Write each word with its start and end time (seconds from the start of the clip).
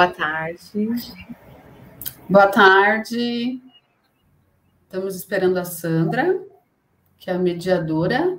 Boa 0.00 0.12
tarde. 0.14 0.96
Boa 2.26 2.46
tarde. 2.46 3.60
Estamos 4.84 5.14
esperando 5.14 5.58
a 5.58 5.64
Sandra, 5.66 6.42
que 7.18 7.28
é 7.28 7.34
a 7.34 7.38
mediadora. 7.38 8.38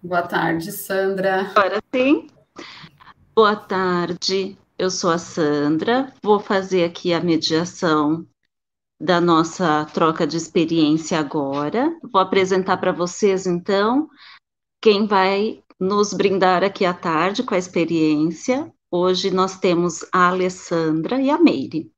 Boa 0.00 0.22
tarde, 0.22 0.70
Sandra. 0.70 1.50
Agora 1.56 1.82
sim. 1.92 2.28
Boa 3.34 3.56
tarde. 3.56 4.56
Eu 4.78 4.90
sou 4.90 5.10
a 5.10 5.18
Sandra. 5.18 6.12
Vou 6.22 6.38
fazer 6.38 6.84
aqui 6.84 7.12
a 7.12 7.20
mediação 7.20 8.24
da 9.00 9.20
nossa 9.20 9.86
troca 9.86 10.24
de 10.24 10.36
experiência 10.36 11.18
agora. 11.18 11.98
Vou 12.12 12.20
apresentar 12.20 12.76
para 12.76 12.92
vocês, 12.92 13.44
então, 13.44 14.08
quem 14.80 15.08
vai 15.08 15.64
nos 15.80 16.14
brindar 16.14 16.62
aqui 16.62 16.84
à 16.84 16.94
tarde 16.94 17.42
com 17.42 17.56
a 17.56 17.58
experiência. 17.58 18.72
Hoje 18.92 19.30
nós 19.30 19.56
temos 19.56 20.04
a 20.12 20.26
Alessandra 20.26 21.22
e 21.22 21.30
a 21.30 21.38
Meire. 21.38 21.92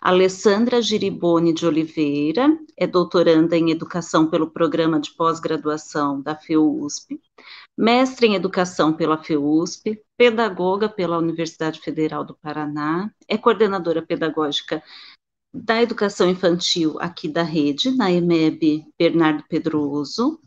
Alessandra 0.00 0.82
Giribone 0.82 1.52
de 1.52 1.64
Oliveira 1.64 2.58
é 2.76 2.84
doutoranda 2.84 3.56
em 3.56 3.70
Educação 3.70 4.28
pelo 4.28 4.50
Programa 4.50 4.98
de 4.98 5.12
Pós-Graduação 5.12 6.20
da 6.20 6.34
FEUSP, 6.34 7.20
mestre 7.78 8.26
em 8.26 8.34
Educação 8.34 8.92
pela 8.92 9.22
FEUSP, 9.22 10.02
pedagoga 10.16 10.88
pela 10.88 11.16
Universidade 11.16 11.78
Federal 11.78 12.24
do 12.24 12.34
Paraná, 12.34 13.08
é 13.28 13.38
coordenadora 13.38 14.02
pedagógica 14.02 14.82
da 15.54 15.80
Educação 15.80 16.28
Infantil 16.28 16.96
aqui 16.98 17.28
da 17.28 17.44
rede, 17.44 17.92
na 17.92 18.10
EMEB 18.10 18.84
Bernardo 18.98 19.44
Pedroso, 19.48 20.40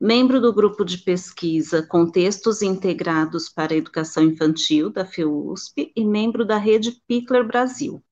membro 0.00 0.40
do 0.40 0.52
grupo 0.52 0.84
de 0.84 0.98
pesquisa 0.98 1.82
Contextos 1.82 2.62
Integrados 2.62 3.48
para 3.48 3.72
a 3.72 3.76
Educação 3.76 4.22
Infantil 4.22 4.90
da 4.90 5.04
FEUSP 5.04 5.92
e 5.96 6.04
membro 6.04 6.44
da 6.44 6.56
rede 6.56 7.00
Pickler 7.06 7.46
Brasil. 7.46 8.02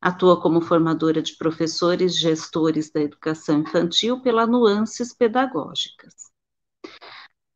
Atua 0.00 0.40
como 0.40 0.60
formadora 0.60 1.22
de 1.22 1.36
professores 1.36 2.18
gestores 2.18 2.90
da 2.90 3.00
educação 3.00 3.60
infantil 3.60 4.20
pela 4.20 4.46
Nuances 4.46 5.14
Pedagógicas. 5.14 6.14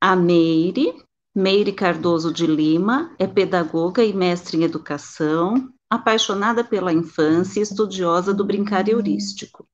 A 0.01 0.15
Meire, 0.15 1.03
Meire 1.35 1.73
Cardoso 1.73 2.33
de 2.33 2.47
Lima, 2.47 3.15
é 3.19 3.27
pedagoga 3.27 4.05
e 4.05 4.13
mestre 4.13 4.59
em 4.59 4.63
educação, 4.63 5.73
apaixonada 5.91 6.63
pela 6.63 6.93
infância 6.93 7.59
e 7.59 7.63
estudiosa 7.63 8.33
do 8.33 8.45
brincar 8.45 8.89
heurístico. 8.89 9.67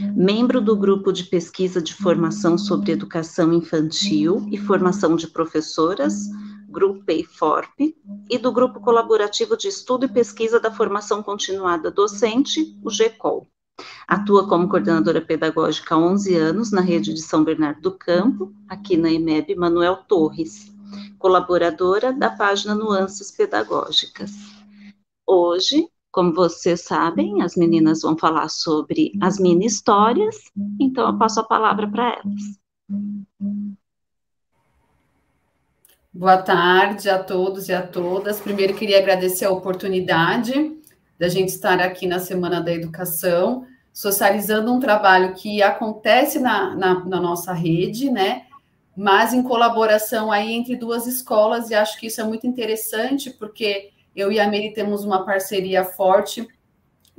Membro 0.00 0.60
do 0.60 0.76
grupo 0.76 1.12
de 1.12 1.22
pesquisa 1.22 1.80
de 1.80 1.94
formação 1.94 2.58
sobre 2.58 2.90
educação 2.90 3.52
infantil 3.52 4.44
e 4.50 4.58
formação 4.58 5.14
de 5.14 5.28
professoras, 5.28 6.14
Grupo 6.68 7.04
PEIFORP, 7.04 7.94
e 8.28 8.36
do 8.36 8.50
Grupo 8.50 8.80
Colaborativo 8.80 9.56
de 9.56 9.68
Estudo 9.68 10.06
e 10.06 10.08
Pesquisa 10.08 10.58
da 10.58 10.72
Formação 10.72 11.22
Continuada 11.22 11.92
Docente, 11.92 12.76
o 12.82 12.90
GECOL. 12.90 13.46
Atua 14.08 14.48
como 14.48 14.68
coordenadora 14.68 15.20
pedagógica 15.20 15.94
há 15.94 15.98
11 15.98 16.34
anos 16.34 16.72
na 16.72 16.80
rede 16.80 17.14
de 17.14 17.22
São 17.22 17.44
Bernardo 17.44 17.80
do 17.80 17.92
Campo, 17.96 18.52
aqui 18.68 18.96
na 18.96 19.12
EMEB 19.12 19.54
Manuel 19.54 19.98
Torres, 20.08 20.72
colaboradora 21.20 22.12
da 22.12 22.30
página 22.30 22.74
Nuances 22.74 23.30
Pedagógicas. 23.30 24.32
Hoje, 25.24 25.88
como 26.14 26.32
vocês 26.32 26.82
sabem, 26.82 27.42
as 27.42 27.56
meninas 27.56 28.02
vão 28.02 28.16
falar 28.16 28.48
sobre 28.48 29.10
as 29.20 29.36
mini 29.40 29.66
histórias, 29.66 30.36
então 30.80 31.08
eu 31.08 31.18
passo 31.18 31.40
a 31.40 31.44
palavra 31.44 31.90
para 31.90 32.10
elas. 32.10 32.40
Boa 36.12 36.40
tarde 36.40 37.10
a 37.10 37.20
todos 37.20 37.68
e 37.68 37.72
a 37.72 37.84
todas. 37.84 38.38
Primeiro, 38.38 38.74
queria 38.74 39.00
agradecer 39.00 39.44
a 39.44 39.50
oportunidade 39.50 40.78
da 41.18 41.28
gente 41.28 41.48
estar 41.48 41.80
aqui 41.80 42.06
na 42.06 42.20
Semana 42.20 42.60
da 42.60 42.72
Educação, 42.72 43.66
socializando 43.92 44.72
um 44.72 44.78
trabalho 44.78 45.34
que 45.34 45.64
acontece 45.64 46.38
na, 46.38 46.76
na, 46.76 47.04
na, 47.04 47.20
nossa 47.20 47.52
rede, 47.52 48.08
né? 48.08 48.44
Mas 48.96 49.34
em 49.34 49.42
colaboração 49.42 50.30
aí 50.30 50.52
entre 50.52 50.76
duas 50.76 51.08
escolas, 51.08 51.70
e 51.70 51.74
acho 51.74 51.98
que 51.98 52.06
isso 52.06 52.20
é 52.20 52.24
muito 52.24 52.46
interessante, 52.46 53.30
porque 53.30 53.90
eu 54.14 54.30
e 54.30 54.38
a 54.38 54.46
Mary 54.46 54.72
temos 54.72 55.04
uma 55.04 55.24
parceria 55.24 55.84
forte, 55.84 56.46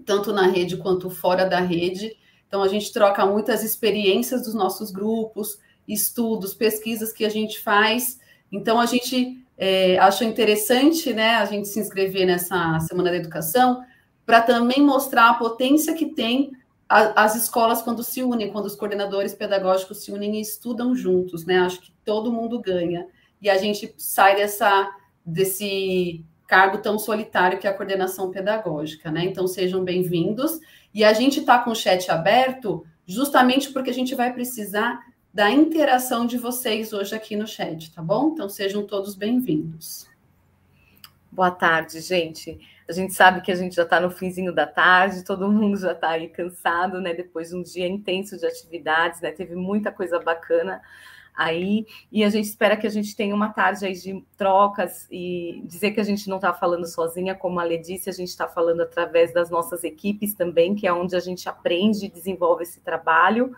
tanto 0.05 0.33
na 0.33 0.47
rede 0.47 0.77
quanto 0.77 1.09
fora 1.09 1.45
da 1.45 1.59
rede. 1.59 2.15
Então, 2.47 2.61
a 2.61 2.67
gente 2.67 2.91
troca 2.93 3.25
muitas 3.25 3.63
experiências 3.63 4.43
dos 4.43 4.53
nossos 4.53 4.91
grupos, 4.91 5.59
estudos, 5.87 6.53
pesquisas 6.53 7.11
que 7.11 7.25
a 7.25 7.29
gente 7.29 7.59
faz 7.59 8.19
então, 8.51 8.79
a 8.79 8.85
gente 8.85 9.45
é, 9.57 9.97
achou 9.99 10.27
interessante 10.27 11.13
né, 11.13 11.35
a 11.35 11.45
gente 11.45 11.67
se 11.67 11.79
inscrever 11.79 12.25
nessa 12.25 12.79
Semana 12.79 13.11
da 13.11 13.17
Educação 13.17 13.83
para 14.25 14.41
também 14.41 14.81
mostrar 14.81 15.29
a 15.29 15.33
potência 15.33 15.93
que 15.93 16.07
tem 16.07 16.51
a, 16.87 17.23
as 17.23 17.35
escolas 17.35 17.81
quando 17.81 18.03
se 18.03 18.23
unem, 18.23 18.51
quando 18.51 18.65
os 18.65 18.75
coordenadores 18.75 19.33
pedagógicos 19.33 20.03
se 20.03 20.11
unem 20.11 20.37
e 20.37 20.41
estudam 20.41 20.95
juntos, 20.95 21.45
né? 21.45 21.59
Acho 21.59 21.81
que 21.81 21.91
todo 22.03 22.31
mundo 22.31 22.59
ganha. 22.59 23.07
E 23.41 23.49
a 23.49 23.57
gente 23.57 23.93
sai 23.97 24.35
dessa, 24.35 24.89
desse 25.25 26.23
cargo 26.47 26.77
tão 26.77 26.97
solitário 26.99 27.59
que 27.59 27.67
é 27.67 27.69
a 27.69 27.73
coordenação 27.73 28.31
pedagógica, 28.31 29.11
né? 29.11 29.25
Então, 29.25 29.47
sejam 29.47 29.83
bem-vindos. 29.83 30.59
E 30.93 31.03
a 31.03 31.13
gente 31.13 31.39
está 31.39 31.59
com 31.59 31.71
o 31.71 31.75
chat 31.75 32.09
aberto 32.09 32.85
justamente 33.05 33.71
porque 33.71 33.89
a 33.89 33.93
gente 33.93 34.15
vai 34.15 34.33
precisar 34.33 34.99
da 35.33 35.51
interação 35.51 36.25
de 36.25 36.37
vocês 36.37 36.93
hoje 36.93 37.13
aqui 37.13 37.35
no 37.35 37.45
chat, 37.45 37.91
tá 37.91 38.01
bom? 38.01 38.29
Então 38.29 38.47
sejam 38.47 38.87
todos 38.87 39.15
bem-vindos. 39.15 40.09
Boa 41.29 41.51
tarde, 41.51 41.99
gente. 41.99 42.57
A 42.87 42.93
gente 42.93 43.13
sabe 43.13 43.41
que 43.41 43.51
a 43.51 43.55
gente 43.55 43.75
já 43.75 43.83
está 43.83 43.99
no 43.99 44.09
finzinho 44.09 44.53
da 44.55 44.65
tarde, 44.65 45.25
todo 45.25 45.51
mundo 45.51 45.77
já 45.77 45.91
está 45.91 46.11
aí 46.11 46.29
cansado, 46.29 47.01
né? 47.01 47.13
Depois 47.13 47.49
de 47.49 47.55
um 47.57 47.61
dia 47.61 47.85
intenso 47.85 48.37
de 48.37 48.45
atividades, 48.45 49.19
né? 49.19 49.31
Teve 49.31 49.55
muita 49.55 49.91
coisa 49.91 50.19
bacana 50.19 50.81
aí, 51.35 51.85
e 52.11 52.23
a 52.23 52.29
gente 52.29 52.45
espera 52.45 52.77
que 52.77 52.87
a 52.87 52.89
gente 52.89 53.15
tenha 53.15 53.35
uma 53.35 53.49
tarde 53.49 53.85
aí 53.85 53.93
de 53.93 54.23
trocas 54.37 55.07
e 55.11 55.61
dizer 55.65 55.91
que 55.91 55.99
a 55.99 56.03
gente 56.03 56.29
não 56.29 56.37
está 56.37 56.53
falando 56.53 56.85
sozinha, 56.85 57.35
como 57.35 57.59
a 57.59 57.63
Lê 57.63 57.77
disse, 57.77 58.09
a 58.09 58.13
gente 58.13 58.29
está 58.29 58.47
falando 58.47 58.81
através 58.81 59.33
das 59.33 59.49
nossas 59.49 59.83
equipes 59.83 60.33
também, 60.33 60.75
que 60.75 60.87
é 60.87 60.93
onde 60.93 61.15
a 61.15 61.19
gente 61.19 61.47
aprende 61.49 62.05
e 62.05 62.09
desenvolve 62.09 62.63
esse 62.63 62.79
trabalho 62.81 63.55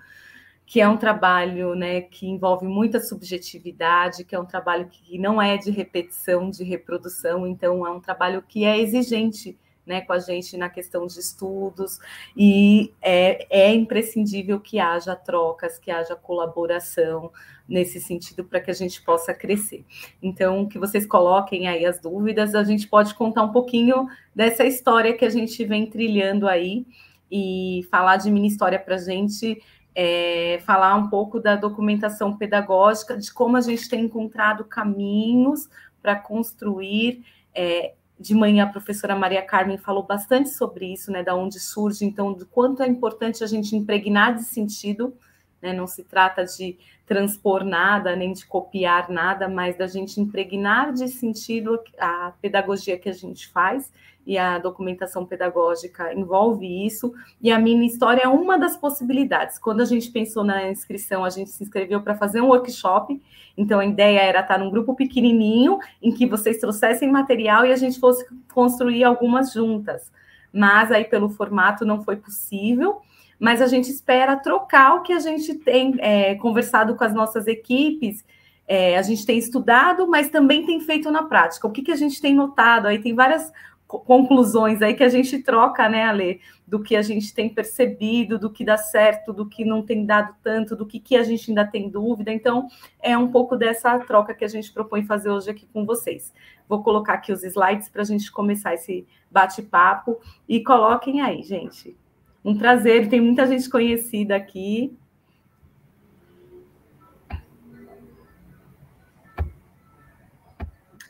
que 0.68 0.82
é 0.82 0.88
um 0.88 0.98
trabalho 0.98 1.74
né, 1.76 2.02
que 2.02 2.28
envolve 2.28 2.68
muita 2.68 3.00
subjetividade, 3.00 4.26
que 4.26 4.36
é 4.36 4.40
um 4.40 4.46
trabalho 4.46 4.90
que 4.90 5.18
não 5.18 5.42
é 5.42 5.56
de 5.56 5.72
repetição, 5.72 6.50
de 6.50 6.62
reprodução, 6.62 7.48
então 7.48 7.88
é 7.88 7.90
um 7.90 8.02
trabalho 8.02 8.44
que 8.46 8.66
é 8.66 8.78
exigente 8.78 9.58
né, 9.88 10.02
com 10.02 10.14
a 10.14 10.20
gente 10.20 10.58
na 10.58 10.70
questão 10.70 11.08
de 11.08 11.20
estudos, 11.20 12.00
e 12.36 12.94
é, 13.02 13.48
é 13.50 13.74
imprescindível 13.74 14.60
que 14.60 14.80
haja 14.80 15.16
trocas, 15.16 15.80
que 15.80 15.90
haja 15.90 16.16
colaboração 16.16 17.32
nesse 17.68 18.00
sentido 18.00 18.44
para 18.44 18.62
que 18.62 18.72
a 18.72 18.74
gente 18.74 19.02
possa 19.02 19.34
crescer. 19.34 19.86
Então, 20.22 20.68
que 20.68 20.78
vocês 20.78 21.06
coloquem 21.06 21.68
aí 21.68 21.86
as 21.86 22.00
dúvidas, 22.00 22.54
a 22.54 22.64
gente 22.64 22.88
pode 22.88 23.14
contar 23.16 23.44
um 23.44 23.52
pouquinho 23.52 24.08
dessa 24.36 24.66
história 24.66 25.14
que 25.14 25.26
a 25.26 25.30
gente 25.30 25.64
vem 25.66 25.86
trilhando 25.86 26.48
aí 26.48 26.86
e 27.30 27.86
falar 27.92 28.18
de 28.18 28.30
mini 28.32 28.48
história 28.48 28.80
para 28.80 28.96
a 28.96 29.00
gente 29.00 29.62
é, 30.00 30.62
falar 30.64 30.96
um 30.96 31.10
pouco 31.10 31.40
da 31.40 31.56
documentação 31.56 32.38
pedagógica, 32.38 33.18
de 33.18 33.34
como 33.34 33.58
a 33.58 33.62
gente 33.62 33.90
tem 33.90 34.06
encontrado 34.06 34.64
caminhos 34.64 35.68
para 36.02 36.16
construir. 36.16 37.26
É, 37.54 37.96
de 38.20 38.34
manhã 38.34 38.64
a 38.64 38.68
professora 38.68 39.16
Maria 39.16 39.42
Carmen 39.42 39.78
falou 39.78 40.04
bastante 40.04 40.50
sobre 40.50 40.92
isso, 40.92 41.12
né, 41.12 41.24
da 41.24 41.36
onde 41.36 41.60
surge, 41.60 42.06
então, 42.06 42.34
do 42.34 42.46
quanto 42.46 42.82
é 42.82 42.88
importante 42.88 43.44
a 43.44 43.48
gente 43.48 43.76
impregnar 43.76 44.36
de 44.36 44.44
sentido, 44.44 45.14
né, 45.62 45.74
não 45.74 45.88
se 45.88 46.04
trata 46.04 46.46
de 46.46 46.78
transpor 47.06 47.64
nada, 47.64 48.16
nem 48.16 48.34
de 48.34 48.46
copiar 48.46 49.10
nada, 49.10 49.48
mas 49.48 49.78
da 49.78 49.88
gente 49.88 50.20
impregnar 50.20 50.94
de 50.94 51.08
sentido 51.08 51.80
a 51.98 52.34
pedagogia 52.42 52.98
que 52.98 53.10
a 53.10 53.14
gente 53.14 53.48
faz 53.48 53.92
e 54.28 54.38
a 54.38 54.60
documentação 54.60 55.26
pedagógica 55.26 56.14
envolve 56.14 56.86
isso, 56.86 57.14
e 57.42 57.50
a 57.50 57.58
mini 57.58 57.88
história 57.88 58.24
é 58.24 58.28
uma 58.28 58.60
das 58.60 58.76
possibilidades. 58.76 59.58
Quando 59.58 59.80
a 59.80 59.86
gente 59.86 60.12
pensou 60.12 60.44
na 60.44 60.70
inscrição, 60.70 61.24
a 61.24 61.30
gente 61.30 61.50
se 61.50 61.64
inscreveu 61.64 62.02
para 62.02 62.14
fazer 62.14 62.42
um 62.42 62.48
workshop, 62.48 63.22
então 63.58 63.80
a 63.80 63.86
ideia 63.86 64.20
era 64.20 64.42
estar 64.42 64.60
num 64.60 64.70
grupo 64.70 64.94
pequenininho, 64.94 65.80
em 66.02 66.12
que 66.12 66.26
vocês 66.26 66.58
trouxessem 66.58 67.10
material 67.10 67.66
e 67.66 67.72
a 67.72 67.78
gente 67.78 68.02
fosse 68.02 68.28
construir 68.54 69.06
algumas 69.06 69.54
juntas. 69.54 70.12
Mas 70.52 70.92
aí, 70.92 71.06
pelo 71.06 71.30
formato, 71.30 71.86
não 71.86 72.04
foi 72.04 72.18
possível, 72.18 72.98
mas 73.40 73.62
a 73.62 73.68
gente 73.68 73.90
espera 73.90 74.36
trocar 74.36 74.96
o 74.96 75.04
que 75.04 75.14
a 75.14 75.20
gente 75.20 75.54
tem 75.54 75.96
é, 76.00 76.36
conversado 76.36 76.96
com 76.96 77.04
as 77.06 77.14
nossas 77.14 77.48
equipes, 77.48 78.26
é, 78.68 78.98
a 78.98 79.02
gente 79.02 79.26
tem 79.26 79.38
estudado, 79.38 80.06
mas 80.06 80.30
também 80.30 80.66
tem 80.66 80.82
feito 80.82 81.10
na 81.10 81.24
prática. 81.24 81.66
O 81.66 81.72
que, 81.72 81.82
que 81.82 81.92
a 81.92 81.96
gente 81.96 82.20
tem 82.20 82.36
notado? 82.36 82.88
Aí 82.88 83.00
tem 83.00 83.16
várias 83.16 83.54
conclusões 83.88 84.82
aí 84.82 84.94
que 84.94 85.04
a 85.04 85.10
gente 85.10 85.40
troca, 85.40 85.88
né, 85.88 86.04
Ale, 86.04 86.42
do 86.68 86.84
que 86.84 86.96
a 86.96 87.02
gente 87.02 87.34
tem 87.34 87.48
percebido, 87.48 88.38
do 88.38 88.50
que 88.50 88.66
dá 88.66 88.76
certo, 88.78 89.32
do 89.32 89.48
que 89.48 89.64
não 89.64 89.82
tem 89.82 90.06
dado 90.06 90.36
tanto, 90.44 90.76
do 90.76 90.86
que, 90.86 91.00
que 91.00 91.16
a 91.16 91.24
gente 91.24 91.50
ainda 91.50 91.66
tem 91.66 91.90
dúvida. 91.90 92.32
Então, 92.32 92.68
é 93.02 93.18
um 93.18 93.32
pouco 93.32 93.56
dessa 93.56 93.98
troca 94.00 94.34
que 94.34 94.44
a 94.44 94.48
gente 94.50 94.74
propõe 94.74 95.06
fazer 95.06 95.30
hoje 95.30 95.50
aqui 95.50 95.66
com 95.72 95.86
vocês. 95.86 96.34
Vou 96.68 96.84
colocar 96.84 97.14
aqui 97.14 97.32
os 97.32 97.44
slides 97.44 97.88
para 97.88 98.02
a 98.02 98.06
gente 98.06 98.30
começar 98.30 98.74
esse 98.74 99.08
bate-papo 99.32 100.20
e 100.50 100.62
coloquem 100.62 101.22
aí, 101.22 101.42
gente. 101.42 101.96
Um 102.44 102.58
prazer, 102.58 103.08
tem 103.08 103.22
muita 103.22 103.48
gente 103.48 103.70
conhecida 103.70 104.36
aqui. 104.36 104.98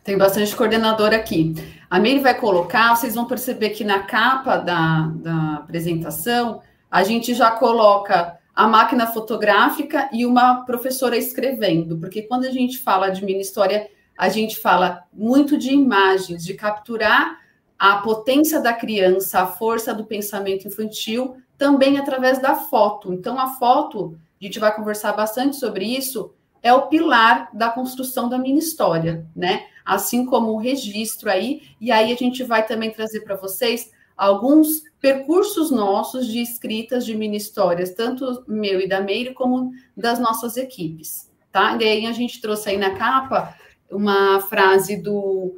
Tem 0.08 0.18
bastante 0.18 0.56
coordenador 0.56 1.14
aqui. 1.14 1.54
A 1.90 2.00
Meire 2.00 2.22
vai 2.22 2.34
colocar, 2.34 2.96
vocês 2.96 3.14
vão 3.14 3.26
perceber 3.26 3.72
que 3.72 3.84
na 3.84 4.04
capa 4.04 4.56
da, 4.56 5.12
da 5.16 5.56
apresentação, 5.56 6.62
a 6.90 7.04
gente 7.04 7.34
já 7.34 7.52
coloca 7.52 8.40
a 8.56 8.66
máquina 8.70 9.08
fotográfica 9.08 10.10
e 10.14 10.26
uma 10.26 10.64
professora 10.64 11.18
escrevendo, 11.18 11.98
porque 11.98 12.22
quando 12.22 12.46
a 12.46 12.52
gente 12.52 12.80
fala 12.80 13.10
de 13.10 13.26
mini 13.26 13.42
história, 13.42 13.90
a 14.18 14.30
gente 14.30 14.58
fala 14.62 15.04
muito 15.12 15.58
de 15.58 15.74
imagens, 15.74 16.46
de 16.46 16.54
capturar 16.54 17.42
a 17.78 17.98
potência 17.98 18.62
da 18.62 18.72
criança, 18.72 19.42
a 19.42 19.48
força 19.48 19.94
do 19.94 20.06
pensamento 20.06 20.70
infantil, 20.70 21.36
também 21.58 21.98
através 21.98 22.42
da 22.42 22.56
foto. 22.56 23.12
Então, 23.12 23.38
a 23.38 23.56
foto, 23.56 24.18
a 24.42 24.46
gente 24.46 24.58
vai 24.58 24.74
conversar 24.74 25.12
bastante 25.12 25.58
sobre 25.58 25.84
isso, 25.84 26.32
é 26.62 26.74
o 26.74 26.88
pilar 26.88 27.50
da 27.54 27.70
construção 27.70 28.30
da 28.30 28.38
mini 28.38 28.60
história, 28.60 29.26
né? 29.36 29.66
Assim 29.86 30.26
como 30.26 30.52
o 30.52 30.58
registro 30.58 31.30
aí, 31.30 31.62
e 31.80 31.92
aí 31.92 32.12
a 32.12 32.16
gente 32.16 32.44
vai 32.44 32.66
também 32.66 32.92
trazer 32.92 33.22
para 33.22 33.36
vocês 33.36 33.92
alguns 34.18 34.84
percursos 35.00 35.70
nossos 35.70 36.28
de 36.28 36.42
escritas 36.42 37.06
de 37.06 37.16
mini 37.16 37.38
histórias, 37.38 37.94
tanto 37.94 38.44
meu 38.48 38.82
e 38.82 38.88
da 38.88 39.00
Meire, 39.00 39.34
como 39.34 39.72
das 39.96 40.20
nossas 40.20 40.58
equipes, 40.58 41.32
tá? 41.52 41.78
E 41.80 41.84
aí 41.84 42.06
a 42.08 42.12
gente 42.12 42.42
trouxe 42.42 42.70
aí 42.70 42.78
na 42.78 42.96
capa 42.96 43.56
uma 43.90 44.42
frase 44.42 44.98
do 44.98 45.58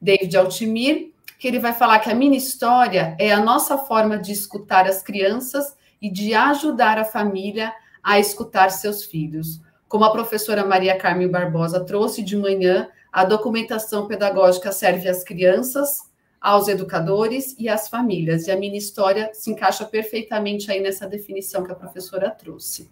David 0.00 0.36
Altimir, 0.36 1.12
que 1.38 1.48
ele 1.48 1.58
vai 1.58 1.72
falar 1.72 2.00
que 2.00 2.10
a 2.10 2.14
mini 2.14 2.36
história 2.36 3.16
é 3.18 3.32
a 3.32 3.40
nossa 3.40 3.78
forma 3.78 4.18
de 4.18 4.32
escutar 4.32 4.86
as 4.86 5.02
crianças 5.02 5.76
e 6.00 6.10
de 6.10 6.34
ajudar 6.34 6.98
a 6.98 7.04
família 7.04 7.72
a 8.02 8.18
escutar 8.18 8.70
seus 8.70 9.04
filhos. 9.04 9.60
Como 9.92 10.06
a 10.06 10.10
professora 10.10 10.64
Maria 10.64 10.96
Carmen 10.96 11.28
Barbosa 11.28 11.84
trouxe 11.84 12.22
de 12.22 12.34
manhã, 12.34 12.88
a 13.12 13.26
documentação 13.26 14.08
pedagógica 14.08 14.72
serve 14.72 15.06
às 15.06 15.22
crianças, 15.22 16.10
aos 16.40 16.66
educadores 16.66 17.54
e 17.58 17.68
às 17.68 17.90
famílias. 17.90 18.46
E 18.46 18.50
a 18.50 18.56
minha 18.56 18.78
história 18.78 19.28
se 19.34 19.50
encaixa 19.50 19.84
perfeitamente 19.84 20.72
aí 20.72 20.80
nessa 20.80 21.06
definição 21.06 21.62
que 21.62 21.72
a 21.72 21.74
professora 21.74 22.30
trouxe. 22.30 22.90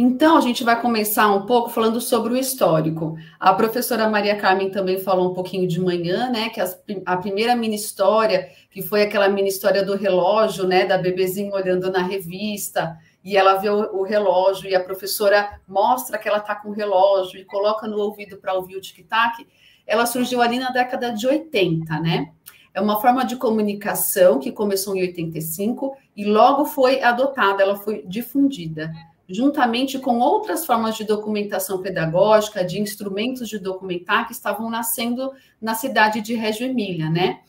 Então, 0.00 0.36
a 0.36 0.40
gente 0.40 0.62
vai 0.62 0.80
começar 0.80 1.26
um 1.26 1.44
pouco 1.44 1.70
falando 1.70 2.00
sobre 2.00 2.32
o 2.32 2.36
histórico. 2.36 3.18
A 3.40 3.52
professora 3.52 4.08
Maria 4.08 4.36
Carmen 4.36 4.70
também 4.70 5.00
falou 5.00 5.32
um 5.32 5.34
pouquinho 5.34 5.66
de 5.66 5.80
manhã, 5.80 6.30
né? 6.30 6.50
Que 6.50 6.60
as, 6.60 6.80
a 7.04 7.16
primeira 7.16 7.56
mini 7.56 7.74
história, 7.74 8.48
que 8.70 8.80
foi 8.80 9.02
aquela 9.02 9.28
mini 9.28 9.48
história 9.48 9.84
do 9.84 9.96
relógio, 9.96 10.68
né? 10.68 10.86
Da 10.86 10.96
bebezinha 10.96 11.52
olhando 11.52 11.90
na 11.90 12.00
revista, 12.00 12.96
e 13.24 13.36
ela 13.36 13.56
vê 13.56 13.70
o, 13.70 13.98
o 13.98 14.04
relógio, 14.04 14.70
e 14.70 14.74
a 14.76 14.84
professora 14.84 15.58
mostra 15.66 16.16
que 16.16 16.28
ela 16.28 16.38
está 16.38 16.54
com 16.54 16.68
o 16.68 16.72
relógio 16.72 17.40
e 17.40 17.44
coloca 17.44 17.88
no 17.88 17.98
ouvido 17.98 18.36
para 18.36 18.54
ouvir 18.54 18.76
o 18.76 18.80
tic-tac. 18.80 19.44
Ela 19.84 20.06
surgiu 20.06 20.40
ali 20.40 20.60
na 20.60 20.70
década 20.70 21.10
de 21.10 21.26
80, 21.26 21.98
né? 21.98 22.30
É 22.72 22.80
uma 22.80 23.00
forma 23.00 23.24
de 23.24 23.34
comunicação 23.34 24.38
que 24.38 24.52
começou 24.52 24.94
em 24.94 25.00
85 25.00 25.96
e 26.16 26.24
logo 26.24 26.66
foi 26.66 27.02
adotada, 27.02 27.64
ela 27.64 27.74
foi 27.74 28.04
difundida 28.06 28.92
juntamente 29.28 29.98
com 29.98 30.18
outras 30.20 30.64
formas 30.64 30.96
de 30.96 31.04
documentação 31.04 31.82
pedagógica, 31.82 32.64
de 32.64 32.80
instrumentos 32.80 33.48
de 33.48 33.58
documentar 33.58 34.26
que 34.26 34.32
estavam 34.32 34.70
nascendo 34.70 35.32
na 35.60 35.74
cidade 35.74 36.22
de 36.22 36.34
Reggio 36.34 36.66
Emília, 36.66 37.10
né? 37.10 37.40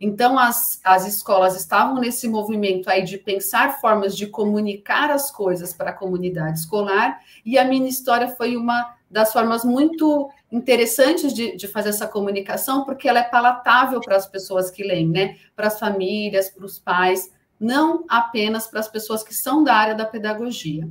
Então, 0.00 0.38
as, 0.38 0.80
as 0.84 1.06
escolas 1.06 1.56
estavam 1.56 2.00
nesse 2.00 2.28
movimento 2.28 2.90
aí 2.90 3.02
de 3.02 3.16
pensar 3.16 3.80
formas 3.80 4.16
de 4.16 4.26
comunicar 4.26 5.10
as 5.10 5.30
coisas 5.30 5.72
para 5.72 5.90
a 5.90 5.94
comunidade 5.94 6.58
escolar, 6.58 7.20
e 7.44 7.58
a 7.58 7.64
minha 7.64 7.88
história 7.88 8.28
foi 8.28 8.56
uma 8.56 8.94
das 9.10 9.32
formas 9.32 9.64
muito 9.64 10.30
interessantes 10.50 11.32
de, 11.32 11.56
de 11.56 11.66
fazer 11.66 11.90
essa 11.90 12.06
comunicação, 12.06 12.84
porque 12.84 13.08
ela 13.08 13.20
é 13.20 13.24
palatável 13.24 14.00
para 14.00 14.16
as 14.16 14.26
pessoas 14.26 14.70
que 14.70 14.84
leem, 14.84 15.08
né? 15.08 15.36
Para 15.56 15.68
as 15.68 15.78
famílias, 15.78 16.50
para 16.50 16.64
os 16.64 16.78
pais, 16.78 17.32
não 17.58 18.04
apenas 18.08 18.66
para 18.66 18.80
as 18.80 18.88
pessoas 18.88 19.22
que 19.22 19.34
são 19.34 19.64
da 19.64 19.74
área 19.74 19.94
da 19.94 20.04
pedagogia. 20.04 20.88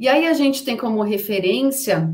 E 0.00 0.08
aí 0.08 0.26
a 0.26 0.32
gente 0.32 0.64
tem 0.64 0.78
como 0.78 1.02
referência 1.02 2.10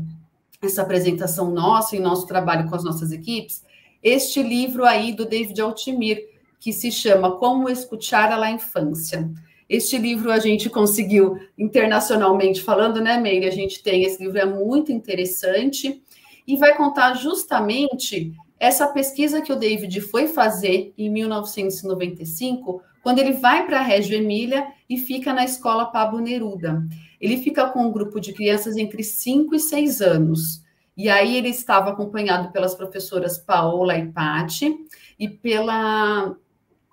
essa 0.61 0.81
apresentação 0.81 1.49
nossa 1.49 1.95
em 1.95 2.01
nosso 2.01 2.27
trabalho 2.27 2.67
com 2.67 2.75
as 2.75 2.83
nossas 2.83 3.13
equipes, 3.13 3.63
este 4.03 4.43
livro 4.43 4.83
aí 4.83 5.13
do 5.13 5.25
David 5.25 5.61
Altimir, 5.61 6.21
que 6.59 6.73
se 6.73 6.91
chama 6.91 7.37
Como 7.37 7.69
Escutar 7.69 8.29
a 8.29 8.35
La 8.35 8.51
Infância. 8.51 9.29
Este 9.69 9.97
livro 9.97 10.33
a 10.33 10.37
gente 10.37 10.69
conseguiu 10.69 11.39
internacionalmente 11.57 12.61
falando, 12.61 12.99
né, 12.99 13.21
Meire? 13.21 13.47
A 13.47 13.51
gente 13.51 13.81
tem 13.81 14.03
esse 14.03 14.21
livro, 14.21 14.37
é 14.37 14.45
muito 14.45 14.91
interessante 14.91 16.03
e 16.45 16.57
vai 16.57 16.75
contar 16.75 17.13
justamente 17.13 18.33
essa 18.59 18.87
pesquisa 18.87 19.41
que 19.41 19.53
o 19.53 19.55
David 19.55 20.01
foi 20.01 20.27
fazer 20.27 20.93
em 20.97 21.09
1995, 21.09 22.81
quando 23.01 23.19
ele 23.19 23.31
vai 23.31 23.65
para 23.65 23.79
a 23.79 23.83
Reggio 23.83 24.17
Emília 24.17 24.67
e 24.89 24.97
fica 24.97 25.31
na 25.31 25.45
escola 25.45 25.85
Pablo 25.85 26.19
Neruda. 26.19 26.83
Ele 27.19 27.37
fica 27.37 27.67
com 27.69 27.85
um 27.85 27.91
grupo 27.91 28.19
de 28.19 28.33
crianças 28.33 28.77
entre 28.77 29.03
5 29.03 29.55
e 29.55 29.59
6 29.59 30.01
anos. 30.01 30.63
E 30.95 31.09
aí 31.09 31.37
ele 31.37 31.49
estava 31.49 31.91
acompanhado 31.91 32.51
pelas 32.51 32.73
professoras 32.73 33.37
Paola 33.37 33.97
e 33.97 34.07
Patti 34.07 34.75
e 35.19 35.29
pela 35.29 36.35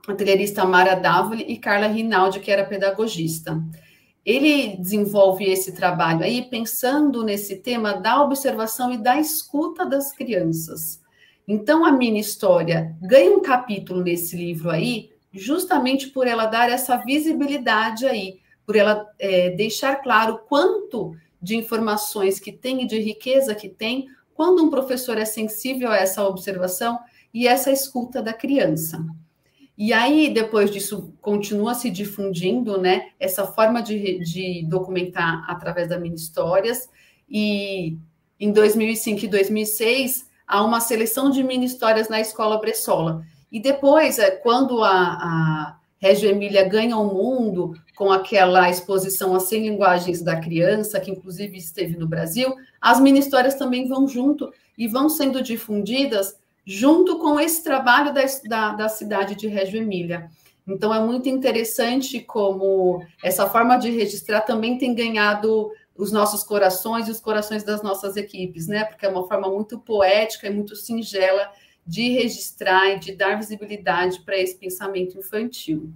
atelierista 0.07 0.65
Mara 0.65 0.95
Davoli 0.95 1.45
e 1.49 1.57
Carla 1.57 1.87
Rinaldi, 1.87 2.41
que 2.41 2.51
era 2.51 2.65
pedagogista. 2.65 3.63
Ele 4.25 4.77
desenvolve 4.77 5.45
esse 5.45 5.75
trabalho 5.75 6.23
aí 6.23 6.43
pensando 6.43 7.23
nesse 7.23 7.57
tema 7.57 7.95
da 7.95 8.23
observação 8.23 8.93
e 8.93 8.99
da 8.99 9.19
escuta 9.19 9.85
das 9.85 10.13
crianças. 10.13 11.03
Então, 11.47 11.85
a 11.85 11.93
minha 11.93 12.21
história 12.21 12.97
ganha 13.03 13.37
um 13.37 13.41
capítulo 13.41 14.03
nesse 14.03 14.35
livro 14.35 14.71
aí, 14.71 15.11
justamente 15.33 16.09
por 16.09 16.27
ela 16.27 16.47
dar 16.47 16.71
essa 16.71 16.97
visibilidade 16.97 18.07
aí 18.07 18.39
por 18.67 18.77
ela 18.77 19.07
é, 19.19 19.51
deixar 19.51 19.97
claro 19.97 20.41
quanto 20.49 21.17
de 21.41 21.57
informações 21.57 22.41
que 22.41 22.51
tem 22.51 22.83
e 22.83 22.87
de 22.87 22.99
riqueza 22.99 23.55
que 23.55 23.69
tem, 23.69 24.09
quando 24.35 24.63
um 24.63 24.71
professor 24.71 25.19
é 25.19 25.25
sensível 25.25 25.91
a 25.91 25.97
essa 25.97 26.27
observação 26.27 26.99
e 27.33 27.47
essa 27.47 27.71
escuta 27.71 28.23
da 28.23 28.33
criança. 28.33 29.05
E 29.77 29.93
aí, 29.93 30.33
depois 30.33 30.71
disso, 30.71 31.13
continua 31.21 31.75
se 31.75 31.91
difundindo, 31.91 32.81
né, 32.81 33.11
essa 33.19 33.45
forma 33.45 33.83
de, 33.83 34.21
de 34.21 34.65
documentar 34.67 35.45
através 35.51 35.89
da 35.89 35.99
mini 35.99 36.15
histórias, 36.15 36.89
e 37.29 37.99
em 38.39 38.53
2005 38.53 39.25
e 39.25 39.29
2006, 39.29 40.31
há 40.47 40.63
uma 40.63 40.81
seleção 40.81 41.29
de 41.29 41.43
mini 41.43 41.67
histórias 41.67 42.09
na 42.09 42.21
escola 42.21 42.61
Bressola. 42.61 43.25
E 43.51 43.61
depois, 43.61 44.19
é, 44.19 44.31
quando 44.31 44.83
a, 44.83 44.91
a 44.93 45.79
Reggio 45.99 46.31
Emília 46.31 46.69
ganha 46.69 46.97
o 46.97 47.13
mundo 47.13 47.75
com 47.95 48.11
aquela 48.11 48.69
exposição 48.69 49.35
às 49.35 49.45
100 49.45 49.69
linguagens 49.69 50.23
da 50.23 50.41
criança, 50.41 51.01
que 51.01 51.11
inclusive 51.11 51.57
esteve 51.57 51.97
no 51.97 52.07
Brasil, 52.07 52.55
as 52.81 53.01
mini 53.01 53.21
histórias 53.21 53.55
também 53.55 53.87
vão 53.87 54.09
junto 54.09 54.53
e 54.77 54.89
vão 54.89 55.09
sendo 55.09 55.43
difundidas 55.43 56.37
junto 56.67 57.19
com 57.19 57.39
esse 57.39 57.63
trabalho 57.63 58.13
da, 58.13 58.23
da, 58.49 58.73
da 58.73 58.89
cidade 58.89 59.35
de 59.35 59.47
Reggio 59.47 59.81
Emília. 59.81 60.31
Então 60.67 60.93
é 60.95 60.99
muito 60.99 61.29
interessante 61.29 62.21
como 62.21 63.05
essa 63.23 63.49
forma 63.49 63.77
de 63.77 63.91
registrar 63.91 64.41
também 64.41 64.79
tem 64.79 64.95
ganhado 64.95 65.71
os 65.97 66.11
nossos 66.11 66.43
corações 66.43 67.07
e 67.07 67.11
os 67.11 67.21
corações 67.21 67.63
das 67.63 67.83
nossas 67.83 68.17
equipes, 68.17 68.67
né? 68.67 68.85
Porque 68.85 69.07
é 69.07 69.09
uma 69.09 69.29
forma 69.29 69.49
muito 69.49 69.79
poética 69.79 70.47
e 70.47 70.51
muito 70.51 70.75
singela 70.75 71.53
de 71.87 72.09
registrar 72.11 72.93
e 72.93 72.99
de 72.99 73.13
dar 73.13 73.37
visibilidade 73.37 74.21
para 74.23 74.39
esse 74.39 74.57
pensamento 74.57 75.19
infantil. 75.19 75.93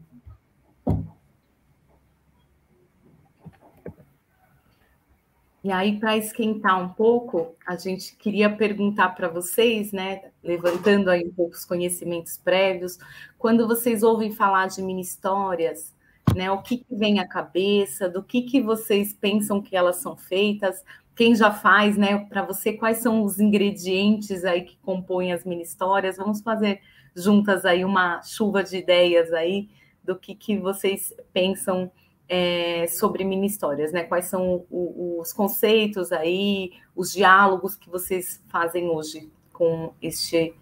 E 5.62 5.72
aí, 5.72 5.98
para 5.98 6.16
esquentar 6.16 6.80
um 6.80 6.88
pouco, 6.88 7.56
a 7.66 7.76
gente 7.76 8.14
queria 8.16 8.48
perguntar 8.48 9.10
para 9.10 9.28
vocês, 9.28 9.90
né, 9.90 10.30
levantando 10.42 11.10
aí 11.10 11.24
um 11.24 11.32
pouco 11.32 11.54
os 11.54 11.64
conhecimentos 11.64 12.38
prévios, 12.38 12.96
quando 13.36 13.66
vocês 13.66 14.02
ouvem 14.02 14.32
falar 14.32 14.68
de 14.68 14.80
mini 14.80 15.02
histórias, 15.02 15.92
né? 16.34 16.50
O 16.50 16.62
que, 16.62 16.78
que 16.78 16.94
vem 16.94 17.18
à 17.18 17.26
cabeça, 17.26 18.08
do 18.08 18.22
que, 18.22 18.42
que 18.42 18.60
vocês 18.60 19.12
pensam 19.12 19.60
que 19.60 19.76
elas 19.76 19.96
são 19.96 20.16
feitas, 20.16 20.84
quem 21.16 21.34
já 21.34 21.50
faz, 21.50 21.96
né? 21.96 22.18
Para 22.26 22.42
você, 22.42 22.72
quais 22.72 22.98
são 22.98 23.22
os 23.24 23.40
ingredientes 23.40 24.44
aí 24.44 24.62
que 24.62 24.76
compõem 24.78 25.32
as 25.32 25.44
mini 25.44 25.62
histórias? 25.62 26.16
Vamos 26.16 26.40
fazer 26.40 26.80
juntas 27.16 27.64
aí 27.64 27.84
uma 27.84 28.22
chuva 28.22 28.62
de 28.62 28.76
ideias 28.76 29.32
aí 29.32 29.68
do 30.04 30.14
que, 30.16 30.34
que 30.34 30.56
vocês 30.58 31.12
pensam 31.32 31.90
é, 32.28 32.86
sobre 32.86 33.24
mini 33.24 33.46
histórias, 33.46 33.92
né? 33.92 34.04
Quais 34.04 34.26
são 34.26 34.66
o, 34.70 35.20
os 35.20 35.32
conceitos 35.32 36.12
aí, 36.12 36.72
os 36.94 37.12
diálogos 37.12 37.74
que 37.74 37.88
vocês 37.88 38.42
fazem 38.48 38.88
hoje 38.88 39.30
com 39.52 39.92
este 40.00 40.54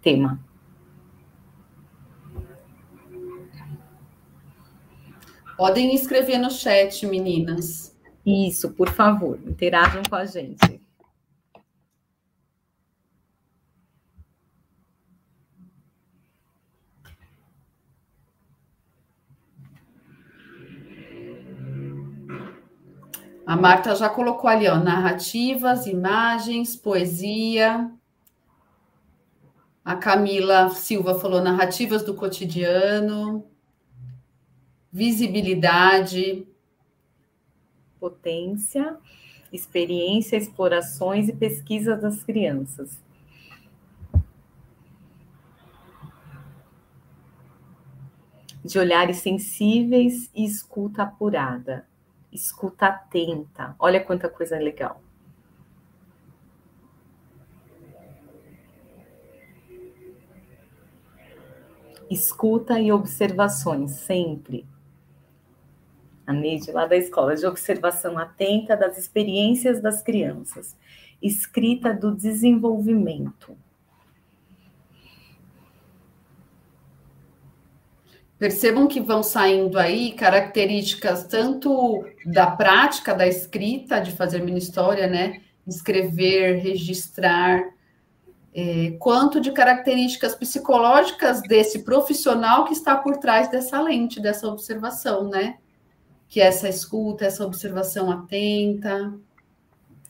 tema? 0.00 0.42
Podem 5.56 5.94
escrever 5.94 6.38
no 6.38 6.50
chat, 6.50 7.06
meninas. 7.06 7.96
Isso, 8.24 8.72
por 8.72 8.88
favor, 8.88 9.38
interajam 9.46 10.02
com 10.08 10.16
a 10.16 10.24
gente. 10.24 10.81
A 23.44 23.56
Marta 23.56 23.94
já 23.96 24.08
colocou 24.08 24.48
ali, 24.48 24.68
ó, 24.68 24.76
narrativas, 24.76 25.86
imagens, 25.86 26.76
poesia. 26.76 27.90
A 29.84 29.96
Camila 29.96 30.68
Silva 30.70 31.18
falou 31.18 31.42
narrativas 31.42 32.04
do 32.04 32.14
cotidiano, 32.14 33.44
visibilidade, 34.92 36.46
potência, 37.98 38.96
experiência, 39.52 40.36
explorações 40.36 41.28
e 41.28 41.32
pesquisa 41.32 41.96
das 41.96 42.22
crianças. 42.22 42.96
De 48.64 48.78
olhares 48.78 49.16
sensíveis 49.16 50.30
e 50.32 50.44
escuta 50.44 51.02
apurada 51.02 51.90
escuta 52.32 52.86
atenta. 52.86 53.76
Olha 53.78 54.02
quanta 54.02 54.28
coisa 54.28 54.58
legal. 54.58 55.02
Escuta 62.10 62.78
e 62.80 62.92
observações, 62.92 63.92
sempre. 63.92 64.66
A 66.26 66.32
Neide, 66.32 66.70
lá 66.70 66.86
da 66.86 66.96
escola, 66.96 67.34
de 67.34 67.46
observação 67.46 68.18
atenta 68.18 68.76
das 68.76 68.98
experiências 68.98 69.80
das 69.80 70.02
crianças. 70.02 70.76
Escrita 71.20 71.94
do 71.94 72.14
desenvolvimento. 72.14 73.56
Percebam 78.42 78.88
que 78.88 79.00
vão 79.00 79.22
saindo 79.22 79.78
aí 79.78 80.10
características 80.10 81.28
tanto 81.28 82.04
da 82.26 82.50
prática 82.50 83.14
da 83.14 83.24
escrita, 83.24 84.00
de 84.00 84.10
fazer 84.10 84.42
mini 84.42 84.58
história, 84.58 85.06
né? 85.06 85.42
Escrever, 85.64 86.56
registrar, 86.56 87.62
é, 88.52 88.96
quanto 88.98 89.40
de 89.40 89.52
características 89.52 90.34
psicológicas 90.34 91.40
desse 91.42 91.84
profissional 91.84 92.64
que 92.64 92.72
está 92.72 92.96
por 92.96 93.18
trás 93.18 93.48
dessa 93.48 93.80
lente, 93.80 94.20
dessa 94.20 94.48
observação, 94.48 95.28
né? 95.28 95.58
Que 96.28 96.40
é 96.40 96.46
essa 96.46 96.68
escuta, 96.68 97.24
essa 97.24 97.46
observação 97.46 98.10
atenta. 98.10 99.14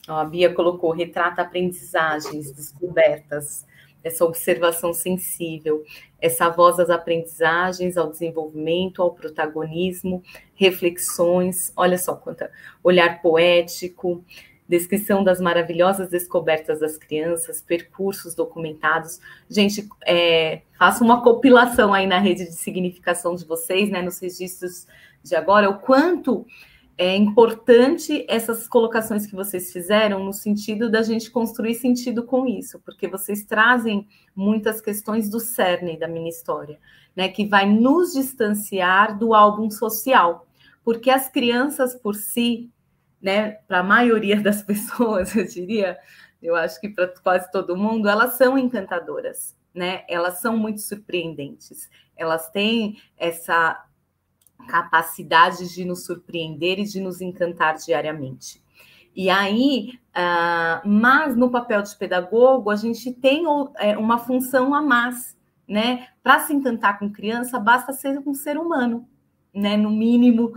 a 0.07 0.25
Bia 0.25 0.51
colocou 0.51 0.91
retrata 0.91 1.43
aprendizagens, 1.43 2.51
descobertas 2.51 3.63
essa 4.03 4.25
observação 4.25 4.93
sensível, 4.93 5.83
essa 6.19 6.49
voz 6.49 6.77
das 6.77 6.89
aprendizagens, 6.89 7.97
ao 7.97 8.09
desenvolvimento, 8.09 9.01
ao 9.01 9.13
protagonismo, 9.13 10.21
reflexões, 10.55 11.71
olha 11.75 11.97
só 11.97 12.15
quanta 12.15 12.51
olhar 12.83 13.21
poético, 13.21 14.23
descrição 14.67 15.23
das 15.23 15.39
maravilhosas 15.39 16.09
descobertas 16.09 16.79
das 16.79 16.97
crianças, 16.97 17.61
percursos 17.61 18.33
documentados. 18.33 19.19
Gente, 19.49 19.87
é, 20.05 20.61
faça 20.77 21.03
uma 21.03 21.21
compilação 21.21 21.93
aí 21.93 22.07
na 22.07 22.19
rede 22.19 22.45
de 22.45 22.53
significação 22.53 23.35
de 23.35 23.45
vocês, 23.45 23.89
né, 23.89 24.01
nos 24.01 24.19
registros 24.19 24.87
de 25.23 25.35
agora, 25.35 25.69
o 25.69 25.79
quanto 25.79 26.45
é 26.97 27.15
importante 27.15 28.25
essas 28.29 28.67
colocações 28.67 29.25
que 29.25 29.35
vocês 29.35 29.71
fizeram 29.71 30.23
no 30.23 30.33
sentido 30.33 30.89
da 30.89 31.01
gente 31.01 31.31
construir 31.31 31.75
sentido 31.75 32.23
com 32.23 32.45
isso, 32.45 32.79
porque 32.79 33.07
vocês 33.07 33.43
trazem 33.43 34.07
muitas 34.35 34.79
questões 34.79 35.29
do 35.29 35.39
cerne 35.39 35.97
da 35.97 36.07
minha 36.07 36.29
história, 36.29 36.79
né, 37.15 37.29
que 37.29 37.45
vai 37.45 37.67
nos 37.67 38.13
distanciar 38.13 39.17
do 39.17 39.33
álbum 39.33 39.69
social, 39.71 40.47
porque 40.83 41.09
as 41.09 41.27
crianças 41.29 41.95
por 41.95 42.15
si, 42.15 42.69
né, 43.21 43.53
para 43.67 43.79
a 43.79 43.83
maioria 43.83 44.39
das 44.39 44.61
pessoas, 44.63 45.35
eu 45.35 45.45
diria, 45.45 45.97
eu 46.41 46.55
acho 46.55 46.79
que 46.79 46.89
para 46.89 47.07
quase 47.07 47.49
todo 47.51 47.77
mundo, 47.77 48.07
elas 48.07 48.37
são 48.37 48.57
encantadoras, 48.57 49.55
né? 49.73 50.03
Elas 50.09 50.41
são 50.41 50.57
muito 50.57 50.81
surpreendentes. 50.81 51.89
Elas 52.17 52.49
têm 52.49 53.01
essa 53.17 53.81
capacidade 54.67 55.73
de 55.73 55.85
nos 55.85 56.05
surpreender 56.05 56.79
e 56.79 56.83
de 56.83 56.99
nos 56.99 57.21
encantar 57.21 57.75
diariamente. 57.75 58.63
E 59.15 59.29
aí, 59.29 59.99
uh, 60.15 60.87
mas 60.87 61.35
no 61.35 61.51
papel 61.51 61.83
de 61.83 61.95
pedagogo, 61.95 62.71
a 62.71 62.75
gente 62.75 63.11
tem 63.13 63.43
é, 63.77 63.95
uma 63.97 64.17
função 64.17 64.73
a 64.73 64.81
mais, 64.81 65.37
né? 65.67 66.07
Para 66.23 66.39
se 66.39 66.53
encantar 66.53 66.97
com 66.97 67.11
criança, 67.11 67.59
basta 67.59 67.93
ser 67.93 68.19
um 68.25 68.33
ser 68.33 68.57
humano, 68.57 69.07
né? 69.53 69.77
No 69.77 69.91
mínimo, 69.91 70.53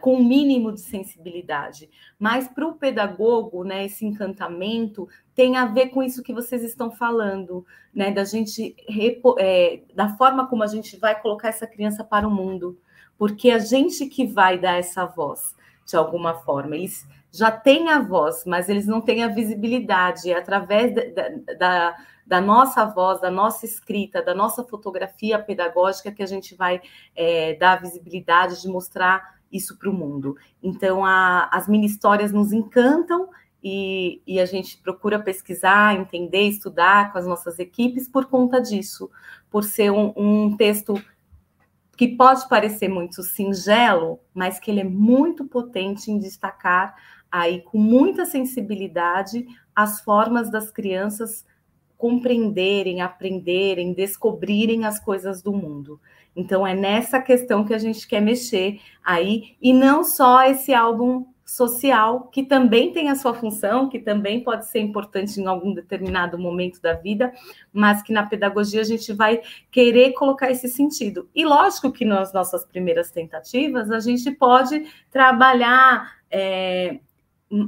com 0.00 0.16
um 0.16 0.24
mínimo 0.24 0.72
de 0.72 0.80
sensibilidade. 0.80 1.88
Mas 2.18 2.48
para 2.48 2.66
o 2.66 2.74
pedagogo, 2.74 3.62
né, 3.62 3.86
esse 3.86 4.04
encantamento 4.04 5.08
tem 5.34 5.56
a 5.56 5.66
ver 5.66 5.88
com 5.88 6.02
isso 6.02 6.22
que 6.22 6.34
vocês 6.34 6.64
estão 6.64 6.90
falando, 6.90 7.64
né? 7.94 8.10
Da 8.10 8.24
gente, 8.24 8.74
é, 9.38 9.82
da 9.94 10.16
forma 10.16 10.48
como 10.48 10.64
a 10.64 10.66
gente 10.66 10.96
vai 10.96 11.20
colocar 11.20 11.48
essa 11.48 11.66
criança 11.66 12.02
para 12.02 12.26
o 12.26 12.30
mundo 12.30 12.76
porque 13.20 13.50
a 13.50 13.58
gente 13.58 14.06
que 14.06 14.26
vai 14.26 14.58
dar 14.58 14.78
essa 14.78 15.04
voz, 15.04 15.54
de 15.84 15.94
alguma 15.94 16.36
forma, 16.36 16.74
eles 16.74 17.06
já 17.30 17.50
têm 17.50 17.90
a 17.90 18.00
voz, 18.00 18.46
mas 18.46 18.66
eles 18.70 18.86
não 18.86 19.02
têm 19.02 19.22
a 19.22 19.28
visibilidade. 19.28 20.30
É 20.30 20.38
através 20.38 20.94
da, 20.94 21.28
da, 21.58 21.96
da 22.26 22.40
nossa 22.40 22.82
voz, 22.86 23.20
da 23.20 23.30
nossa 23.30 23.66
escrita, 23.66 24.22
da 24.22 24.34
nossa 24.34 24.64
fotografia 24.64 25.38
pedagógica 25.38 26.10
que 26.10 26.22
a 26.22 26.26
gente 26.26 26.54
vai 26.54 26.80
é, 27.14 27.52
dar 27.56 27.72
a 27.72 27.80
visibilidade 27.82 28.62
de 28.62 28.68
mostrar 28.68 29.38
isso 29.52 29.76
para 29.78 29.90
o 29.90 29.92
mundo. 29.92 30.34
Então, 30.62 31.04
a, 31.04 31.44
as 31.52 31.68
mini 31.68 31.84
histórias 31.84 32.32
nos 32.32 32.54
encantam 32.54 33.28
e, 33.62 34.22
e, 34.26 34.40
a 34.40 34.46
gente 34.46 34.78
procura 34.78 35.20
pesquisar, 35.20 35.94
entender, 35.94 36.44
estudar 36.44 37.12
com 37.12 37.18
as 37.18 37.26
nossas 37.26 37.58
equipes 37.58 38.08
por 38.08 38.24
conta 38.24 38.62
disso, 38.62 39.10
por 39.50 39.62
ser 39.62 39.90
um, 39.90 40.14
um 40.16 40.56
texto 40.56 40.94
que 42.00 42.08
pode 42.08 42.48
parecer 42.48 42.88
muito 42.88 43.22
singelo, 43.22 44.20
mas 44.32 44.58
que 44.58 44.70
ele 44.70 44.80
é 44.80 44.84
muito 44.84 45.44
potente 45.44 46.10
em 46.10 46.18
destacar 46.18 46.96
aí 47.30 47.60
com 47.60 47.76
muita 47.76 48.24
sensibilidade 48.24 49.46
as 49.76 50.00
formas 50.00 50.50
das 50.50 50.70
crianças 50.70 51.44
compreenderem, 51.98 53.02
aprenderem, 53.02 53.92
descobrirem 53.92 54.86
as 54.86 54.98
coisas 54.98 55.42
do 55.42 55.52
mundo. 55.52 56.00
Então 56.34 56.66
é 56.66 56.74
nessa 56.74 57.20
questão 57.20 57.66
que 57.66 57.74
a 57.74 57.78
gente 57.78 58.08
quer 58.08 58.22
mexer 58.22 58.80
aí 59.04 59.58
e 59.60 59.74
não 59.74 60.02
só 60.02 60.42
esse 60.44 60.72
álbum 60.72 61.26
social, 61.50 62.28
que 62.28 62.44
também 62.44 62.92
tem 62.92 63.08
a 63.08 63.16
sua 63.16 63.34
função, 63.34 63.88
que 63.88 63.98
também 63.98 64.44
pode 64.44 64.68
ser 64.68 64.78
importante 64.78 65.40
em 65.40 65.46
algum 65.46 65.74
determinado 65.74 66.38
momento 66.38 66.80
da 66.80 66.92
vida, 66.92 67.32
mas 67.72 68.02
que 68.02 68.12
na 68.12 68.24
pedagogia 68.24 68.80
a 68.80 68.84
gente 68.84 69.12
vai 69.12 69.42
querer 69.68 70.12
colocar 70.12 70.48
esse 70.48 70.68
sentido. 70.68 71.28
E 71.34 71.44
lógico 71.44 71.90
que 71.90 72.04
nas 72.04 72.32
nossas 72.32 72.64
primeiras 72.64 73.10
tentativas 73.10 73.90
a 73.90 73.98
gente 73.98 74.30
pode 74.30 74.86
trabalhar. 75.10 76.20
É, 76.30 77.00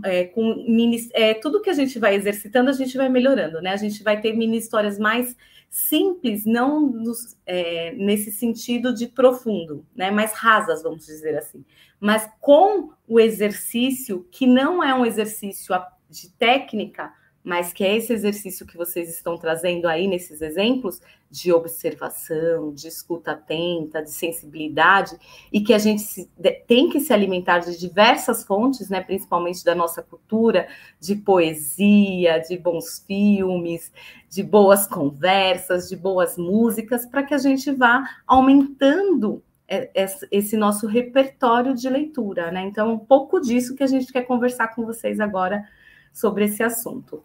é, 0.04 0.26
com 0.26 0.64
mini, 0.68 1.08
é, 1.12 1.34
tudo 1.34 1.60
que 1.60 1.68
a 1.68 1.72
gente 1.72 1.98
vai 1.98 2.14
exercitando, 2.14 2.70
a 2.70 2.72
gente 2.72 2.96
vai 2.96 3.08
melhorando, 3.08 3.60
né? 3.60 3.72
A 3.72 3.76
gente 3.76 4.00
vai 4.04 4.20
ter 4.20 4.32
mini 4.32 4.56
histórias 4.56 4.96
mais 4.96 5.36
simples, 5.72 6.44
não 6.44 6.80
nos, 6.80 7.34
é, 7.46 7.92
nesse 7.92 8.30
sentido 8.30 8.94
de 8.94 9.06
profundo, 9.06 9.86
né? 9.96 10.10
Mais 10.10 10.34
rasas, 10.34 10.82
vamos 10.82 11.06
dizer 11.06 11.34
assim. 11.38 11.64
Mas 11.98 12.30
com 12.42 12.90
o 13.08 13.18
exercício, 13.18 14.28
que 14.30 14.46
não 14.46 14.84
é 14.84 14.94
um 14.94 15.06
exercício 15.06 15.74
de 16.10 16.28
técnica, 16.32 17.10
mas 17.44 17.72
que 17.72 17.82
é 17.82 17.96
esse 17.96 18.12
exercício 18.12 18.66
que 18.66 18.76
vocês 18.76 19.08
estão 19.08 19.36
trazendo 19.36 19.86
aí 19.88 20.06
nesses 20.06 20.40
exemplos 20.40 21.00
de 21.30 21.52
observação, 21.52 22.72
de 22.72 22.86
escuta 22.86 23.32
atenta, 23.32 24.02
de 24.02 24.10
sensibilidade, 24.10 25.16
e 25.50 25.60
que 25.60 25.72
a 25.72 25.78
gente 25.78 26.02
se, 26.02 26.30
tem 26.66 26.88
que 26.88 27.00
se 27.00 27.12
alimentar 27.12 27.60
de 27.60 27.76
diversas 27.78 28.44
fontes, 28.44 28.88
né, 28.90 29.00
principalmente 29.00 29.64
da 29.64 29.74
nossa 29.74 30.02
cultura, 30.02 30.68
de 31.00 31.16
poesia, 31.16 32.38
de 32.38 32.56
bons 32.58 33.02
filmes, 33.06 33.90
de 34.28 34.42
boas 34.42 34.86
conversas, 34.86 35.88
de 35.88 35.96
boas 35.96 36.36
músicas, 36.36 37.06
para 37.06 37.22
que 37.22 37.34
a 37.34 37.38
gente 37.38 37.72
vá 37.72 38.04
aumentando 38.26 39.42
é, 39.66 39.90
esse 40.30 40.54
nosso 40.54 40.86
repertório 40.86 41.74
de 41.74 41.88
leitura, 41.88 42.50
né? 42.50 42.62
Então, 42.62 42.92
um 42.92 42.98
pouco 42.98 43.40
disso 43.40 43.74
que 43.74 43.82
a 43.82 43.86
gente 43.86 44.12
quer 44.12 44.22
conversar 44.26 44.68
com 44.68 44.84
vocês 44.84 45.18
agora 45.18 45.66
sobre 46.12 46.44
esse 46.44 46.62
assunto. 46.62 47.22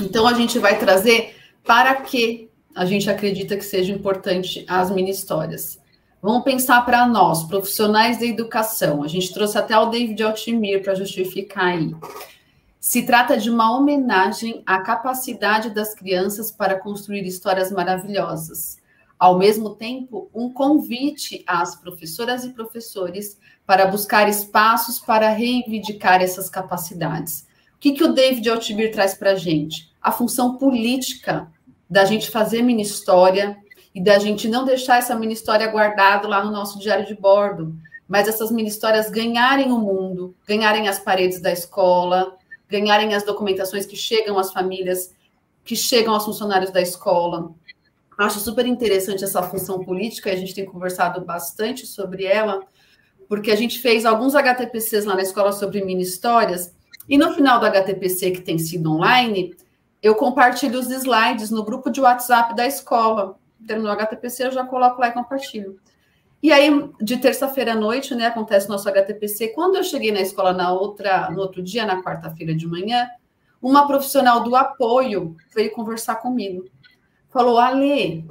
Então, 0.00 0.26
a 0.26 0.34
gente 0.34 0.58
vai 0.58 0.78
trazer 0.78 1.36
para 1.64 1.94
que 1.96 2.50
a 2.74 2.84
gente 2.84 3.10
acredita 3.10 3.56
que 3.56 3.64
seja 3.64 3.92
importante 3.92 4.64
as 4.68 4.90
mini 4.90 5.10
histórias. 5.10 5.78
Vamos 6.22 6.44
pensar 6.44 6.84
para 6.84 7.06
nós, 7.06 7.44
profissionais 7.44 8.18
da 8.18 8.26
educação. 8.26 9.02
A 9.02 9.08
gente 9.08 9.32
trouxe 9.32 9.56
até 9.56 9.78
o 9.78 9.86
David 9.86 10.22
Altimir 10.22 10.82
para 10.82 10.94
justificar 10.94 11.68
aí. 11.68 11.94
Se 12.78 13.02
trata 13.04 13.38
de 13.38 13.50
uma 13.50 13.76
homenagem 13.76 14.62
à 14.66 14.80
capacidade 14.80 15.70
das 15.70 15.94
crianças 15.94 16.50
para 16.50 16.78
construir 16.78 17.26
histórias 17.26 17.70
maravilhosas. 17.72 18.78
Ao 19.18 19.38
mesmo 19.38 19.74
tempo, 19.74 20.30
um 20.34 20.50
convite 20.50 21.42
às 21.46 21.76
professoras 21.76 22.44
e 22.44 22.50
professores 22.50 23.38
para 23.66 23.86
buscar 23.86 24.28
espaços 24.28 24.98
para 24.98 25.28
reivindicar 25.28 26.22
essas 26.22 26.48
capacidades. 26.48 27.46
O 27.80 27.82
que, 27.82 27.92
que 27.92 28.04
o 28.04 28.12
David 28.12 28.48
Altimir 28.48 28.92
traz 28.92 29.14
para 29.14 29.32
a 29.32 29.36
gente? 29.36 29.90
a 30.00 30.10
função 30.10 30.56
política 30.56 31.50
da 31.88 32.04
gente 32.04 32.30
fazer 32.30 32.62
mini 32.62 32.82
história 32.82 33.56
e 33.94 34.02
da 34.02 34.18
gente 34.18 34.48
não 34.48 34.64
deixar 34.64 34.98
essa 34.98 35.14
mini 35.14 35.34
história 35.34 35.66
guardada 35.66 36.26
lá 36.26 36.44
no 36.44 36.50
nosso 36.50 36.78
diário 36.78 37.04
de 37.04 37.14
bordo, 37.14 37.74
mas 38.08 38.28
essas 38.28 38.50
mini 38.50 38.68
histórias 38.68 39.10
ganharem 39.10 39.72
o 39.72 39.78
mundo, 39.78 40.34
ganharem 40.46 40.88
as 40.88 40.98
paredes 40.98 41.40
da 41.40 41.52
escola, 41.52 42.36
ganharem 42.68 43.14
as 43.14 43.24
documentações 43.24 43.84
que 43.84 43.96
chegam 43.96 44.38
às 44.38 44.52
famílias, 44.52 45.14
que 45.64 45.76
chegam 45.76 46.14
aos 46.14 46.24
funcionários 46.24 46.70
da 46.70 46.80
escola. 46.80 47.52
Acho 48.16 48.38
super 48.38 48.66
interessante 48.66 49.24
essa 49.24 49.42
função 49.42 49.82
política, 49.82 50.30
a 50.30 50.36
gente 50.36 50.54
tem 50.54 50.64
conversado 50.64 51.24
bastante 51.24 51.86
sobre 51.86 52.24
ela, 52.24 52.60
porque 53.28 53.50
a 53.50 53.56
gente 53.56 53.78
fez 53.78 54.04
alguns 54.04 54.34
HTPCs 54.34 55.04
lá 55.04 55.14
na 55.14 55.22
escola 55.22 55.52
sobre 55.52 55.84
mini 55.84 56.02
histórias, 56.02 56.74
e 57.10 57.18
no 57.18 57.34
final 57.34 57.58
do 57.58 57.66
HTPC, 57.66 58.30
que 58.30 58.40
tem 58.40 58.56
sido 58.56 58.92
online, 58.92 59.52
eu 60.00 60.14
compartilho 60.14 60.78
os 60.78 60.88
slides 60.88 61.50
no 61.50 61.64
grupo 61.64 61.90
de 61.90 62.00
WhatsApp 62.00 62.54
da 62.54 62.64
escola. 62.64 63.36
Terminou 63.66 63.90
o 63.90 63.94
HTPC, 63.94 64.46
eu 64.46 64.52
já 64.52 64.64
coloco 64.64 65.00
lá 65.00 65.08
e 65.08 65.12
compartilho. 65.12 65.76
E 66.40 66.52
aí, 66.52 66.70
de 67.00 67.16
terça-feira 67.16 67.72
à 67.72 67.74
noite, 67.74 68.14
né, 68.14 68.26
acontece 68.26 68.66
o 68.66 68.70
nosso 68.70 68.88
HTPC. 68.88 69.48
Quando 69.48 69.74
eu 69.74 69.82
cheguei 69.82 70.12
na 70.12 70.20
escola 70.20 70.52
na 70.52 70.72
outra, 70.72 71.28
no 71.32 71.40
outro 71.40 71.60
dia, 71.60 71.84
na 71.84 72.00
quarta-feira 72.00 72.54
de 72.54 72.68
manhã, 72.68 73.08
uma 73.60 73.88
profissional 73.88 74.44
do 74.44 74.54
apoio 74.54 75.36
veio 75.52 75.72
conversar 75.72 76.14
comigo. 76.14 76.64
Falou, 77.28 77.58
Ale, 77.58 78.24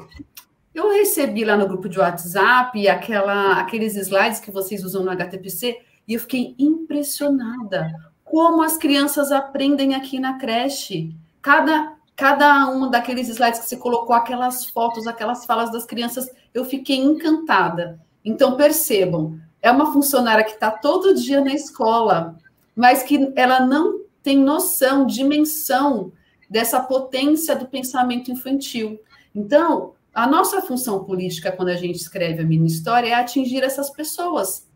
eu 0.74 0.89
recebi 0.89 1.44
lá 1.44 1.57
no 1.57 1.68
grupo 1.68 1.89
de 1.89 2.00
WhatsApp 2.00 2.87
aquela, 2.87 3.59
aqueles 3.59 3.98
slides 3.98 4.39
que 4.39 4.51
vocês 4.51 4.85
usam 4.85 5.03
no 5.03 5.11
HTPC 5.11 5.77
e 6.07 6.13
eu 6.13 6.20
fiquei 6.22 6.55
impressionada 6.57 8.08
como 8.29 8.61
as 8.61 8.77
crianças 8.77 9.31
aprendem 9.31 9.96
aqui 9.96 10.20
na 10.20 10.37
creche 10.37 11.15
cada 11.42 11.98
cada 12.15 12.70
um 12.70 12.89
daqueles 12.89 13.29
slides 13.29 13.61
que 13.61 13.65
você 13.65 13.77
colocou, 13.77 14.13
aquelas 14.13 14.65
fotos, 14.65 15.07
aquelas 15.07 15.46
falas 15.46 15.72
das 15.72 15.85
crianças, 15.85 16.29
eu 16.53 16.65
fiquei 16.65 16.98
encantada. 16.98 17.98
Então, 18.25 18.57
percebam, 18.57 19.39
é 19.61 19.72
uma 19.72 19.94
funcionária 19.94 20.44
que 20.44 20.51
está 20.51 20.70
todo 20.70 21.15
dia 21.15 21.39
na 21.39 21.53
escola, 21.53 22.37
mas 22.75 23.03
que 23.03 23.31
ela 23.37 23.65
não 23.65 24.01
tem 24.22 24.37
noção, 24.37 25.05
dimensão 25.05 26.11
dessa 26.50 26.81
potência 26.81 27.55
do 27.55 27.65
pensamento 27.65 28.29
infantil. 28.29 29.00
Então, 29.33 29.94
a 30.13 30.27
nossa 30.27 30.61
função 30.61 31.05
política, 31.05 31.53
quando 31.53 31.70
a 31.70 31.75
gente 31.77 31.96
escreve 31.96 32.42
a 32.42 32.46
minha 32.46 32.68
história, 32.68 33.07
é 33.07 33.13
atingir 33.13 33.63
essas 33.63 33.89
pessoas, 33.89 34.68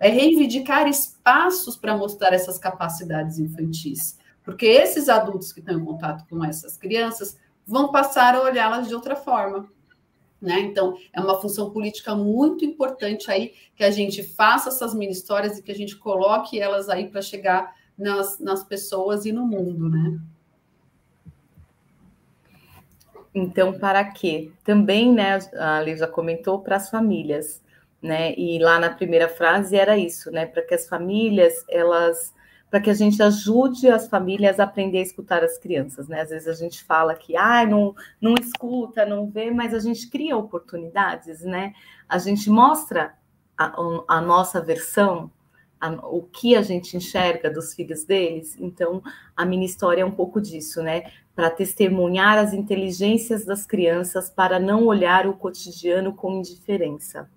é 0.00 0.08
reivindicar 0.08 0.88
espaços 0.88 1.76
para 1.76 1.96
mostrar 1.96 2.32
essas 2.32 2.58
capacidades 2.58 3.38
infantis. 3.38 4.18
Porque 4.42 4.64
esses 4.64 5.10
adultos 5.10 5.52
que 5.52 5.60
estão 5.60 5.78
em 5.78 5.84
contato 5.84 6.26
com 6.26 6.42
essas 6.42 6.76
crianças 6.76 7.38
vão 7.66 7.92
passar 7.92 8.34
a 8.34 8.40
olhá-las 8.40 8.88
de 8.88 8.94
outra 8.94 9.14
forma. 9.14 9.68
Né? 10.40 10.58
Então, 10.60 10.96
é 11.12 11.20
uma 11.20 11.38
função 11.38 11.70
política 11.70 12.16
muito 12.16 12.64
importante 12.64 13.30
aí 13.30 13.52
que 13.76 13.84
a 13.84 13.90
gente 13.90 14.22
faça 14.22 14.70
essas 14.70 14.94
mini 14.94 15.12
histórias 15.12 15.58
e 15.58 15.62
que 15.62 15.70
a 15.70 15.74
gente 15.74 15.94
coloque 15.96 16.58
elas 16.58 16.88
aí 16.88 17.08
para 17.08 17.20
chegar 17.20 17.76
nas, 17.96 18.38
nas 18.40 18.64
pessoas 18.64 19.26
e 19.26 19.32
no 19.32 19.46
mundo, 19.46 19.90
né? 19.90 20.18
Então, 23.34 23.78
para 23.78 24.02
quê? 24.04 24.50
Também, 24.64 25.12
né, 25.12 25.38
a 25.56 25.80
Lívia 25.82 26.08
comentou 26.08 26.58
para 26.60 26.76
as 26.76 26.90
famílias, 26.90 27.62
né? 28.02 28.34
E 28.36 28.58
lá 28.58 28.78
na 28.78 28.90
primeira 28.90 29.28
frase 29.28 29.76
era 29.76 29.96
isso, 29.96 30.30
né? 30.30 30.46
Para 30.46 30.62
que 30.62 30.74
as 30.74 30.88
famílias 30.88 31.64
elas 31.68 32.32
para 32.70 32.80
que 32.80 32.88
a 32.88 32.94
gente 32.94 33.20
ajude 33.20 33.88
as 33.88 34.06
famílias 34.06 34.60
a 34.60 34.64
aprender 34.64 34.98
a 34.98 35.02
escutar 35.02 35.42
as 35.42 35.58
crianças, 35.58 36.06
né? 36.06 36.20
Às 36.20 36.30
vezes 36.30 36.46
a 36.46 36.52
gente 36.52 36.84
fala 36.84 37.16
que, 37.16 37.36
ah, 37.36 37.66
não, 37.66 37.94
não 38.20 38.34
escuta, 38.40 39.04
não 39.04 39.28
vê, 39.28 39.50
mas 39.50 39.74
a 39.74 39.80
gente 39.80 40.08
cria 40.08 40.36
oportunidades, 40.36 41.40
né? 41.40 41.74
A 42.08 42.16
gente 42.16 42.48
mostra 42.48 43.12
a, 43.58 43.74
a 44.06 44.20
nossa 44.20 44.60
versão, 44.60 45.28
a, 45.80 45.90
o 46.06 46.22
que 46.22 46.54
a 46.54 46.62
gente 46.62 46.96
enxerga 46.96 47.50
dos 47.50 47.74
filhos 47.74 48.04
deles. 48.04 48.56
Então, 48.60 49.02
a 49.36 49.44
minha 49.44 49.66
história 49.66 50.02
é 50.02 50.06
um 50.06 50.12
pouco 50.12 50.40
disso, 50.40 50.80
né? 50.80 51.10
Para 51.34 51.50
testemunhar 51.50 52.38
as 52.38 52.52
inteligências 52.52 53.44
das 53.44 53.66
crianças, 53.66 54.30
para 54.30 54.60
não 54.60 54.86
olhar 54.86 55.26
o 55.26 55.34
cotidiano 55.34 56.14
com 56.14 56.38
indiferença. 56.38 57.28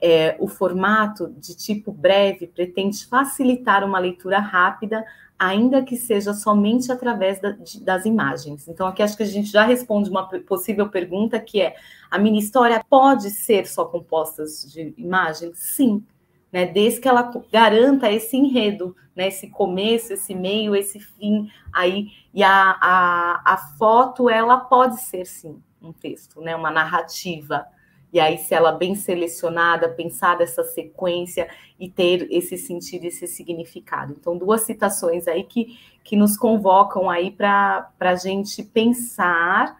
É, 0.00 0.36
o 0.38 0.46
formato 0.46 1.34
de 1.38 1.56
tipo 1.56 1.90
breve 1.90 2.46
pretende 2.46 3.04
facilitar 3.06 3.82
uma 3.82 3.98
leitura 3.98 4.38
rápida, 4.38 5.04
ainda 5.38 5.82
que 5.82 5.96
seja 5.96 6.32
somente 6.34 6.90
através 6.90 7.40
da, 7.40 7.50
de, 7.50 7.82
das 7.82 8.04
imagens. 8.04 8.66
Então, 8.68 8.86
aqui 8.86 9.02
acho 9.02 9.16
que 9.16 9.22
a 9.22 9.26
gente 9.26 9.48
já 9.48 9.64
responde 9.64 10.10
uma 10.10 10.28
possível 10.40 10.88
pergunta, 10.88 11.38
que 11.38 11.60
é: 11.60 11.76
a 12.10 12.18
mini 12.18 12.38
história 12.38 12.84
pode 12.88 13.30
ser 13.30 13.66
só 13.66 13.84
composta 13.84 14.44
de 14.44 14.94
imagens? 14.96 15.58
Sim, 15.58 16.04
né? 16.52 16.66
Desde 16.66 17.00
que 17.00 17.08
ela 17.08 17.30
garanta 17.52 18.10
esse 18.10 18.36
enredo, 18.36 18.96
né? 19.14 19.28
Esse 19.28 19.48
começo, 19.48 20.12
esse 20.12 20.34
meio, 20.34 20.74
esse 20.74 20.98
fim 20.98 21.50
aí. 21.72 22.08
E 22.34 22.42
a, 22.42 22.76
a, 22.80 23.42
a 23.44 23.56
foto, 23.78 24.28
ela 24.28 24.58
pode 24.58 25.00
ser 25.02 25.24
sim 25.26 25.62
um 25.80 25.92
texto, 25.92 26.40
né? 26.40 26.56
Uma 26.56 26.70
narrativa 26.70 27.64
e 28.12 28.18
aí, 28.18 28.38
se 28.38 28.54
ela 28.54 28.72
bem 28.72 28.94
selecionada, 28.94 29.88
pensar 29.88 30.40
essa 30.40 30.62
sequência 30.62 31.48
e 31.78 31.90
ter 31.90 32.26
esse 32.30 32.56
sentido, 32.56 33.04
esse 33.04 33.26
significado. 33.26 34.16
Então, 34.18 34.36
duas 34.36 34.62
citações 34.62 35.28
aí 35.28 35.44
que, 35.44 35.78
que 36.02 36.16
nos 36.16 36.36
convocam 36.36 37.10
aí 37.10 37.30
para 37.30 37.90
a 38.00 38.14
gente 38.14 38.62
pensar 38.62 39.76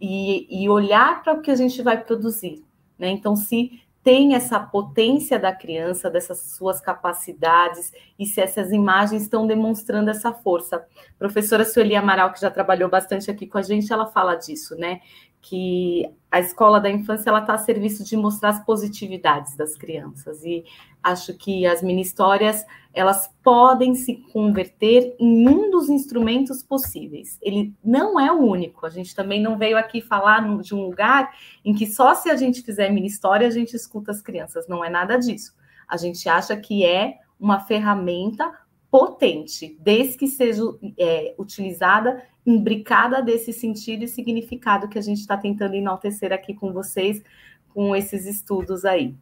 e, 0.00 0.62
e 0.62 0.68
olhar 0.68 1.22
para 1.22 1.34
o 1.34 1.42
que 1.42 1.50
a 1.50 1.56
gente 1.56 1.82
vai 1.82 2.02
produzir. 2.02 2.64
Né? 2.96 3.10
Então, 3.10 3.34
se 3.34 3.82
tem 4.02 4.34
essa 4.34 4.58
potência 4.58 5.38
da 5.38 5.52
criança, 5.52 6.10
dessas 6.10 6.38
suas 6.56 6.80
capacidades, 6.80 7.92
e 8.18 8.26
se 8.26 8.40
essas 8.40 8.72
imagens 8.72 9.22
estão 9.22 9.46
demonstrando 9.46 10.10
essa 10.10 10.32
força. 10.32 10.84
professora 11.18 11.64
Sueli 11.64 11.94
Amaral, 11.94 12.32
que 12.32 12.40
já 12.40 12.50
trabalhou 12.50 12.88
bastante 12.88 13.30
aqui 13.30 13.46
com 13.46 13.58
a 13.58 13.62
gente, 13.62 13.92
ela 13.92 14.06
fala 14.06 14.34
disso, 14.34 14.76
né? 14.76 15.00
Que 15.42 16.08
a 16.30 16.38
escola 16.38 16.80
da 16.80 16.88
infância 16.88 17.28
ela 17.28 17.40
está 17.40 17.54
a 17.54 17.58
serviço 17.58 18.04
de 18.04 18.16
mostrar 18.16 18.50
as 18.50 18.64
positividades 18.64 19.56
das 19.56 19.76
crianças 19.76 20.42
e 20.44 20.64
acho 21.02 21.34
que 21.34 21.66
as 21.66 21.82
mini 21.82 22.00
histórias 22.00 22.64
elas 22.94 23.28
podem 23.42 23.94
se 23.94 24.14
converter 24.32 25.16
em 25.18 25.48
um 25.48 25.70
dos 25.70 25.88
instrumentos 25.88 26.62
possíveis. 26.62 27.38
Ele 27.42 27.74
não 27.84 28.20
é 28.20 28.30
o 28.30 28.38
único. 28.38 28.86
A 28.86 28.90
gente 28.90 29.14
também 29.14 29.42
não 29.42 29.58
veio 29.58 29.76
aqui 29.76 30.00
falar 30.00 30.40
de 30.60 30.74
um 30.74 30.82
lugar 30.82 31.34
em 31.64 31.74
que 31.74 31.86
só 31.86 32.14
se 32.14 32.30
a 32.30 32.36
gente 32.36 32.62
fizer 32.62 32.90
mini 32.90 33.08
história 33.08 33.46
a 33.46 33.50
gente 33.50 33.74
escuta 33.74 34.12
as 34.12 34.22
crianças. 34.22 34.68
Não 34.68 34.84
é 34.84 34.88
nada 34.88 35.16
disso. 35.16 35.54
A 35.88 35.96
gente 35.96 36.28
acha 36.28 36.56
que 36.56 36.84
é 36.86 37.18
uma 37.40 37.58
ferramenta 37.58 38.52
potente, 38.92 39.74
desde 39.80 40.18
que 40.18 40.28
seja 40.28 40.62
é, 40.98 41.34
utilizada, 41.38 42.22
imbricada 42.44 43.22
desse 43.22 43.50
sentido 43.50 44.04
e 44.04 44.08
significado 44.08 44.86
que 44.86 44.98
a 44.98 45.02
gente 45.02 45.20
está 45.20 45.34
tentando 45.34 45.74
enaltecer 45.74 46.30
aqui 46.30 46.52
com 46.52 46.74
vocês, 46.74 47.22
com 47.70 47.96
esses 47.96 48.26
estudos 48.26 48.84
aí. 48.84 49.14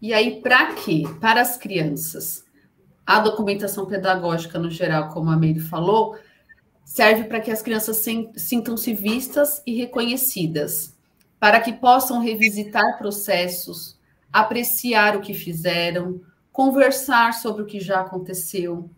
E 0.00 0.14
aí, 0.14 0.40
para 0.40 0.72
quê? 0.74 1.02
Para 1.20 1.40
as 1.40 1.56
crianças. 1.56 2.46
a 3.04 3.18
documentação 3.18 3.86
pedagógica 3.86 4.56
no 4.56 4.70
geral, 4.70 5.08
como 5.08 5.30
a 5.30 5.36
Meire 5.36 5.58
falou, 5.58 6.16
serve 6.84 7.24
para 7.24 7.40
que 7.40 7.50
as 7.50 7.60
crianças 7.60 8.04
sintam-se 8.36 8.94
vistas 8.94 9.62
e 9.66 9.74
reconhecidas, 9.74 10.96
para 11.40 11.58
que 11.60 11.72
possam 11.72 12.20
revisitar 12.20 12.98
processos, 12.98 13.98
apreciar 14.32 15.16
o 15.16 15.20
que 15.20 15.34
fizeram, 15.34 16.20
conversar 16.56 17.34
sobre 17.34 17.60
o 17.60 17.66
que 17.66 17.78
já 17.78 18.00
aconteceu. 18.00 18.88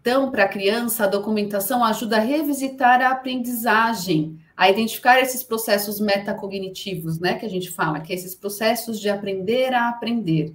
Então, 0.00 0.30
para 0.30 0.44
a 0.44 0.48
criança, 0.48 1.02
a 1.02 1.08
documentação 1.08 1.84
ajuda 1.84 2.18
a 2.18 2.20
revisitar 2.20 3.02
a 3.02 3.10
aprendizagem, 3.10 4.38
a 4.56 4.70
identificar 4.70 5.18
esses 5.20 5.42
processos 5.42 5.98
metacognitivos, 5.98 7.18
né, 7.18 7.34
que 7.34 7.44
a 7.44 7.50
gente 7.50 7.72
fala, 7.72 7.98
que 7.98 8.12
é 8.12 8.14
esses 8.14 8.36
processos 8.36 9.00
de 9.00 9.10
aprender 9.10 9.74
a 9.74 9.88
aprender, 9.88 10.54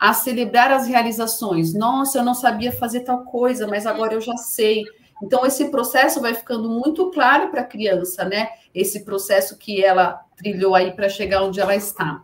a 0.00 0.12
celebrar 0.12 0.72
as 0.72 0.88
realizações. 0.88 1.72
Nossa, 1.72 2.18
eu 2.18 2.24
não 2.24 2.34
sabia 2.34 2.72
fazer 2.72 3.02
tal 3.02 3.22
coisa, 3.22 3.64
mas 3.68 3.86
agora 3.86 4.14
eu 4.14 4.20
já 4.20 4.36
sei. 4.36 4.82
Então, 5.22 5.46
esse 5.46 5.70
processo 5.70 6.20
vai 6.20 6.34
ficando 6.34 6.68
muito 6.68 7.08
claro 7.12 7.52
para 7.52 7.60
a 7.60 7.64
criança, 7.64 8.24
né? 8.24 8.48
Esse 8.74 9.04
processo 9.04 9.56
que 9.56 9.80
ela 9.80 10.24
trilhou 10.36 10.74
aí 10.74 10.90
para 10.90 11.08
chegar 11.08 11.44
onde 11.44 11.60
ela 11.60 11.76
está. 11.76 12.20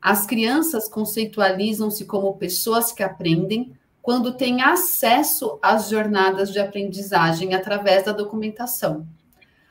As 0.00 0.24
crianças 0.24 0.88
conceitualizam-se 0.88 2.04
como 2.06 2.36
pessoas 2.36 2.92
que 2.92 3.02
aprendem 3.02 3.72
quando 4.00 4.32
têm 4.32 4.62
acesso 4.62 5.58
às 5.60 5.90
jornadas 5.90 6.52
de 6.52 6.58
aprendizagem 6.58 7.54
através 7.54 8.04
da 8.04 8.12
documentação. 8.12 9.06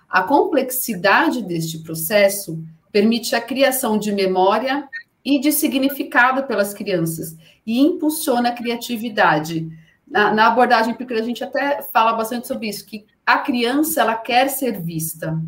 A 0.07 0.23
complexidade 0.23 1.41
deste 1.41 1.79
processo 1.79 2.63
permite 2.91 3.35
a 3.35 3.41
criação 3.41 3.97
de 3.97 4.11
memória 4.11 4.87
e 5.23 5.39
de 5.39 5.51
significado 5.51 6.43
pelas 6.43 6.73
crianças 6.73 7.35
e 7.65 7.79
impulsiona 7.79 8.49
a 8.49 8.53
criatividade. 8.53 9.69
Na, 10.07 10.33
na 10.33 10.47
abordagem, 10.47 10.95
porque 10.95 11.13
a 11.13 11.21
gente 11.21 11.43
até 11.43 11.83
fala 11.83 12.13
bastante 12.13 12.47
sobre 12.47 12.67
isso, 12.67 12.85
que 12.85 13.05
a 13.23 13.37
criança 13.37 14.01
ela 14.01 14.15
quer 14.15 14.47
ser 14.49 14.81
vista. 14.81 15.39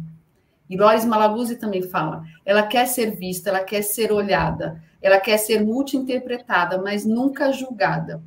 E 0.72 0.78
Loris 0.78 1.04
Malaguzzi 1.04 1.58
também 1.58 1.82
fala, 1.82 2.24
ela 2.46 2.64
quer 2.64 2.86
ser 2.88 3.12
vista, 3.12 3.50
ela 3.50 3.60
quer 3.60 3.82
ser 3.82 4.10
olhada, 4.10 4.82
ela 5.02 5.20
quer 5.20 5.38
ser 5.38 5.62
multi-interpretada, 5.62 6.82
mas 6.82 7.04
nunca 7.04 7.52
julgada. 7.52 8.24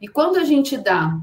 E 0.00 0.08
quando 0.08 0.38
a 0.38 0.44
gente 0.44 0.78
dá 0.78 1.20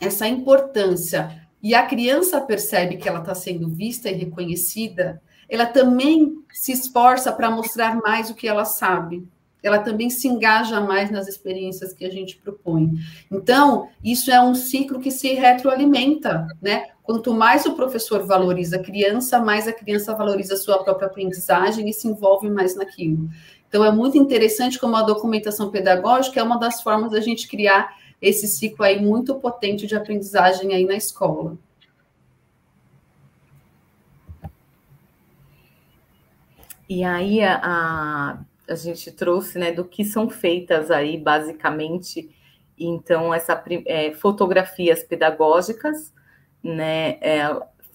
essa 0.00 0.28
importância 0.28 1.42
e 1.60 1.74
a 1.74 1.84
criança 1.84 2.40
percebe 2.40 2.98
que 2.98 3.08
ela 3.08 3.18
está 3.18 3.34
sendo 3.34 3.68
vista 3.68 4.08
e 4.08 4.14
reconhecida, 4.14 5.20
ela 5.48 5.66
também 5.66 6.36
se 6.52 6.70
esforça 6.70 7.32
para 7.32 7.50
mostrar 7.50 7.96
mais 7.96 8.30
o 8.30 8.34
que 8.36 8.46
ela 8.46 8.64
sabe. 8.64 9.26
Ela 9.66 9.80
também 9.80 10.08
se 10.08 10.28
engaja 10.28 10.80
mais 10.80 11.10
nas 11.10 11.26
experiências 11.26 11.92
que 11.92 12.04
a 12.04 12.10
gente 12.10 12.36
propõe. 12.36 12.92
Então, 13.30 13.88
isso 14.04 14.30
é 14.30 14.40
um 14.40 14.54
ciclo 14.54 15.00
que 15.00 15.10
se 15.10 15.34
retroalimenta, 15.34 16.46
né? 16.62 16.86
Quanto 17.02 17.34
mais 17.34 17.66
o 17.66 17.74
professor 17.74 18.24
valoriza 18.24 18.76
a 18.76 18.82
criança, 18.82 19.40
mais 19.40 19.66
a 19.66 19.72
criança 19.72 20.14
valoriza 20.14 20.54
a 20.54 20.56
sua 20.56 20.82
própria 20.84 21.08
aprendizagem 21.08 21.88
e 21.88 21.92
se 21.92 22.06
envolve 22.06 22.48
mais 22.48 22.76
naquilo. 22.76 23.28
Então, 23.68 23.84
é 23.84 23.90
muito 23.90 24.16
interessante 24.16 24.78
como 24.78 24.94
a 24.94 25.02
documentação 25.02 25.70
pedagógica 25.70 26.38
é 26.38 26.42
uma 26.42 26.58
das 26.58 26.80
formas 26.80 27.10
da 27.10 27.20
gente 27.20 27.48
criar 27.48 27.96
esse 28.22 28.46
ciclo 28.46 28.84
aí 28.84 29.04
muito 29.04 29.34
potente 29.34 29.86
de 29.86 29.96
aprendizagem 29.96 30.72
aí 30.72 30.84
na 30.84 30.94
escola. 30.94 31.58
E 36.88 37.02
aí 37.02 37.42
a, 37.42 38.38
a, 38.68 38.74
gente 38.74 39.10
trouxe 39.10 39.58
né, 39.58 39.72
do 39.72 39.84
que 39.84 40.04
são 40.04 40.28
feitas 40.28 40.90
aí, 40.90 41.18
basicamente, 41.18 42.30
então, 42.78 43.32
essa 43.32 43.62
é, 43.86 44.12
fotografias 44.12 45.02
pedagógicas, 45.02 46.12
né? 46.62 47.18
É, 47.20 47.48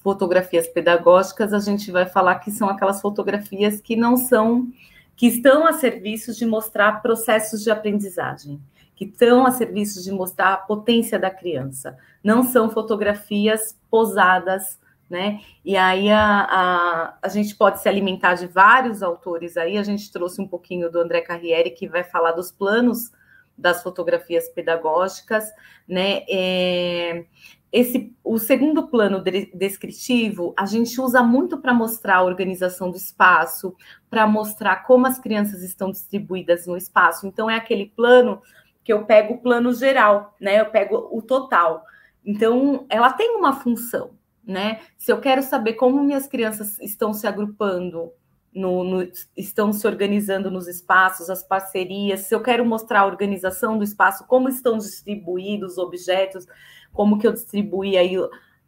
fotografias 0.03 0.67
pedagógicas, 0.67 1.53
a 1.53 1.60
gente 1.60 1.91
vai 1.91 2.07
falar 2.07 2.39
que 2.39 2.49
são 2.49 2.67
aquelas 2.67 2.99
fotografias 2.99 3.79
que 3.79 3.95
não 3.95 4.17
são, 4.17 4.67
que 5.15 5.27
estão 5.27 5.67
a 5.67 5.73
serviço 5.73 6.34
de 6.34 6.45
mostrar 6.45 7.01
processos 7.03 7.62
de 7.62 7.69
aprendizagem 7.69 8.60
que 9.01 9.05
estão 9.05 9.47
a 9.47 9.49
serviço 9.49 10.03
de 10.03 10.12
mostrar 10.12 10.53
a 10.53 10.57
potência 10.57 11.17
da 11.17 11.31
criança. 11.31 11.97
Não 12.23 12.43
são 12.43 12.69
fotografias 12.69 13.75
posadas, 13.89 14.77
né? 15.12 15.41
E 15.63 15.76
aí 15.76 16.10
a, 16.10 16.47
a, 16.50 17.17
a 17.21 17.28
gente 17.28 17.54
pode 17.56 17.82
se 17.82 17.89
alimentar 17.89 18.36
de 18.36 18.47
vários 18.47 19.04
autores 19.04 19.58
aí. 19.58 19.78
A 19.78 19.84
gente 19.84 20.10
trouxe 20.10 20.41
um 20.41 20.47
pouquinho 20.47 20.89
do 20.89 21.00
André 21.00 21.19
Carriere, 21.19 21.69
que 21.71 21.88
vai 21.88 22.04
falar 22.04 22.32
dos 22.32 22.50
planos 22.50 23.12
das 23.58 23.84
fotografias 23.84 24.47
pedagógicas, 24.50 25.52
né? 25.88 26.24
É, 26.30 27.26
esse, 27.71 28.15
o 28.24 28.39
segundo 28.39 28.88
plano 28.88 29.21
de, 29.21 29.52
descritivo, 29.54 30.54
a 30.58 30.65
gente 30.65 31.00
usa 31.00 31.21
muito 31.21 31.58
para 31.58 31.74
mostrar 31.74 32.17
a 32.17 32.24
organização 32.24 32.89
do 32.89 32.97
espaço, 32.97 33.76
para 34.10 34.26
mostrar 34.26 34.84
como 34.84 35.06
as 35.08 35.19
crianças 35.19 35.62
estão 35.62 35.91
distribuídas 35.91 36.65
no 36.65 36.78
espaço. 36.78 37.28
Então, 37.28 37.50
é 37.50 37.56
aquele 37.56 37.88
plano 37.95 38.41
que 38.84 38.93
eu 38.93 39.06
pego 39.06 39.34
o 39.34 39.41
plano 39.41 39.74
geral, 39.74 40.36
né? 40.39 40.60
Eu 40.60 40.67
pego 40.67 41.10
o 41.12 41.21
total. 41.21 41.84
Então, 42.26 42.86
ela 42.89 43.12
tem 43.12 43.36
uma 43.36 43.54
função, 43.54 44.12
né? 44.52 44.82
Se 44.98 45.12
eu 45.12 45.20
quero 45.20 45.42
saber 45.42 45.74
como 45.74 46.04
minhas 46.04 46.28
crianças 46.28 46.80
estão 46.80 47.14
se 47.14 47.26
agrupando, 47.26 48.12
no, 48.54 48.84
no, 48.84 49.12
estão 49.36 49.72
se 49.72 49.88
organizando 49.88 50.52
nos 50.52 50.68
espaços, 50.68 51.30
as 51.30 51.42
parcerias, 51.42 52.22
se 52.22 52.36
eu 52.36 52.42
quero 52.42 52.66
mostrar 52.66 53.02
a 53.02 53.06
organização 53.06 53.78
do 53.78 53.84
espaço, 53.84 54.28
como 54.28 54.50
estão 54.50 54.78
distribuídos 54.78 55.74
os 55.74 55.78
objetos, 55.78 56.46
como 56.92 57.18
que 57.18 57.26
eu 57.26 57.32
distribuí 57.32 57.98
aí 57.98 58.16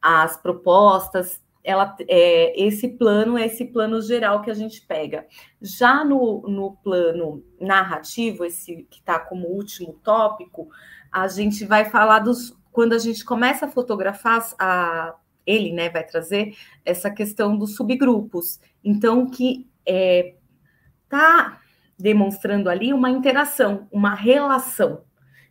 as 0.02 0.38
propostas, 0.38 1.42
ela 1.64 1.96
é, 2.10 2.62
esse 2.62 2.90
plano 2.90 3.38
é 3.38 3.46
esse 3.46 3.66
plano 3.66 4.02
geral 4.02 4.42
que 4.42 4.52
a 4.52 4.54
gente 4.54 4.82
pega. 4.82 5.26
Já 5.62 6.04
no, 6.04 6.42
no 6.42 6.76
plano 6.84 7.44
narrativo, 7.60 8.44
esse 8.44 8.86
que 8.90 9.00
está 9.00 9.18
como 9.18 9.48
último 9.48 9.94
tópico, 10.04 10.68
a 11.12 11.28
gente 11.28 11.66
vai 11.66 11.86
falar 11.86 12.20
dos. 12.20 12.58
Quando 12.72 12.94
a 12.94 12.98
gente 12.98 13.24
começa 13.24 13.66
a 13.66 13.70
fotografar, 13.70 14.46
a, 14.60 15.16
ele 15.46 15.72
né, 15.72 15.90
vai 15.90 16.04
trazer 16.04 16.56
essa 16.86 17.10
questão 17.10 17.58
dos 17.58 17.76
subgrupos. 17.76 18.60
Então, 18.84 19.30
que 19.30 19.68
está 19.86 21.60
é, 21.60 21.64
demonstrando 21.98 22.70
ali 22.70 22.94
uma 22.94 23.10
interação, 23.10 23.88
uma 23.92 24.14
relação 24.14 25.04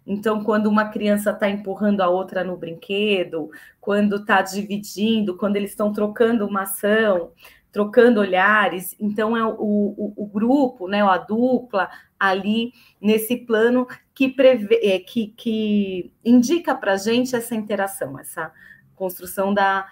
então, 0.06 0.42
quando 0.42 0.66
uma 0.66 0.88
criança 0.88 1.30
está 1.30 1.48
empurrando 1.48 2.00
a 2.00 2.08
outra 2.08 2.42
no 2.42 2.56
brinquedo, 2.56 3.50
quando 3.80 4.16
está 4.16 4.42
dividindo, 4.42 5.36
quando 5.36 5.56
eles 5.56 5.70
estão 5.70 5.92
trocando 5.92 6.46
uma 6.46 6.62
ação, 6.62 7.32
trocando 7.70 8.20
olhares, 8.20 8.94
então 9.00 9.36
é 9.36 9.44
o, 9.44 9.54
o, 9.58 10.12
o, 10.16 10.26
grupo, 10.26 10.88
né, 10.88 11.02
a 11.02 11.16
dupla 11.16 11.88
ali 12.18 12.72
nesse 13.00 13.36
plano 13.36 13.86
que, 14.14 14.28
prevê, 14.28 14.78
é, 14.82 14.98
que, 14.98 15.28
que 15.28 16.12
indica 16.24 16.74
para 16.74 16.94
a 16.94 16.96
gente 16.96 17.34
essa 17.34 17.54
interação, 17.54 18.18
essa 18.18 18.52
construção 18.94 19.52
da, 19.52 19.86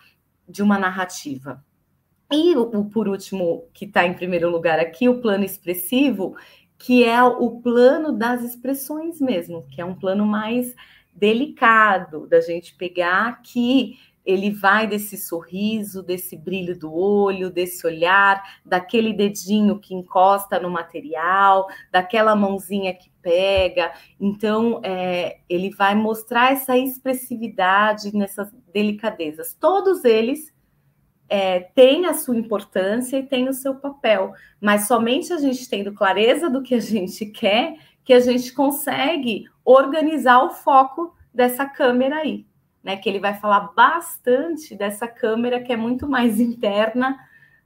de 0.49 0.63
uma 0.63 0.79
narrativa. 0.79 1.65
E 2.33 2.55
o, 2.57 2.85
por 2.85 3.09
último, 3.09 3.69
que 3.73 3.85
está 3.85 4.07
em 4.07 4.15
primeiro 4.15 4.49
lugar 4.49 4.79
aqui, 4.79 5.09
o 5.09 5.21
plano 5.21 5.45
expressivo, 5.45 6.37
que 6.79 7.05
é 7.05 7.23
o 7.23 7.61
plano 7.61 8.13
das 8.13 8.43
expressões 8.43 9.21
mesmo, 9.21 9.67
que 9.69 9.81
é 9.81 9.85
um 9.85 9.95
plano 9.95 10.25
mais 10.25 10.75
delicado 11.15 12.27
da 12.27 12.41
gente 12.41 12.75
pegar 12.77 13.43
que 13.43 13.99
ele 14.25 14.51
vai 14.51 14.87
desse 14.87 15.17
sorriso, 15.17 16.03
desse 16.03 16.37
brilho 16.37 16.79
do 16.79 16.93
olho, 16.93 17.51
desse 17.51 17.87
olhar, 17.87 18.43
daquele 18.65 19.13
dedinho 19.13 19.79
que 19.79 19.95
encosta 19.95 20.59
no 20.61 20.71
material, 20.71 21.67
daquela 21.91 22.37
mãozinha 22.37 22.95
que 22.95 23.11
pega. 23.23 23.93
Então, 24.21 24.81
é, 24.85 25.39
ele 25.49 25.71
vai 25.71 25.95
mostrar 25.95 26.53
essa 26.53 26.77
expressividade 26.77 28.15
nessas 28.15 28.53
delicadezas. 28.73 29.55
Todos 29.55 30.05
eles 30.05 30.53
é, 31.29 31.61
tem 31.61 32.07
a 32.07 32.15
sua 32.15 32.37
importância 32.37 33.17
e 33.17 33.27
tem 33.27 33.49
o 33.49 33.55
seu 33.55 33.77
papel, 33.77 34.33
mas 34.61 34.89
somente 34.89 35.33
a 35.33 35.39
gente 35.39 35.69
tendo 35.69 35.95
clareza 35.95 36.51
do 36.51 36.63
que 36.63 36.75
a 36.75 36.81
gente 36.81 37.25
quer, 37.27 37.77
que 38.05 38.13
a 38.13 38.21
gente 38.21 38.53
consegue 38.53 39.45
organizar 39.65 40.43
o 40.43 40.51
foco 40.51 41.15
dessa 41.33 41.65
câmera 41.65 42.17
aí, 42.17 42.45
né? 42.83 42.97
Que 42.97 43.09
ele 43.09 43.19
vai 43.19 43.35
falar 43.35 43.73
bastante 43.75 44.75
dessa 44.75 45.07
câmera 45.07 45.61
que 45.61 45.73
é 45.73 45.77
muito 45.77 46.09
mais 46.09 46.39
interna 46.41 47.19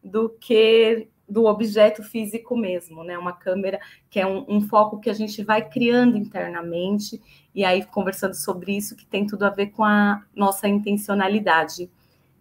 do 0.03 0.29
que 0.29 1.09
do 1.27 1.46
objeto 1.46 2.03
físico 2.03 2.55
mesmo, 2.55 3.03
né? 3.03 3.16
Uma 3.16 3.33
câmera 3.33 3.81
que 4.11 4.20
é 4.20 4.27
um, 4.27 4.44
um, 4.46 4.61
foco 4.61 5.00
que 5.00 5.09
a 5.09 5.14
gente 5.14 5.42
vai 5.42 5.66
criando 5.66 6.18
internamente, 6.18 7.20
e 7.55 7.64
aí 7.64 7.83
conversando 7.83 8.35
sobre 8.35 8.77
isso, 8.77 8.94
que 8.94 9.07
tem 9.07 9.27
tudo 9.27 9.44
a 9.44 9.50
ver 9.50 9.68
com 9.68 9.83
a 9.83 10.22
nossa 10.35 10.68
intencionalidade 10.68 11.90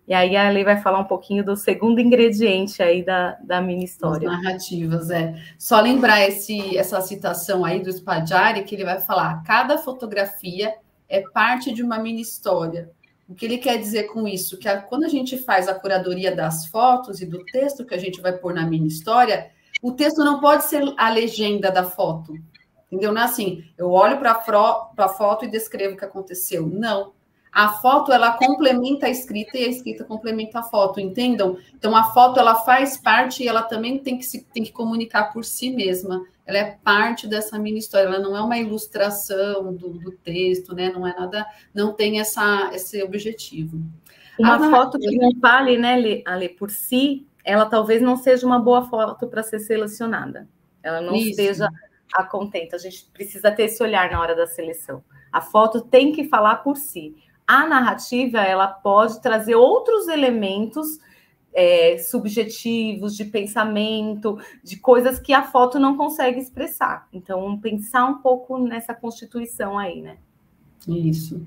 e 0.06 0.14
aí 0.14 0.36
a 0.36 0.50
Lei 0.50 0.66
vai 0.66 0.82
falar 0.82 1.00
um 1.00 1.06
pouquinho 1.06 1.46
do 1.46 1.56
segundo 1.56 2.00
ingrediente 2.02 2.84
aí 2.84 3.04
da, 3.04 3.38
da 3.42 3.62
mini 3.62 3.86
história. 3.86 4.30
As 4.30 4.42
narrativas, 4.42 5.10
é. 5.10 5.34
Só 5.58 5.80
lembrar 5.80 6.22
esse, 6.28 6.78
essa 6.78 7.00
citação 7.00 7.64
aí 7.64 7.82
do 7.82 7.92
Spadiari, 7.92 8.64
que 8.64 8.76
ele 8.76 8.84
vai 8.84 9.00
falar: 9.00 9.42
cada 9.44 9.78
fotografia 9.78 10.74
é 11.14 11.22
parte 11.22 11.72
de 11.72 11.84
uma 11.84 12.00
mini 12.00 12.22
história. 12.22 12.90
O 13.30 13.36
que 13.36 13.46
ele 13.46 13.60
quer 13.60 13.78
dizer 13.78 14.06
com 14.06 14.28
isso? 14.28 14.58
Que 14.58 14.68
a, 14.68 14.82
quando 14.82 15.04
a 15.04 15.08
gente 15.08 15.38
faz 15.38 15.68
a 15.68 15.76
curadoria 15.76 16.36
das 16.36 16.66
fotos 16.66 17.22
e 17.22 17.26
do 17.28 17.46
texto 17.46 17.86
que 17.86 17.94
a 17.94 18.00
gente 18.00 18.20
vai 18.20 18.34
pôr 18.34 18.52
na 18.52 18.66
mini 18.66 18.88
história, 18.88 19.52
o 19.80 19.92
texto 19.92 20.24
não 20.24 20.40
pode 20.40 20.66
ser 20.66 20.82
a 20.98 21.10
legenda 21.12 21.70
da 21.70 21.84
foto. 21.84 22.34
Entendeu? 22.88 23.14
Não 23.14 23.22
é 23.22 23.26
assim, 23.26 23.64
eu 23.78 23.92
olho 23.92 24.18
para 24.18 24.32
a 24.32 25.10
foto 25.10 25.46
e 25.46 25.52
descrevo 25.52 25.94
o 25.94 25.98
que 25.98 26.04
aconteceu. 26.04 26.66
Não. 26.68 27.14
A 27.54 27.70
foto 27.74 28.12
ela 28.12 28.32
complementa 28.32 29.06
a 29.06 29.10
escrita 29.10 29.56
e 29.56 29.66
a 29.66 29.68
escrita 29.68 30.04
complementa 30.04 30.60
a 30.60 30.64
foto, 30.64 31.00
entendam? 31.00 31.56
Então 31.76 31.96
a 31.96 32.06
foto 32.06 32.40
ela 32.40 32.56
faz 32.56 32.98
parte 32.98 33.44
e 33.44 33.48
ela 33.48 33.62
também 33.62 34.00
tem 34.00 34.18
que 34.18 34.26
se 34.26 34.44
tem 34.46 34.64
que 34.64 34.72
comunicar 34.72 35.32
por 35.32 35.46
si 35.46 35.70
mesma. 35.70 36.26
Ela 36.48 36.58
é 36.58 36.78
parte 36.84 37.28
dessa 37.28 37.60
mini 37.60 37.78
história, 37.78 38.08
ela 38.08 38.20
não 38.20 38.36
é 38.36 38.42
uma 38.42 38.58
ilustração 38.58 39.72
do, 39.72 39.90
do 39.90 40.12
texto, 40.12 40.74
né? 40.74 40.90
Não 40.90 41.06
é 41.06 41.14
nada, 41.14 41.46
não 41.72 41.94
tem 41.94 42.20
essa, 42.20 42.72
esse 42.74 43.04
objetivo. 43.04 43.80
Uma 44.40 44.56
a 44.56 44.72
foto 44.72 44.98
que 44.98 45.16
não 45.16 45.32
fale, 45.40 45.78
né, 45.78 46.24
Ale, 46.26 46.50
por 46.50 46.72
si, 46.72 47.28
ela 47.46 47.68
talvez 47.68 48.02
não 48.02 48.18
seja 48.18 48.48
uma 48.48 48.58
boa 48.58 48.90
foto 48.90 49.28
para 49.28 49.44
ser 49.44 49.60
selecionada. 49.60 50.48
Ela 50.82 51.02
não 51.02 51.16
Isso. 51.16 51.30
esteja 51.30 51.70
a 52.12 52.24
contenta. 52.24 52.78
A 52.78 52.80
gente 52.80 53.06
precisa 53.14 53.52
ter 53.52 53.66
esse 53.66 53.82
olhar 53.84 54.10
na 54.10 54.20
hora 54.20 54.36
da 54.36 54.48
seleção. 54.48 55.04
A 55.32 55.40
foto 55.40 55.82
tem 55.82 56.12
que 56.12 56.24
falar 56.26 56.58
por 56.58 56.78
si 56.78 57.16
a 57.48 57.68
narrativa 57.68 58.40
ela 58.42 58.68
pode 58.68 59.22
trazer 59.22 59.56
outros 59.56 60.08
elementos 60.08 61.00
é, 61.54 61.98
subjetivos, 62.00 63.16
de 63.16 63.26
pensamento, 63.26 64.40
de 64.64 64.78
coisas 64.78 65.20
que 65.20 65.34
a 65.34 65.44
foto 65.44 65.80
não 65.80 65.96
consegue 65.96 66.40
expressar. 66.40 67.08
Então, 67.14 67.58
pensar 67.60 68.06
um 68.06 68.20
pouco 68.20 68.58
nessa 68.58 68.94
constituição 68.94 69.78
aí, 69.78 70.02
né? 70.02 70.18
Isso. 70.88 71.46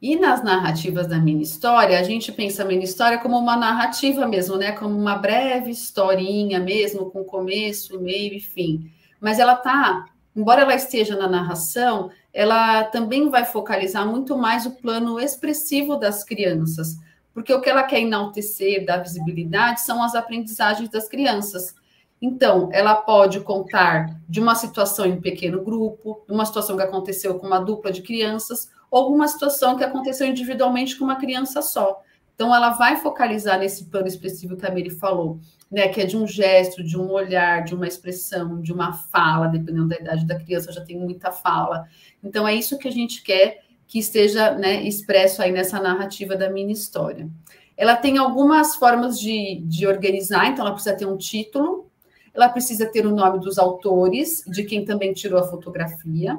E 0.00 0.16
nas 0.16 0.42
narrativas 0.42 1.06
da 1.06 1.18
mini 1.18 1.42
história, 1.42 1.98
a 1.98 2.02
gente 2.02 2.32
pensa 2.32 2.62
a 2.62 2.66
mini 2.66 2.84
história 2.84 3.18
como 3.18 3.38
uma 3.38 3.56
narrativa 3.56 4.26
mesmo, 4.26 4.56
né? 4.56 4.72
Como 4.72 4.96
uma 4.96 5.16
breve 5.16 5.70
historinha 5.70 6.58
mesmo, 6.58 7.10
com 7.10 7.24
começo, 7.24 8.00
meio 8.00 8.34
e 8.34 8.40
fim. 8.40 8.90
Mas 9.20 9.38
ela 9.38 9.56
tá, 9.56 10.06
embora 10.34 10.62
ela 10.62 10.74
esteja 10.74 11.16
na 11.16 11.28
narração, 11.28 12.10
ela 12.32 12.84
também 12.84 13.28
vai 13.28 13.44
focalizar 13.44 14.06
muito 14.06 14.36
mais 14.36 14.66
o 14.66 14.72
plano 14.72 15.18
expressivo 15.18 15.96
das 15.96 16.24
crianças, 16.24 16.96
porque 17.34 17.52
o 17.52 17.60
que 17.60 17.68
ela 17.68 17.82
quer 17.82 18.00
enaltecer, 18.00 18.84
dar 18.84 18.98
visibilidade, 18.98 19.80
são 19.80 20.02
as 20.02 20.14
aprendizagens 20.14 20.88
das 20.88 21.08
crianças. 21.08 21.74
Então, 22.20 22.68
ela 22.72 22.94
pode 22.94 23.40
contar 23.40 24.14
de 24.28 24.40
uma 24.40 24.54
situação 24.54 25.06
em 25.06 25.20
pequeno 25.20 25.62
grupo, 25.62 26.22
uma 26.28 26.44
situação 26.44 26.76
que 26.76 26.82
aconteceu 26.82 27.38
com 27.38 27.46
uma 27.46 27.58
dupla 27.58 27.90
de 27.90 28.02
crianças, 28.02 28.70
ou 28.90 29.04
alguma 29.04 29.26
situação 29.26 29.76
que 29.76 29.84
aconteceu 29.84 30.26
individualmente 30.26 30.96
com 30.96 31.04
uma 31.04 31.16
criança 31.16 31.62
só. 31.62 32.02
Então, 32.34 32.54
ela 32.54 32.70
vai 32.70 32.96
focalizar 32.96 33.58
nesse 33.58 33.84
plano 33.86 34.06
expressivo 34.06 34.56
que 34.56 34.66
a 34.66 34.70
Miri 34.70 34.90
falou 34.90 35.38
né, 35.70 35.88
que 35.88 36.00
é 36.00 36.04
de 36.04 36.16
um 36.16 36.26
gesto, 36.26 36.82
de 36.82 36.98
um 36.98 37.10
olhar, 37.10 37.62
de 37.62 37.74
uma 37.74 37.86
expressão, 37.86 38.60
de 38.60 38.72
uma 38.72 38.92
fala, 38.92 39.46
dependendo 39.46 39.88
da 39.88 39.96
idade 39.96 40.26
da 40.26 40.38
criança, 40.38 40.72
já 40.72 40.80
tem 40.80 40.98
muita 40.98 41.30
fala. 41.30 41.86
Então, 42.22 42.46
é 42.46 42.54
isso 42.54 42.76
que 42.76 42.88
a 42.88 42.92
gente 42.92 43.22
quer 43.22 43.62
que 43.86 43.98
esteja 43.98 44.52
né, 44.52 44.82
expresso 44.82 45.42
aí 45.42 45.52
nessa 45.52 45.80
narrativa 45.80 46.36
da 46.36 46.48
mini 46.48 46.72
história. 46.72 47.28
Ela 47.76 47.96
tem 47.96 48.18
algumas 48.18 48.76
formas 48.76 49.18
de, 49.18 49.62
de 49.64 49.86
organizar, 49.86 50.46
então 50.46 50.64
ela 50.64 50.74
precisa 50.74 50.96
ter 50.96 51.06
um 51.06 51.16
título, 51.16 51.90
ela 52.32 52.48
precisa 52.48 52.86
ter 52.86 53.06
o 53.06 53.14
nome 53.14 53.40
dos 53.40 53.58
autores, 53.58 54.44
de 54.46 54.64
quem 54.64 54.84
também 54.84 55.12
tirou 55.12 55.40
a 55.40 55.48
fotografia, 55.48 56.38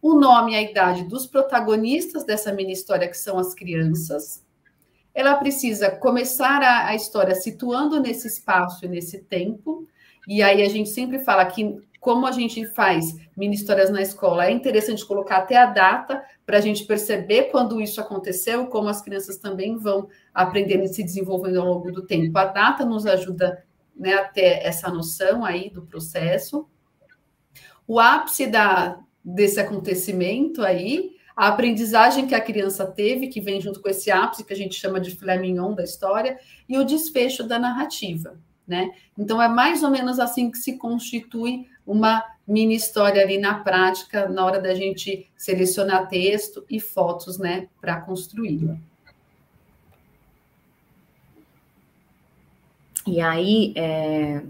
o 0.00 0.14
nome 0.14 0.52
e 0.52 0.54
a 0.54 0.62
idade 0.62 1.04
dos 1.04 1.26
protagonistas 1.26 2.24
dessa 2.24 2.52
mini 2.52 2.72
história, 2.72 3.08
que 3.08 3.18
são 3.18 3.38
as 3.38 3.54
crianças, 3.54 4.45
ela 5.16 5.34
precisa 5.36 5.90
começar 5.90 6.62
a, 6.62 6.88
a 6.88 6.94
história 6.94 7.34
situando 7.34 7.98
nesse 7.98 8.28
espaço 8.28 8.84
e 8.84 8.88
nesse 8.88 9.20
tempo. 9.22 9.88
E 10.28 10.42
aí 10.42 10.62
a 10.62 10.68
gente 10.68 10.90
sempre 10.90 11.20
fala 11.20 11.46
que 11.46 11.74
como 11.98 12.26
a 12.26 12.32
gente 12.32 12.66
faz 12.66 13.16
mini 13.34 13.54
histórias 13.54 13.88
na 13.88 14.02
escola, 14.02 14.44
é 14.44 14.50
interessante 14.50 15.06
colocar 15.06 15.38
até 15.38 15.56
a 15.56 15.64
data 15.64 16.22
para 16.44 16.58
a 16.58 16.60
gente 16.60 16.84
perceber 16.84 17.44
quando 17.44 17.80
isso 17.80 17.98
aconteceu, 17.98 18.66
como 18.66 18.90
as 18.90 19.00
crianças 19.00 19.38
também 19.38 19.78
vão 19.78 20.06
aprendendo 20.34 20.84
e 20.84 20.88
se 20.88 21.02
desenvolvendo 21.02 21.62
ao 21.62 21.66
longo 21.66 21.90
do 21.90 22.06
tempo. 22.06 22.36
A 22.36 22.44
data 22.44 22.84
nos 22.84 23.06
ajuda 23.06 23.64
né, 23.96 24.12
a 24.12 24.24
ter 24.24 24.60
essa 24.62 24.90
noção 24.90 25.46
aí 25.46 25.70
do 25.70 25.80
processo. 25.80 26.68
O 27.88 27.98
ápice 27.98 28.46
da, 28.46 29.00
desse 29.24 29.58
acontecimento 29.58 30.62
aí, 30.62 31.15
a 31.36 31.48
aprendizagem 31.48 32.26
que 32.26 32.34
a 32.34 32.40
criança 32.40 32.86
teve, 32.86 33.28
que 33.28 33.42
vem 33.42 33.60
junto 33.60 33.80
com 33.80 33.90
esse 33.90 34.10
ápice 34.10 34.42
que 34.42 34.54
a 34.54 34.56
gente 34.56 34.74
chama 34.74 34.98
de 34.98 35.10
filé 35.14 35.38
mignon 35.38 35.74
da 35.74 35.84
história, 35.84 36.40
e 36.66 36.78
o 36.78 36.84
desfecho 36.84 37.44
da 37.44 37.58
narrativa, 37.58 38.38
né? 38.66 38.90
Então 39.18 39.40
é 39.40 39.46
mais 39.46 39.82
ou 39.82 39.90
menos 39.90 40.18
assim 40.18 40.50
que 40.50 40.56
se 40.56 40.78
constitui 40.78 41.68
uma 41.86 42.24
mini 42.48 42.74
história 42.74 43.22
ali 43.22 43.38
na 43.38 43.54
prática, 43.60 44.28
na 44.28 44.44
hora 44.44 44.60
da 44.60 44.74
gente 44.74 45.30
selecionar 45.36 46.08
texto 46.08 46.64
e 46.70 46.80
fotos, 46.80 47.38
né, 47.38 47.68
para 47.80 48.00
construí-la. 48.00 48.78
E 53.06 53.20
aí, 53.20 53.72
é, 53.76 54.42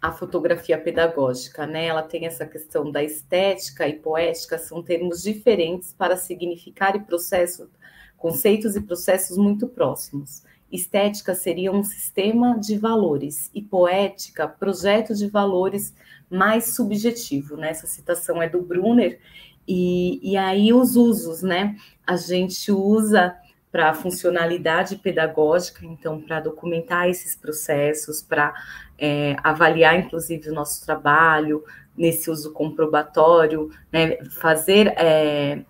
a 0.00 0.12
fotografia 0.12 0.78
pedagógica, 0.78 1.66
né? 1.66 1.86
Ela 1.86 2.02
tem 2.02 2.26
essa 2.26 2.46
questão 2.46 2.90
da 2.90 3.02
estética 3.02 3.88
e 3.88 3.94
poética, 3.94 4.58
são 4.58 4.82
termos 4.82 5.22
diferentes 5.22 5.92
para 5.92 6.16
significar 6.16 6.94
e 6.96 7.00
processo, 7.00 7.68
conceitos 8.16 8.76
e 8.76 8.80
processos 8.80 9.36
muito 9.36 9.66
próximos. 9.66 10.42
Estética 10.70 11.34
seria 11.34 11.72
um 11.72 11.84
sistema 11.84 12.58
de 12.58 12.76
valores 12.76 13.50
e 13.54 13.62
poética, 13.62 14.48
projeto 14.48 15.14
de 15.14 15.28
valores 15.28 15.94
mais 16.28 16.74
subjetivo, 16.74 17.56
né? 17.56 17.70
Essa 17.70 17.86
citação 17.86 18.42
é 18.42 18.48
do 18.48 18.60
Brunner, 18.60 19.18
e, 19.66 20.20
e 20.22 20.36
aí 20.36 20.72
os 20.72 20.96
usos, 20.96 21.42
né? 21.42 21.76
A 22.06 22.16
gente 22.16 22.70
usa 22.70 23.36
para 23.76 23.92
funcionalidade 23.92 24.96
pedagógica, 24.96 25.84
então, 25.84 26.18
para 26.18 26.40
documentar 26.40 27.10
esses 27.10 27.36
processos, 27.36 28.22
para 28.22 28.54
é, 28.98 29.36
avaliar, 29.44 29.98
inclusive, 29.98 30.48
o 30.48 30.54
nosso 30.54 30.82
trabalho 30.82 31.62
nesse 31.94 32.30
uso 32.30 32.54
comprobatório, 32.54 33.70
né, 33.92 34.16
fazer. 34.40 34.94
É, 34.96 35.62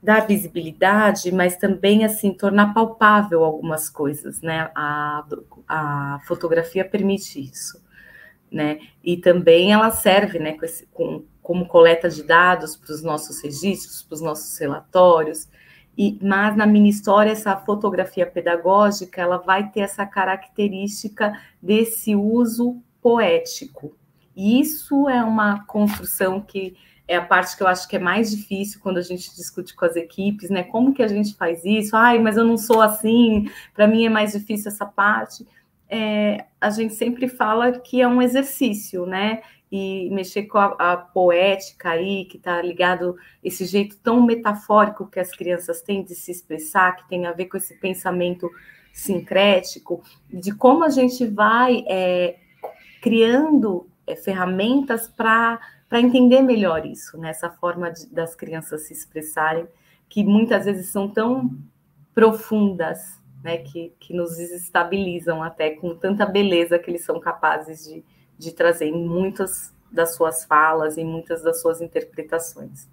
dar 0.00 0.26
visibilidade, 0.26 1.30
mas 1.32 1.56
também 1.56 2.04
assim 2.04 2.32
tornar 2.32 2.72
palpável 2.72 3.42
algumas 3.44 3.90
coisas, 3.90 4.40
né? 4.40 4.70
A, 4.72 5.24
a 5.68 6.20
fotografia 6.24 6.84
permite 6.84 7.40
isso, 7.40 7.82
né? 8.50 8.78
E 9.02 9.16
também 9.16 9.72
ela 9.72 9.90
serve, 9.90 10.38
né, 10.38 10.52
com 10.52 10.64
esse, 10.64 10.86
com, 10.94 11.24
como 11.42 11.66
coleta 11.66 12.08
de 12.08 12.22
dados 12.22 12.76
para 12.76 12.94
os 12.94 13.02
nossos 13.02 13.42
registros, 13.42 14.02
para 14.02 14.14
os 14.14 14.20
nossos 14.20 14.56
relatórios. 14.56 15.48
E, 15.98 16.16
mas 16.22 16.56
na 16.56 16.64
minha 16.64 16.88
história, 16.88 17.32
essa 17.32 17.56
fotografia 17.56 18.24
pedagógica, 18.24 19.20
ela 19.20 19.38
vai 19.38 19.68
ter 19.68 19.80
essa 19.80 20.06
característica 20.06 21.36
desse 21.60 22.14
uso 22.14 22.80
poético. 23.02 23.96
E 24.36 24.60
isso 24.60 25.08
é 25.08 25.24
uma 25.24 25.64
construção 25.64 26.40
que 26.40 26.76
é 27.08 27.16
a 27.16 27.24
parte 27.24 27.56
que 27.56 27.64
eu 27.64 27.66
acho 27.66 27.88
que 27.88 27.96
é 27.96 27.98
mais 27.98 28.30
difícil 28.30 28.78
quando 28.80 28.98
a 28.98 29.02
gente 29.02 29.34
discute 29.34 29.74
com 29.74 29.84
as 29.84 29.96
equipes, 29.96 30.50
né? 30.50 30.62
Como 30.62 30.94
que 30.94 31.02
a 31.02 31.08
gente 31.08 31.34
faz 31.34 31.64
isso? 31.64 31.96
Ai, 31.96 32.20
mas 32.20 32.36
eu 32.36 32.44
não 32.44 32.56
sou 32.56 32.80
assim, 32.80 33.50
para 33.74 33.88
mim 33.88 34.06
é 34.06 34.08
mais 34.08 34.32
difícil 34.32 34.70
essa 34.70 34.86
parte. 34.86 35.44
É, 35.88 36.44
a 36.60 36.70
gente 36.70 36.94
sempre 36.94 37.28
fala 37.28 37.72
que 37.72 38.00
é 38.00 38.06
um 38.06 38.20
exercício, 38.20 39.06
né? 39.06 39.42
e 39.70 40.08
mexer 40.10 40.44
com 40.44 40.58
a, 40.58 40.74
a 40.78 40.96
poética 40.96 41.90
aí, 41.90 42.24
que 42.24 42.38
está 42.38 42.60
ligado 42.62 43.16
esse 43.44 43.66
jeito 43.66 43.98
tão 43.98 44.22
metafórico 44.22 45.06
que 45.06 45.20
as 45.20 45.30
crianças 45.30 45.82
têm 45.82 46.02
de 46.02 46.14
se 46.14 46.30
expressar, 46.30 46.96
que 46.96 47.08
tem 47.08 47.26
a 47.26 47.32
ver 47.32 47.46
com 47.46 47.56
esse 47.56 47.74
pensamento 47.74 48.50
sincrético, 48.92 50.02
de 50.28 50.52
como 50.54 50.84
a 50.84 50.88
gente 50.88 51.26
vai 51.26 51.84
é, 51.86 52.38
criando 53.02 53.86
é, 54.06 54.16
ferramentas 54.16 55.06
para 55.06 55.60
entender 55.92 56.40
melhor 56.40 56.86
isso, 56.86 57.18
nessa 57.18 57.48
né? 57.48 57.54
forma 57.60 57.92
de, 57.92 58.06
das 58.12 58.34
crianças 58.34 58.86
se 58.86 58.94
expressarem, 58.94 59.68
que 60.08 60.24
muitas 60.24 60.64
vezes 60.64 60.88
são 60.90 61.08
tão 61.08 61.50
profundas, 62.14 63.20
né, 63.42 63.58
que, 63.58 63.92
que 64.00 64.12
nos 64.12 64.36
desestabilizam 64.36 65.42
até 65.42 65.70
com 65.70 65.94
tanta 65.94 66.26
beleza 66.26 66.78
que 66.78 66.90
eles 66.90 67.04
são 67.04 67.20
capazes 67.20 67.84
de, 67.84 68.04
de 68.38 68.52
trazer 68.52 68.86
em 68.86 69.06
muitas 69.06 69.74
das 69.90 70.14
suas 70.14 70.44
falas, 70.44 70.98
em 70.98 71.04
muitas 71.04 71.42
das 71.42 71.60
suas 71.60 71.80
interpretações. 71.80 72.88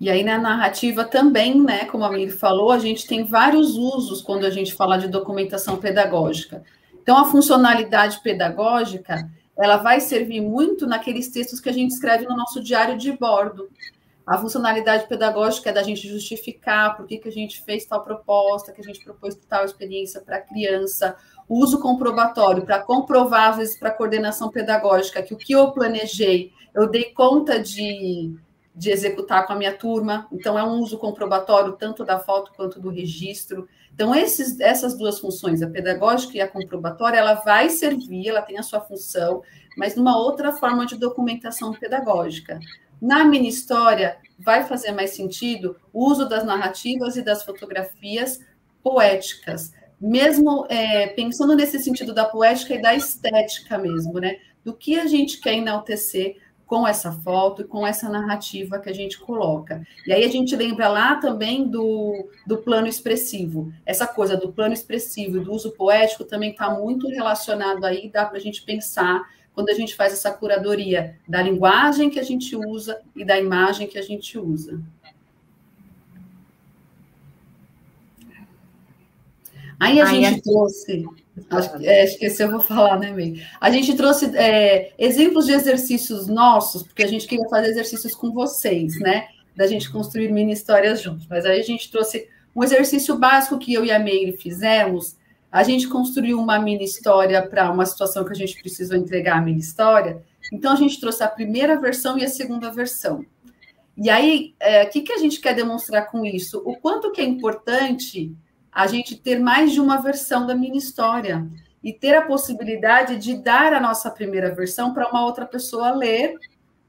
E 0.00 0.10
aí 0.10 0.24
na 0.24 0.36
narrativa 0.36 1.04
também, 1.04 1.60
né, 1.60 1.84
como 1.84 2.04
a 2.04 2.10
Miri 2.10 2.32
falou, 2.32 2.72
a 2.72 2.78
gente 2.78 3.06
tem 3.06 3.24
vários 3.24 3.76
usos 3.76 4.20
quando 4.20 4.44
a 4.44 4.50
gente 4.50 4.74
fala 4.74 4.96
de 4.96 5.06
documentação 5.06 5.76
pedagógica. 5.76 6.64
Então 7.00 7.16
a 7.16 7.24
funcionalidade 7.24 8.20
pedagógica, 8.20 9.30
ela 9.56 9.76
vai 9.76 10.00
servir 10.00 10.40
muito 10.40 10.86
naqueles 10.86 11.28
textos 11.28 11.60
que 11.60 11.68
a 11.68 11.72
gente 11.72 11.92
escreve 11.92 12.24
no 12.24 12.36
nosso 12.36 12.60
diário 12.60 12.98
de 12.98 13.12
bordo. 13.12 13.68
A 14.32 14.38
funcionalidade 14.38 15.06
pedagógica 15.08 15.68
é 15.68 15.72
da 15.74 15.82
gente 15.82 16.08
justificar 16.08 16.96
por 16.96 17.04
que, 17.06 17.18
que 17.18 17.28
a 17.28 17.32
gente 17.32 17.62
fez 17.62 17.84
tal 17.84 18.02
proposta, 18.02 18.72
que 18.72 18.80
a 18.80 18.84
gente 18.84 19.04
propôs 19.04 19.38
tal 19.46 19.62
experiência 19.62 20.22
para 20.22 20.36
a 20.36 20.40
criança, 20.40 21.14
o 21.46 21.58
uso 21.58 21.78
comprobatório 21.78 22.64
para 22.64 22.82
comprovar, 22.82 23.50
às 23.50 23.56
vezes, 23.58 23.78
para 23.78 23.90
a 23.90 23.94
coordenação 23.94 24.48
pedagógica, 24.50 25.22
que 25.22 25.34
o 25.34 25.36
que 25.36 25.52
eu 25.52 25.70
planejei, 25.72 26.50
eu 26.72 26.88
dei 26.88 27.12
conta 27.12 27.60
de, 27.60 28.34
de 28.74 28.90
executar 28.90 29.46
com 29.46 29.52
a 29.52 29.56
minha 29.56 29.76
turma, 29.76 30.26
então 30.32 30.58
é 30.58 30.64
um 30.64 30.78
uso 30.78 30.96
comprobatório 30.96 31.72
tanto 31.72 32.02
da 32.02 32.18
foto 32.18 32.52
quanto 32.56 32.80
do 32.80 32.88
registro. 32.88 33.68
Então, 33.92 34.14
esses, 34.14 34.58
essas 34.60 34.96
duas 34.96 35.20
funções, 35.20 35.60
a 35.60 35.68
pedagógica 35.68 36.38
e 36.38 36.40
a 36.40 36.48
comprobatória, 36.48 37.18
ela 37.18 37.34
vai 37.34 37.68
servir, 37.68 38.30
ela 38.30 38.40
tem 38.40 38.56
a 38.56 38.62
sua 38.62 38.80
função, 38.80 39.42
mas 39.76 39.94
numa 39.94 40.16
outra 40.16 40.52
forma 40.52 40.86
de 40.86 40.96
documentação 40.96 41.74
pedagógica. 41.74 42.58
Na 43.02 43.24
mini 43.24 43.48
história, 43.48 44.16
vai 44.38 44.62
fazer 44.62 44.92
mais 44.92 45.10
sentido 45.10 45.76
o 45.92 46.08
uso 46.08 46.28
das 46.28 46.44
narrativas 46.44 47.16
e 47.16 47.22
das 47.22 47.42
fotografias 47.42 48.38
poéticas, 48.80 49.72
mesmo 50.00 50.64
é, 50.68 51.08
pensando 51.08 51.56
nesse 51.56 51.80
sentido 51.80 52.14
da 52.14 52.24
poética 52.24 52.74
e 52.74 52.80
da 52.80 52.94
estética 52.94 53.76
mesmo, 53.76 54.20
né? 54.20 54.36
Do 54.64 54.72
que 54.72 55.00
a 55.00 55.06
gente 55.06 55.40
quer 55.40 55.54
enaltecer 55.54 56.36
com 56.64 56.86
essa 56.86 57.10
foto 57.10 57.62
e 57.62 57.64
com 57.64 57.84
essa 57.84 58.08
narrativa 58.08 58.78
que 58.78 58.88
a 58.88 58.94
gente 58.94 59.18
coloca. 59.18 59.84
E 60.06 60.12
aí 60.12 60.22
a 60.22 60.28
gente 60.28 60.54
lembra 60.54 60.86
lá 60.86 61.16
também 61.16 61.68
do, 61.68 62.30
do 62.46 62.58
plano 62.58 62.86
expressivo. 62.86 63.72
Essa 63.84 64.06
coisa 64.06 64.36
do 64.36 64.52
plano 64.52 64.74
expressivo 64.74 65.38
e 65.38 65.44
do 65.44 65.52
uso 65.52 65.72
poético 65.72 66.24
também 66.24 66.52
está 66.52 66.70
muito 66.70 67.08
relacionado 67.08 67.84
aí, 67.84 68.08
dá 68.08 68.24
para 68.24 68.38
a 68.38 68.40
gente 68.40 68.62
pensar 68.62 69.28
quando 69.54 69.68
a 69.70 69.74
gente 69.74 69.94
faz 69.94 70.12
essa 70.12 70.30
curadoria 70.30 71.16
da 71.28 71.42
linguagem 71.42 72.10
que 72.10 72.18
a 72.18 72.22
gente 72.22 72.56
usa 72.56 73.00
e 73.14 73.24
da 73.24 73.38
imagem 73.38 73.86
que 73.86 73.98
a 73.98 74.02
gente 74.02 74.38
usa. 74.38 74.80
Aí 79.78 80.00
a 80.00 80.06
Aí 80.06 80.24
gente 80.24 80.38
a... 80.38 80.42
trouxe, 80.42 81.04
acho, 81.50 81.76
é, 81.82 82.04
esqueci, 82.04 82.40
eu 82.40 82.50
vou 82.50 82.60
falar, 82.60 83.00
né, 83.00 83.10
May? 83.10 83.44
A 83.60 83.68
gente 83.68 83.96
trouxe 83.96 84.26
é, 84.36 84.92
exemplos 84.96 85.46
de 85.46 85.52
exercícios 85.52 86.28
nossos, 86.28 86.84
porque 86.84 87.02
a 87.02 87.08
gente 87.08 87.26
queria 87.26 87.48
fazer 87.48 87.68
exercícios 87.68 88.14
com 88.14 88.30
vocês, 88.32 88.98
né? 89.00 89.26
Da 89.56 89.66
gente 89.66 89.90
construir 89.90 90.30
mini 90.30 90.52
histórias 90.52 91.02
juntos. 91.02 91.26
Mas 91.28 91.44
aí 91.44 91.58
a 91.58 91.64
gente 91.64 91.90
trouxe 91.90 92.28
um 92.54 92.62
exercício 92.62 93.18
básico 93.18 93.58
que 93.58 93.74
eu 93.74 93.84
e 93.84 93.90
a 93.90 93.98
Meire 93.98 94.36
fizemos, 94.36 95.16
a 95.52 95.62
gente 95.62 95.86
construiu 95.86 96.40
uma 96.40 96.58
mini 96.58 96.84
história 96.84 97.46
para 97.46 97.70
uma 97.70 97.84
situação 97.84 98.24
que 98.24 98.32
a 98.32 98.36
gente 98.36 98.58
precisou 98.58 98.96
entregar 98.96 99.36
a 99.36 99.40
mini 99.42 99.60
história. 99.60 100.24
Então, 100.50 100.72
a 100.72 100.76
gente 100.76 100.98
trouxe 100.98 101.22
a 101.22 101.28
primeira 101.28 101.78
versão 101.78 102.16
e 102.16 102.24
a 102.24 102.28
segunda 102.28 102.70
versão. 102.70 103.22
E 103.94 104.08
aí, 104.08 104.54
é, 104.58 104.78
o 104.78 104.82
é, 104.82 104.86
que, 104.86 105.02
que 105.02 105.12
a 105.12 105.18
gente 105.18 105.38
quer 105.40 105.54
demonstrar 105.54 106.10
com 106.10 106.24
isso? 106.24 106.62
O 106.64 106.76
quanto 106.76 107.12
que 107.12 107.20
é 107.20 107.24
importante 107.24 108.34
a 108.72 108.86
gente 108.86 109.14
ter 109.14 109.38
mais 109.38 109.72
de 109.72 109.80
uma 109.80 110.00
versão 110.00 110.46
da 110.46 110.54
mini 110.54 110.78
história 110.78 111.46
e 111.84 111.92
ter 111.92 112.14
a 112.14 112.22
possibilidade 112.22 113.18
de 113.18 113.34
dar 113.34 113.74
a 113.74 113.80
nossa 113.80 114.10
primeira 114.10 114.54
versão 114.54 114.94
para 114.94 115.10
uma 115.10 115.26
outra 115.26 115.44
pessoa 115.44 115.90
ler, 115.90 116.38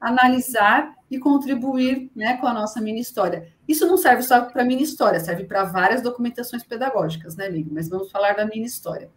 analisar 0.00 0.94
e 1.14 1.18
contribuir 1.18 2.10
né, 2.14 2.36
com 2.36 2.46
a 2.46 2.52
nossa 2.52 2.80
mini 2.80 3.00
história. 3.00 3.48
Isso 3.66 3.86
não 3.86 3.96
serve 3.96 4.22
só 4.22 4.42
para 4.42 4.64
mini 4.64 4.82
história, 4.82 5.20
serve 5.20 5.44
para 5.44 5.64
várias 5.64 6.02
documentações 6.02 6.64
pedagógicas, 6.64 7.36
né, 7.36 7.46
amigo? 7.46 7.70
Mas 7.72 7.88
vamos 7.88 8.10
falar 8.10 8.34
da 8.34 8.44
mini 8.44 8.66
história. 8.66 9.10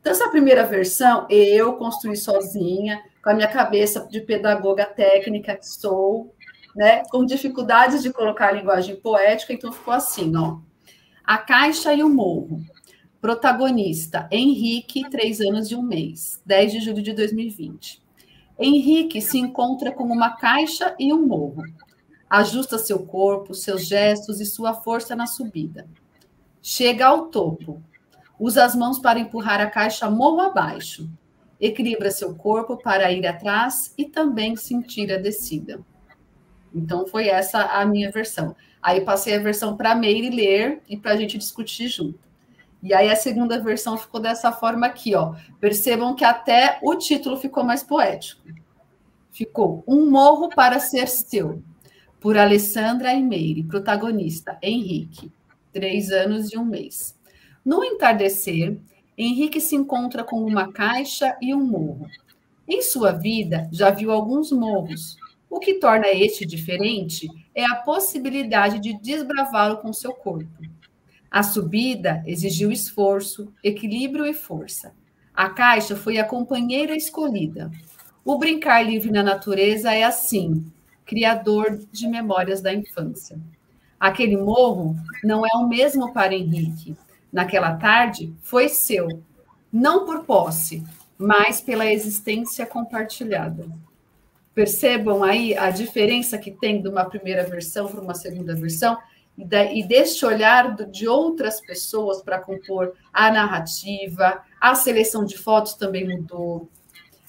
Então, 0.00 0.12
essa 0.12 0.28
primeira 0.28 0.66
versão 0.66 1.26
eu 1.30 1.74
construí 1.74 2.16
sozinha, 2.16 3.02
com 3.22 3.30
a 3.30 3.34
minha 3.34 3.48
cabeça 3.48 4.06
de 4.10 4.20
pedagoga 4.20 4.84
técnica 4.84 5.56
que 5.56 5.66
sou, 5.66 6.34
né, 6.76 7.02
com 7.10 7.24
dificuldades 7.24 8.02
de 8.02 8.12
colocar 8.12 8.48
a 8.48 8.52
linguagem 8.52 8.96
poética, 8.96 9.52
então 9.52 9.72
ficou 9.72 9.94
assim, 9.94 10.36
ó. 10.36 10.58
A 11.24 11.38
Caixa 11.38 11.94
e 11.94 12.02
o 12.02 12.08
Morro. 12.10 12.60
Protagonista, 13.18 14.28
Henrique, 14.30 15.08
três 15.08 15.40
anos 15.40 15.70
e 15.70 15.74
um 15.74 15.80
mês, 15.80 16.42
10 16.44 16.72
de 16.72 16.80
julho 16.80 17.00
de 17.00 17.14
2020. 17.14 18.03
Henrique 18.58 19.20
se 19.20 19.38
encontra 19.38 19.90
com 19.90 20.04
uma 20.04 20.30
caixa 20.36 20.94
e 20.98 21.12
um 21.12 21.26
morro. 21.26 21.64
Ajusta 22.30 22.78
seu 22.78 23.00
corpo, 23.00 23.54
seus 23.54 23.86
gestos 23.86 24.40
e 24.40 24.46
sua 24.46 24.74
força 24.74 25.16
na 25.16 25.26
subida. 25.26 25.86
Chega 26.62 27.06
ao 27.06 27.26
topo. 27.26 27.82
Usa 28.38 28.64
as 28.64 28.74
mãos 28.74 28.98
para 28.98 29.18
empurrar 29.18 29.60
a 29.60 29.70
caixa 29.70 30.10
morro 30.10 30.40
abaixo. 30.40 31.08
Equilibra 31.60 32.10
seu 32.10 32.34
corpo 32.34 32.76
para 32.76 33.10
ir 33.12 33.26
atrás 33.26 33.92
e 33.96 34.04
também 34.04 34.56
sentir 34.56 35.12
a 35.12 35.18
descida. 35.18 35.80
Então, 36.74 37.06
foi 37.06 37.28
essa 37.28 37.60
a 37.62 37.84
minha 37.86 38.10
versão. 38.10 38.56
Aí, 38.82 39.00
passei 39.00 39.34
a 39.34 39.38
versão 39.38 39.76
para 39.76 39.94
Meire 39.94 40.30
ler 40.30 40.82
e 40.88 40.96
para 40.96 41.12
a 41.12 41.16
gente 41.16 41.38
discutir 41.38 41.88
junto. 41.88 42.18
E 42.84 42.92
aí 42.92 43.10
a 43.10 43.16
segunda 43.16 43.58
versão 43.58 43.96
ficou 43.96 44.20
dessa 44.20 44.52
forma 44.52 44.86
aqui, 44.86 45.14
ó. 45.14 45.34
Percebam 45.58 46.14
que 46.14 46.22
até 46.22 46.78
o 46.82 46.94
título 46.94 47.38
ficou 47.38 47.64
mais 47.64 47.82
poético. 47.82 48.42
Ficou 49.32 49.82
Um 49.88 50.10
Morro 50.10 50.50
para 50.50 50.78
Ser 50.78 51.08
Seu, 51.08 51.62
por 52.20 52.36
Alessandra 52.36 53.18
Meire, 53.18 53.62
protagonista, 53.64 54.58
Henrique, 54.62 55.32
três 55.72 56.10
anos 56.10 56.52
e 56.52 56.58
um 56.58 56.64
mês. 56.64 57.18
No 57.64 57.82
entardecer, 57.82 58.78
Henrique 59.16 59.62
se 59.62 59.74
encontra 59.74 60.22
com 60.22 60.44
uma 60.44 60.70
caixa 60.70 61.38
e 61.40 61.54
um 61.54 61.64
morro. 61.64 62.06
Em 62.68 62.82
sua 62.82 63.12
vida, 63.12 63.66
já 63.72 63.88
viu 63.88 64.10
alguns 64.10 64.52
morros. 64.52 65.16
O 65.48 65.58
que 65.58 65.74
torna 65.74 66.08
este 66.08 66.44
diferente 66.44 67.30
é 67.54 67.64
a 67.64 67.76
possibilidade 67.76 68.78
de 68.78 68.92
desbravá-lo 69.00 69.78
com 69.78 69.90
seu 69.90 70.12
corpo. 70.12 70.50
A 71.34 71.42
subida 71.42 72.22
exigiu 72.28 72.70
esforço, 72.70 73.52
equilíbrio 73.60 74.24
e 74.24 74.32
força. 74.32 74.94
A 75.34 75.50
caixa 75.50 75.96
foi 75.96 76.16
a 76.16 76.24
companheira 76.24 76.94
escolhida. 76.94 77.72
O 78.24 78.38
brincar 78.38 78.86
livre 78.86 79.10
na 79.10 79.20
natureza 79.20 79.92
é 79.92 80.04
assim, 80.04 80.64
criador 81.04 81.76
de 81.90 82.06
memórias 82.06 82.60
da 82.60 82.72
infância. 82.72 83.36
Aquele 83.98 84.36
morro 84.36 84.94
não 85.24 85.44
é 85.44 85.50
o 85.56 85.66
mesmo 85.66 86.12
para 86.12 86.32
Henrique. 86.32 86.96
Naquela 87.32 87.74
tarde, 87.78 88.32
foi 88.40 88.68
seu, 88.68 89.08
não 89.72 90.06
por 90.06 90.24
posse, 90.24 90.84
mas 91.18 91.60
pela 91.60 91.92
existência 91.92 92.64
compartilhada. 92.64 93.66
Percebam 94.54 95.24
aí 95.24 95.58
a 95.58 95.68
diferença 95.70 96.38
que 96.38 96.52
tem 96.52 96.80
de 96.80 96.88
uma 96.88 97.04
primeira 97.04 97.42
versão 97.42 97.88
para 97.88 98.00
uma 98.00 98.14
segunda 98.14 98.54
versão? 98.54 98.96
E, 99.36 99.86
deste 99.86 100.24
olhar 100.24 100.76
de 100.86 101.08
outras 101.08 101.60
pessoas 101.60 102.22
para 102.22 102.38
compor 102.38 102.92
a 103.12 103.30
narrativa, 103.30 104.42
a 104.60 104.74
seleção 104.74 105.24
de 105.24 105.36
fotos 105.36 105.74
também 105.74 106.06
mudou, 106.08 106.68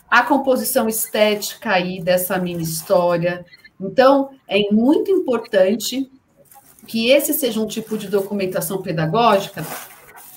a 0.09 0.21
composição 0.21 0.87
estética 0.87 1.71
aí 1.71 2.01
dessa 2.01 2.37
mini 2.37 2.63
história. 2.63 3.43
Então, 3.81 4.29
é 4.47 4.71
muito 4.71 5.09
importante 5.09 6.09
que 6.87 7.09
esse 7.09 7.33
seja 7.33 7.59
um 7.59 7.65
tipo 7.65 7.97
de 7.97 8.07
documentação 8.07 8.81
pedagógica 8.81 9.65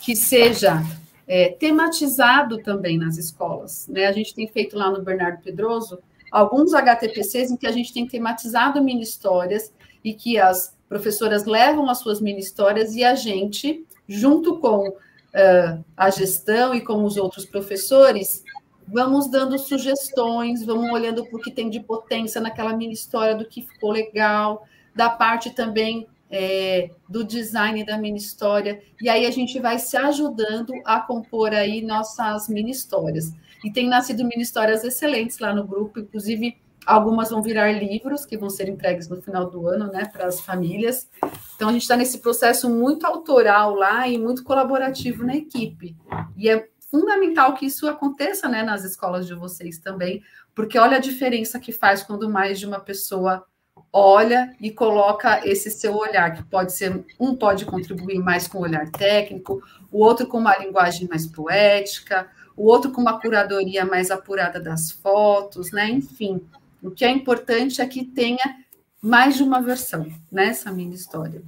que 0.01 0.17
seja 0.17 0.83
é, 1.27 1.51
tematizado 1.51 2.63
também 2.63 2.97
nas 2.97 3.19
escolas. 3.19 3.87
Né? 3.89 4.07
A 4.07 4.13
gente 4.13 4.35
tem 4.35 4.49
feito 4.49 4.77
lá 4.77 4.91
no 4.91 5.03
Bernardo 5.03 5.43
Pedroso 5.43 5.99
alguns 6.33 6.73
HTPCs 6.73 7.51
em 7.51 7.57
que 7.57 7.67
a 7.67 7.73
gente 7.73 7.93
tem 7.93 8.07
tematizado 8.07 8.83
mini 8.83 9.03
histórias 9.03 9.73
e 10.03 10.15
que 10.15 10.39
as 10.39 10.75
professoras 10.89 11.45
levam 11.45 11.89
as 11.89 11.99
suas 11.99 12.21
mini 12.21 12.41
histórias 12.41 12.95
e 12.95 13.05
a 13.05 13.15
gente, 13.15 13.85
junto 14.09 14.59
com 14.59 14.89
uh, 14.89 15.85
a 15.97 16.11
gestão 16.11 16.75
e 16.75 16.81
com 16.81 17.05
os 17.05 17.17
outros 17.17 17.45
professores, 17.45 18.43
vamos 18.87 19.31
dando 19.31 19.59
sugestões, 19.59 20.65
vamos 20.65 20.91
olhando 20.91 21.25
para 21.27 21.37
o 21.37 21.43
que 21.43 21.51
tem 21.51 21.69
de 21.69 21.81
potência 21.81 22.41
naquela 22.41 22.75
mini 22.75 22.95
história, 22.95 23.35
do 23.35 23.45
que 23.45 23.63
ficou 23.63 23.91
legal, 23.91 24.67
da 24.95 25.11
parte 25.11 25.51
também 25.51 26.07
é, 26.31 26.91
do 27.09 27.25
design 27.25 27.85
da 27.85 27.97
mini 27.97 28.19
história, 28.19 28.83
e 29.01 29.09
aí 29.09 29.27
a 29.27 29.31
gente 29.31 29.59
vai 29.59 29.79
se 29.79 29.97
ajudando 29.97 30.73
a 30.85 31.01
compor 31.01 31.55
aí 31.55 31.83
nossas 31.83 32.49
mini 32.49 32.71
histórias. 32.71 33.33
E 33.65 33.73
tem 33.73 33.89
nascido 33.89 34.25
mini 34.25 34.43
histórias 34.43 34.85
excelentes 34.85 35.39
lá 35.39 35.55
no 35.55 35.67
grupo, 35.67 36.01
inclusive 36.01 36.57
Algumas 36.89 37.29
vão 37.29 37.43
virar 37.43 37.71
livros 37.71 38.25
que 38.25 38.39
vão 38.39 38.49
ser 38.49 38.67
entregues 38.67 39.11
no 39.11 39.21
final 39.21 39.51
do 39.51 39.69
ano, 39.69 39.93
né, 39.93 40.07
para 40.11 40.25
as 40.25 40.41
famílias. 40.41 41.07
Então, 41.55 41.69
a 41.69 41.73
gente 41.73 41.83
está 41.83 41.95
nesse 41.99 42.19
processo 42.19 42.71
muito 42.71 43.07
autoral 43.07 43.75
lá 43.75 44.09
e 44.09 44.17
muito 44.17 44.43
colaborativo 44.43 45.23
na 45.23 45.37
equipe. 45.37 45.95
E 46.35 46.49
é 46.49 46.67
fundamental 46.91 47.53
que 47.53 47.67
isso 47.67 47.87
aconteça, 47.87 48.49
né, 48.49 48.63
nas 48.63 48.85
escolas 48.85 49.27
de 49.27 49.35
vocês 49.35 49.79
também, 49.79 50.23
porque 50.55 50.79
olha 50.79 50.97
a 50.97 51.01
diferença 51.01 51.61
que 51.61 51.73
faz 51.73 52.03
quando 52.03 52.27
mais 52.27 52.59
de 52.59 52.65
uma 52.65 52.81
pessoa 52.81 53.45
olha 53.93 54.57
e 54.59 54.71
coloca 54.71 55.47
esse 55.47 55.71
seu 55.71 55.95
olhar, 55.95 56.33
que 56.33 56.43
pode 56.45 56.73
ser, 56.73 57.05
um 57.21 57.37
pode 57.37 57.67
contribuir 57.67 58.19
mais 58.19 58.49
com 58.49 58.59
o 58.59 58.63
olhar 58.63 58.91
técnico, 58.91 59.63
o 59.93 60.03
outro 60.03 60.27
com 60.27 60.39
uma 60.39 60.57
linguagem 60.57 61.07
mais 61.07 61.27
poética, 61.27 62.29
o 62.57 62.65
outro 62.65 62.91
com 62.93 63.03
uma 63.03 63.21
curadoria 63.21 63.85
mais 63.85 64.11
apurada 64.11 64.59
das 64.59 64.91
fotos, 64.91 65.71
né? 65.71 65.91
Enfim, 65.91 66.41
o 66.83 66.91
que 66.91 67.05
é 67.05 67.11
importante 67.11 67.81
é 67.81 67.87
que 67.87 68.05
tenha 68.05 68.65
mais 69.01 69.37
de 69.37 69.43
uma 69.43 69.61
versão 69.61 70.07
nessa 70.31 70.71
mini 70.73 70.95
história. 70.95 71.43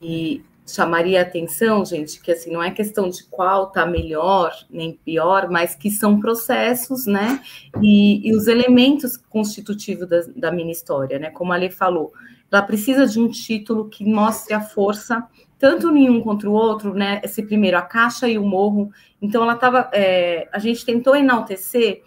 E 0.00 0.42
chamaria 0.66 1.20
atenção, 1.20 1.84
gente, 1.84 2.20
que 2.20 2.32
assim 2.32 2.50
não 2.50 2.62
é 2.62 2.70
questão 2.70 3.08
de 3.08 3.24
qual 3.24 3.70
tá 3.70 3.84
melhor 3.84 4.52
nem 4.70 4.92
pior, 5.04 5.48
mas 5.50 5.74
que 5.74 5.90
são 5.90 6.18
processos, 6.18 7.06
né? 7.06 7.40
E, 7.82 8.26
e 8.26 8.34
os 8.34 8.46
elementos 8.46 9.16
constitutivos 9.16 10.08
da, 10.08 10.20
da 10.34 10.52
mini 10.52 10.72
história, 10.72 11.18
né? 11.18 11.30
Como 11.30 11.52
a 11.52 11.56
Lê 11.56 11.70
falou, 11.70 12.12
ela 12.50 12.62
precisa 12.62 13.06
de 13.06 13.20
um 13.20 13.28
título 13.28 13.88
que 13.88 14.04
mostre 14.04 14.54
a 14.54 14.60
força 14.60 15.26
tanto 15.58 15.90
nenhum 15.90 16.20
contra 16.20 16.48
o 16.48 16.52
outro, 16.52 16.94
né? 16.94 17.20
Esse 17.24 17.42
primeiro, 17.42 17.76
a 17.76 17.82
caixa 17.82 18.28
e 18.28 18.38
o 18.38 18.44
morro. 18.44 18.90
Então, 19.20 19.42
ela 19.42 19.54
estava. 19.54 19.88
É, 19.92 20.48
a 20.52 20.58
gente 20.58 20.84
tentou 20.84 21.16
enaltecer 21.16 22.02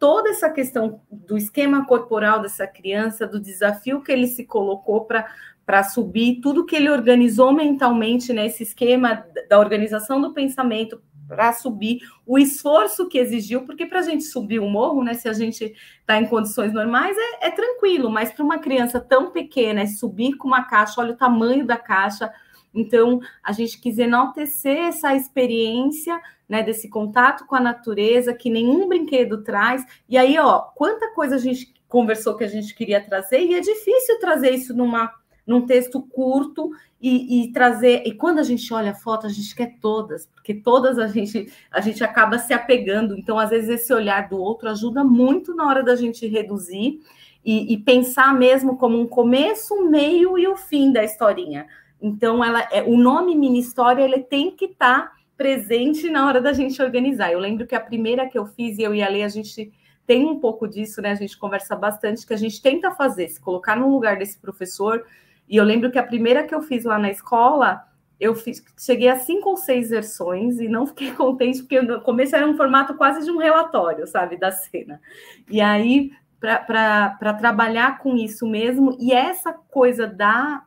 toda 0.00 0.30
essa 0.30 0.48
questão 0.48 1.02
do 1.12 1.36
esquema 1.36 1.84
corporal 1.84 2.40
dessa 2.40 2.66
criança, 2.66 3.26
do 3.26 3.38
desafio 3.38 4.02
que 4.02 4.10
ele 4.10 4.26
se 4.26 4.46
colocou 4.46 5.04
para 5.04 5.84
subir, 5.84 6.40
tudo 6.40 6.64
que 6.64 6.74
ele 6.74 6.90
organizou 6.90 7.52
mentalmente, 7.52 8.32
né? 8.32 8.46
Esse 8.46 8.62
esquema 8.62 9.22
da 9.48 9.58
organização 9.58 10.18
do 10.18 10.32
pensamento 10.32 11.00
para 11.28 11.52
subir, 11.52 12.00
o 12.26 12.38
esforço 12.38 13.06
que 13.08 13.18
exigiu, 13.18 13.64
porque 13.64 13.86
para 13.86 14.00
a 14.00 14.02
gente 14.02 14.24
subir 14.24 14.58
o 14.58 14.68
morro, 14.68 15.04
né? 15.04 15.12
Se 15.12 15.28
a 15.28 15.34
gente 15.34 15.76
está 16.00 16.18
em 16.18 16.26
condições 16.26 16.72
normais, 16.72 17.14
é, 17.16 17.48
é 17.48 17.50
tranquilo, 17.50 18.10
mas 18.10 18.32
para 18.32 18.44
uma 18.44 18.58
criança 18.58 18.98
tão 18.98 19.30
pequena, 19.30 19.82
é 19.82 19.86
subir 19.86 20.34
com 20.38 20.48
uma 20.48 20.64
caixa, 20.64 21.00
olha 21.00 21.12
o 21.12 21.16
tamanho 21.16 21.66
da 21.66 21.76
caixa 21.76 22.32
então, 22.74 23.20
a 23.42 23.52
gente 23.52 23.80
quis 23.80 23.98
enaltecer 23.98 24.76
essa 24.76 25.14
experiência, 25.14 26.20
né, 26.48 26.62
desse 26.62 26.88
contato 26.88 27.46
com 27.46 27.54
a 27.54 27.60
natureza 27.60 28.34
que 28.34 28.50
nenhum 28.50 28.88
brinquedo 28.88 29.42
traz. 29.42 29.84
E 30.08 30.16
aí, 30.16 30.38
ó, 30.38 30.60
quanta 30.74 31.12
coisa 31.14 31.36
a 31.36 31.38
gente 31.38 31.72
conversou 31.88 32.36
que 32.36 32.44
a 32.44 32.48
gente 32.48 32.74
queria 32.74 33.04
trazer, 33.04 33.40
e 33.40 33.54
é 33.54 33.60
difícil 33.60 34.18
trazer 34.20 34.50
isso 34.52 34.74
numa, 34.74 35.12
num 35.44 35.66
texto 35.66 36.00
curto 36.00 36.70
e, 37.00 37.44
e, 37.44 37.52
trazer. 37.52 38.02
E 38.06 38.14
quando 38.14 38.38
a 38.38 38.44
gente 38.44 38.72
olha 38.72 38.92
a 38.92 38.94
foto, 38.94 39.26
a 39.26 39.30
gente 39.30 39.54
quer 39.54 39.76
todas, 39.80 40.26
porque 40.26 40.54
todas 40.54 40.98
a 40.98 41.08
gente, 41.08 41.52
a 41.70 41.80
gente 41.80 42.04
acaba 42.04 42.38
se 42.38 42.52
apegando. 42.52 43.18
Então, 43.18 43.38
às 43.38 43.50
vezes, 43.50 43.68
esse 43.68 43.92
olhar 43.92 44.28
do 44.28 44.38
outro 44.38 44.68
ajuda 44.68 45.02
muito 45.02 45.54
na 45.54 45.66
hora 45.66 45.82
da 45.82 45.96
gente 45.96 46.26
reduzir. 46.26 47.00
E, 47.42 47.72
e 47.72 47.78
pensar 47.78 48.34
mesmo 48.34 48.76
como 48.76 49.00
um 49.00 49.06
começo, 49.06 49.74
um 49.74 49.88
meio 49.88 50.36
e 50.36 50.46
o 50.46 50.56
fim 50.56 50.92
da 50.92 51.02
historinha. 51.02 51.66
Então, 52.00 52.44
ela, 52.44 52.66
é, 52.72 52.82
o 52.82 52.96
nome 52.96 53.34
mini 53.34 53.60
história 53.60 54.02
ele 54.02 54.20
tem 54.20 54.50
que 54.50 54.66
estar 54.66 55.08
tá 55.08 55.12
presente 55.36 56.08
na 56.10 56.26
hora 56.26 56.40
da 56.40 56.52
gente 56.52 56.82
organizar. 56.82 57.32
Eu 57.32 57.38
lembro 57.38 57.66
que 57.66 57.74
a 57.74 57.80
primeira 57.80 58.28
que 58.28 58.38
eu 58.38 58.46
fiz, 58.46 58.78
eu 58.78 58.94
e 58.94 59.02
a 59.02 59.08
Lei, 59.08 59.22
a 59.22 59.28
gente 59.28 59.72
tem 60.06 60.24
um 60.24 60.40
pouco 60.40 60.66
disso, 60.66 61.00
né? 61.00 61.12
A 61.12 61.14
gente 61.14 61.38
conversa 61.38 61.76
bastante, 61.76 62.26
que 62.26 62.34
a 62.34 62.36
gente 62.36 62.60
tenta 62.60 62.90
fazer, 62.90 63.28
se 63.28 63.40
colocar 63.40 63.76
no 63.76 63.90
lugar 63.90 64.18
desse 64.18 64.38
professor. 64.38 65.04
E 65.48 65.56
eu 65.56 65.64
lembro 65.64 65.90
que 65.90 65.98
a 65.98 66.02
primeira 66.02 66.46
que 66.46 66.54
eu 66.54 66.62
fiz 66.62 66.84
lá 66.84 66.98
na 66.98 67.10
escola, 67.10 67.84
eu 68.18 68.34
fiz, 68.34 68.62
cheguei 68.78 69.08
a 69.08 69.16
cinco 69.16 69.50
ou 69.50 69.56
seis 69.56 69.90
versões 69.90 70.58
e 70.60 70.68
não 70.68 70.86
fiquei 70.86 71.12
contente, 71.16 71.60
porque 71.60 71.80
no 71.80 72.00
começo 72.00 72.34
era 72.36 72.46
um 72.46 72.56
formato 72.56 72.94
quase 72.94 73.24
de 73.24 73.30
um 73.30 73.38
relatório, 73.38 74.06
sabe, 74.06 74.36
da 74.36 74.50
cena. 74.50 75.00
E 75.48 75.60
aí, 75.60 76.10
para 76.38 77.34
trabalhar 77.34 77.98
com 77.98 78.16
isso 78.16 78.46
mesmo, 78.46 78.96
e 78.98 79.12
essa 79.12 79.52
coisa 79.52 80.06
da 80.06 80.64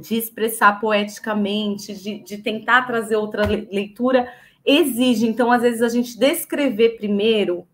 de 0.00 0.16
expressar 0.16 0.80
poeticamente, 0.80 1.94
de, 1.94 2.18
de 2.18 2.38
tentar 2.38 2.82
trazer 2.82 3.16
outra 3.16 3.46
leitura, 3.46 4.32
exige. 4.64 5.26
Então, 5.26 5.50
às 5.52 5.62
vezes, 5.62 5.82
a 5.82 5.88
gente 5.88 6.18
descrever 6.18 6.96
primeiro 6.96 7.66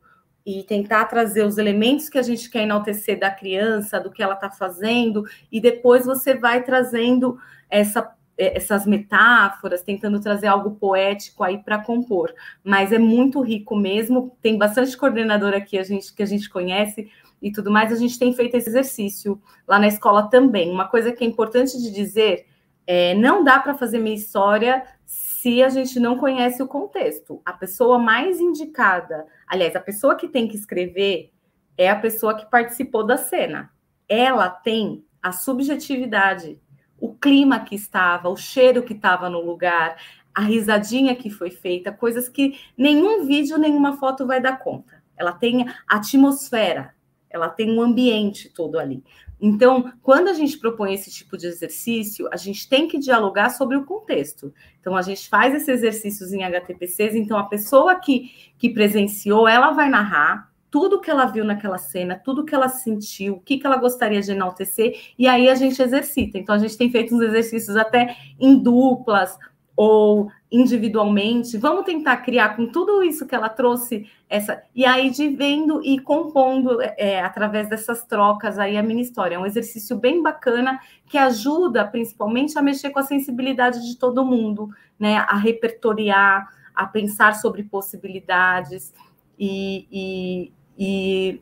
e 0.45 0.63
tentar 0.65 1.05
trazer 1.05 1.45
os 1.45 1.59
elementos 1.59 2.09
que 2.09 2.19
a 2.19 2.23
gente 2.23 2.51
quer 2.51 2.63
enaltecer 2.63 3.19
da 3.19 3.31
criança, 3.31 4.01
do 4.01 4.11
que 4.11 4.23
ela 4.23 4.35
está 4.35 4.51
fazendo, 4.51 5.25
e 5.53 5.61
depois 5.61 6.07
você 6.07 6.35
vai 6.35 6.63
trazendo 6.63 7.39
essa, 7.69 8.11
essas 8.37 8.87
metáforas, 8.87 9.83
tentando 9.83 10.19
trazer 10.19 10.47
algo 10.47 10.73
poético 10.73 11.45
aí 11.45 11.59
para 11.59 11.79
compor. 11.79 12.33
Mas 12.65 12.91
é 12.93 12.99
muito 12.99 13.41
rico 13.43 13.77
mesmo, 13.77 14.37
tem 14.41 14.57
bastante 14.57 14.97
coordenador 14.97 15.55
aqui 15.55 15.79
a 15.79 15.83
gente, 15.83 16.13
que 16.13 16.23
a 16.23 16.27
gente 16.27 16.49
conhece, 16.49 17.11
e 17.41 17.51
tudo 17.51 17.71
mais, 17.71 17.93
a 17.93 17.97
gente 17.97 18.19
tem 18.19 18.33
feito 18.33 18.55
esse 18.57 18.69
exercício 18.69 19.41
lá 19.67 19.79
na 19.79 19.89
escola 19.89 20.29
também. 20.29 20.71
Uma 20.71 20.89
coisa 20.89 21.13
que 21.13 21.25
é 21.25 21.27
importante 21.27 21.81
de 21.81 21.91
dizer 21.91 22.47
é 22.87 23.15
não 23.15 23.45
dá 23.45 23.59
para 23.59 23.75
fazer 23.75 23.99
minha 23.99 24.17
história 24.17 24.85
se 25.07 25.63
a 25.63 25.69
gente 25.69 25.99
não 25.99 26.19
conhece 26.19 26.63
o 26.63 26.69
contexto. 26.69 27.41
A 27.45 27.53
pessoa 27.53 27.99
mais 27.99 28.41
indicada, 28.41 29.27
aliás, 29.47 29.75
a 29.75 29.81
pessoa 29.81 30.15
que 30.15 30.29
tem 30.29 30.47
que 30.47 30.57
escrever 30.57 31.33
é 31.79 31.89
a 31.89 31.97
pessoa 31.97 32.35
que 32.35 32.51
participou 32.51 33.07
da 33.07 33.17
cena. 33.17 33.71
Ela 34.09 34.51
tem 34.51 35.05
a 35.23 35.33
subjetividade, 35.33 36.61
o 36.99 37.15
clima 37.15 37.61
que 37.61 37.75
estava, 37.75 38.29
o 38.29 38.37
cheiro 38.37 38.83
que 38.83 38.93
estava 38.93 39.31
no 39.31 39.41
lugar, 39.41 39.97
a 40.35 40.43
risadinha 40.43 41.17
que 41.17 41.31
foi 41.31 41.51
feita, 41.51 41.91
coisas 41.91 42.29
que 42.29 42.59
nenhum 42.77 43.25
vídeo, 43.25 43.59
nenhuma 43.59 43.97
foto 43.97 44.27
vai 44.27 44.41
dar 44.41 44.59
conta. 44.59 45.03
Ela 45.17 45.33
tem 45.33 45.67
a 45.69 45.97
atmosfera, 45.97 46.95
ela 47.31 47.49
tem 47.49 47.71
um 47.71 47.81
ambiente 47.81 48.51
todo 48.51 48.79
ali. 48.79 49.03
Então, 49.41 49.91
quando 50.03 50.29
a 50.29 50.35
gente 50.35 50.59
propõe 50.59 50.93
esse 50.93 51.11
tipo 51.11 51.39
de 51.39 51.47
exercício, 51.47 52.29
a 52.31 52.37
gente 52.37 52.69
tem 52.69 52.87
que 52.87 52.99
dialogar 52.99 53.51
sobre 53.51 53.77
o 53.77 53.85
contexto. 53.85 54.53
Então, 54.81 54.95
a 54.95 55.03
gente 55.03 55.29
faz 55.29 55.55
esses 55.55 55.69
exercícios 55.69 56.33
em 56.33 56.43
HTPCs, 56.45 57.15
então 57.15 57.39
a 57.39 57.45
pessoa 57.45 57.95
que, 57.95 58.31
que 58.59 58.69
presenciou, 58.69 59.49
ela 59.49 59.71
vai 59.71 59.89
narrar 59.89 60.51
tudo 60.71 61.01
que 61.01 61.11
ela 61.11 61.27
viu 61.27 61.45
naquela 61.45 61.79
cena, 61.79 62.21
tudo 62.23 62.45
que 62.45 62.55
ela 62.55 62.69
sentiu, 62.69 63.35
o 63.35 63.41
que, 63.41 63.59
que 63.59 63.67
ela 63.67 63.77
gostaria 63.77 64.21
de 64.21 64.31
enaltecer, 64.31 64.95
e 65.19 65.27
aí 65.27 65.49
a 65.49 65.55
gente 65.55 65.81
exercita. 65.81 66.39
Então, 66.39 66.55
a 66.55 66.59
gente 66.59 66.77
tem 66.77 66.91
feito 66.91 67.15
uns 67.15 67.23
exercícios 67.23 67.77
até 67.77 68.15
em 68.39 68.57
duplas, 68.57 69.37
ou 69.77 70.31
individualmente, 70.53 71.57
vamos 71.57 71.85
tentar 71.85 72.19
criar 72.19 72.57
com 72.57 72.67
tudo 72.67 73.03
isso 73.03 73.27
que 73.27 73.35
ela 73.35 73.49
trouxe 73.49 74.11
essa 74.29 74.63
e 74.75 74.85
aí 74.85 75.11
de 75.11 75.29
vendo 75.29 75.83
e 75.85 75.99
compondo 75.99 76.83
é, 76.83 77.21
através 77.21 77.69
dessas 77.69 78.05
trocas 78.05 78.59
aí 78.59 78.77
a 78.77 78.83
minha 78.83 79.01
história. 79.01 79.37
É 79.37 79.39
um 79.39 79.47
exercício 79.47 79.97
bem 79.97 80.23
bacana 80.23 80.81
que 81.07 81.17
ajuda 81.17 81.85
principalmente 81.85 82.59
a 82.59 82.63
mexer 82.63 82.91
com 82.91 82.99
a 82.99 83.05
sensibilidade 83.05 83.87
de 83.87 83.97
todo 83.97 84.25
mundo, 84.25 84.69
né? 84.99 85.19
A 85.19 85.37
repertoriar, 85.37 86.53
a 86.75 86.87
pensar 86.87 87.35
sobre 87.37 87.63
possibilidades 87.63 88.93
e, 89.39 89.87
e, 89.91 90.53
e 90.79 91.41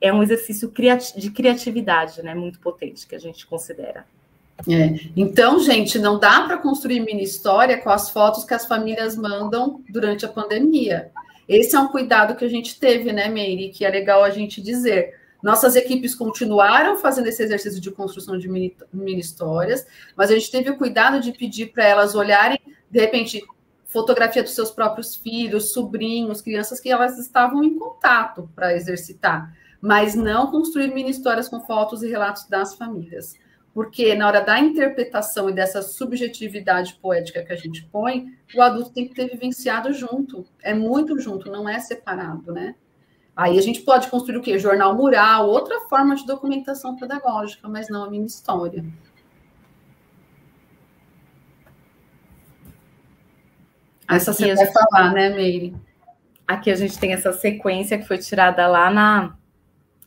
é 0.00 0.12
um 0.12 0.22
exercício 0.22 0.72
de 1.16 1.30
criatividade, 1.30 2.22
né? 2.22 2.34
Muito 2.34 2.58
potente 2.58 3.06
que 3.06 3.14
a 3.14 3.20
gente 3.20 3.46
considera. 3.46 4.06
É. 4.68 4.94
Então, 5.16 5.58
gente, 5.60 5.98
não 5.98 6.18
dá 6.18 6.42
para 6.42 6.58
construir 6.58 7.00
mini 7.00 7.22
história 7.22 7.78
com 7.78 7.90
as 7.90 8.10
fotos 8.10 8.44
que 8.44 8.54
as 8.54 8.66
famílias 8.66 9.16
mandam 9.16 9.82
durante 9.88 10.24
a 10.24 10.28
pandemia. 10.28 11.10
Esse 11.48 11.74
é 11.74 11.80
um 11.80 11.88
cuidado 11.88 12.36
que 12.36 12.44
a 12.44 12.48
gente 12.48 12.78
teve, 12.78 13.12
né, 13.12 13.28
Meire, 13.28 13.70
que 13.70 13.84
é 13.84 13.90
legal 13.90 14.22
a 14.22 14.30
gente 14.30 14.60
dizer. 14.60 15.18
Nossas 15.42 15.74
equipes 15.74 16.14
continuaram 16.14 16.98
fazendo 16.98 17.28
esse 17.28 17.42
exercício 17.42 17.80
de 17.80 17.90
construção 17.90 18.38
de 18.38 18.48
mini, 18.48 18.76
mini 18.92 19.20
histórias, 19.20 19.86
mas 20.14 20.30
a 20.30 20.34
gente 20.34 20.50
teve 20.50 20.70
o 20.70 20.76
cuidado 20.76 21.18
de 21.20 21.32
pedir 21.32 21.72
para 21.72 21.84
elas 21.84 22.14
olharem, 22.14 22.60
de 22.90 23.00
repente, 23.00 23.42
fotografia 23.86 24.42
dos 24.42 24.54
seus 24.54 24.70
próprios 24.70 25.16
filhos, 25.16 25.72
sobrinhos, 25.72 26.42
crianças 26.42 26.78
que 26.78 26.90
elas 26.90 27.18
estavam 27.18 27.64
em 27.64 27.76
contato 27.76 28.48
para 28.54 28.76
exercitar, 28.76 29.56
mas 29.80 30.14
não 30.14 30.50
construir 30.50 30.92
mini 30.92 31.10
histórias 31.10 31.48
com 31.48 31.60
fotos 31.62 32.02
e 32.02 32.08
relatos 32.08 32.46
das 32.46 32.74
famílias 32.74 33.34
porque 33.72 34.14
na 34.14 34.26
hora 34.26 34.40
da 34.40 34.58
interpretação 34.58 35.48
e 35.48 35.52
dessa 35.52 35.80
subjetividade 35.80 36.94
poética 36.94 37.42
que 37.42 37.52
a 37.52 37.56
gente 37.56 37.84
põe, 37.86 38.26
o 38.54 38.62
adulto 38.62 38.90
tem 38.90 39.06
que 39.06 39.14
ter 39.14 39.28
vivenciado 39.28 39.92
junto, 39.92 40.44
é 40.62 40.74
muito 40.74 41.18
junto, 41.18 41.50
não 41.50 41.68
é 41.68 41.78
separado, 41.78 42.52
né? 42.52 42.74
Aí 43.36 43.58
a 43.58 43.62
gente 43.62 43.82
pode 43.82 44.08
construir 44.08 44.36
o 44.36 44.42
quê? 44.42 44.58
Jornal 44.58 44.94
mural, 44.94 45.48
outra 45.48 45.80
forma 45.88 46.14
de 46.16 46.26
documentação 46.26 46.96
pedagógica, 46.96 47.68
mas 47.68 47.88
não 47.88 48.04
a 48.04 48.10
minha 48.10 48.26
história. 48.26 48.84
Essa 54.08 54.32
você 54.32 54.54
vai 54.54 54.66
falar, 54.66 55.12
né, 55.12 55.30
Meire? 55.30 55.76
Aqui 56.46 56.68
a 56.68 56.74
gente 56.74 56.98
tem 56.98 57.12
essa 57.12 57.32
sequência 57.32 57.96
que 57.96 58.08
foi 58.08 58.18
tirada 58.18 58.66
lá 58.66 58.90
na, 58.90 59.36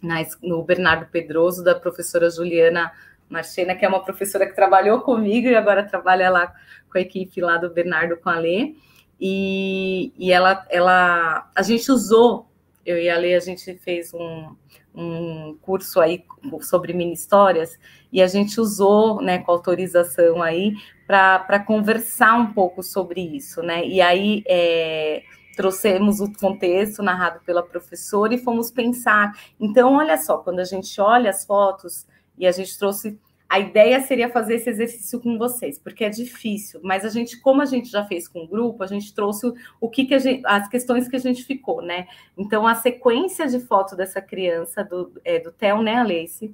na, 0.02 0.18
no 0.42 0.62
Bernardo 0.62 1.06
Pedroso, 1.06 1.64
da 1.64 1.74
professora 1.74 2.30
Juliana 2.30 2.92
Marcena, 3.30 3.76
que 3.76 3.86
é 3.86 3.88
uma 3.88 4.04
professora 4.04 4.46
que 4.46 4.56
trabalhou 4.56 5.02
comigo 5.02 5.48
e 5.48 5.56
agora 5.56 5.84
trabalha 5.84 6.30
lá 6.30 6.54
com 6.92 6.98
a 6.98 7.02
equipe 7.02 7.42
lá 7.42 7.58
do 7.58 7.70
Bernardo 7.70 8.18
com 8.18 8.30
a 8.30 8.40
Lê. 8.40 8.76
E, 9.20 10.12
e 10.18 10.32
ela, 10.32 10.66
ela, 10.70 11.50
a 11.56 11.62
gente 11.62 11.92
usou, 11.92 12.48
eu 12.86 12.98
e 12.98 13.10
a 13.10 13.18
Lê, 13.18 13.36
a 13.36 13.40
gente 13.40 13.74
fez 13.76 14.14
um, 14.14 14.56
um 14.94 15.58
curso 15.62 16.00
aí 16.00 16.24
sobre 16.62 16.94
mini 16.94 17.14
histórias 17.14 17.80
e 18.12 18.22
a 18.22 18.28
gente 18.28 18.60
usou, 18.60 19.22
né, 19.22 19.40
com 19.40 19.52
autorização 19.52 20.44
aí, 20.44 20.74
para 21.08 21.60
conversar 21.60 22.36
um 22.36 22.54
pouco 22.54 22.84
sobre 22.84 23.22
isso, 23.22 23.62
né? 23.62 23.86
E 23.86 24.02
aí, 24.02 24.44
é, 24.48 25.24
trouxemos 25.56 26.20
o 26.20 26.32
contexto 26.34 27.02
narrado 27.02 27.40
pela 27.46 27.64
professora 27.64 28.34
e 28.34 28.38
fomos 28.38 28.72
pensar. 28.72 29.32
Então, 29.60 29.96
olha 29.96 30.18
só, 30.18 30.38
quando 30.38 30.60
a 30.60 30.64
gente 30.64 31.00
olha 31.00 31.30
as 31.30 31.46
fotos 31.46 32.06
e 32.38 32.48
a 32.48 32.52
gente 32.52 32.78
trouxe 32.78 33.20
a 33.54 33.60
ideia 33.60 34.02
seria 34.02 34.32
fazer 34.32 34.56
esse 34.56 34.68
exercício 34.68 35.20
com 35.20 35.38
vocês, 35.38 35.78
porque 35.78 36.04
é 36.04 36.10
difícil, 36.10 36.80
mas 36.84 37.06
a 37.06 37.10
gente, 37.10 37.40
como 37.40 37.62
a 37.62 37.66
gente 37.66 37.88
já 37.88 38.04
fez 38.04 38.28
com 38.28 38.46
o 38.46 38.48
grupo, 38.48 38.82
a 38.82 38.88
gente 38.88 39.14
trouxe 39.14 39.46
o, 39.46 39.54
o 39.80 39.88
que, 39.88 40.06
que 40.06 40.18
gente, 40.18 40.42
as 40.44 40.68
questões 40.68 41.08
que 41.08 41.16
a 41.16 41.20
gente 41.20 41.44
ficou, 41.44 41.80
né? 41.80 42.08
Então, 42.36 42.66
a 42.66 42.74
sequência 42.74 43.46
de 43.46 43.60
foto 43.60 43.96
dessa 43.96 44.20
criança, 44.20 44.84
do, 44.84 45.22
é, 45.24 45.38
do 45.38 45.52
Theo, 45.52 45.84
né, 45.84 45.98
Alice? 45.98 46.52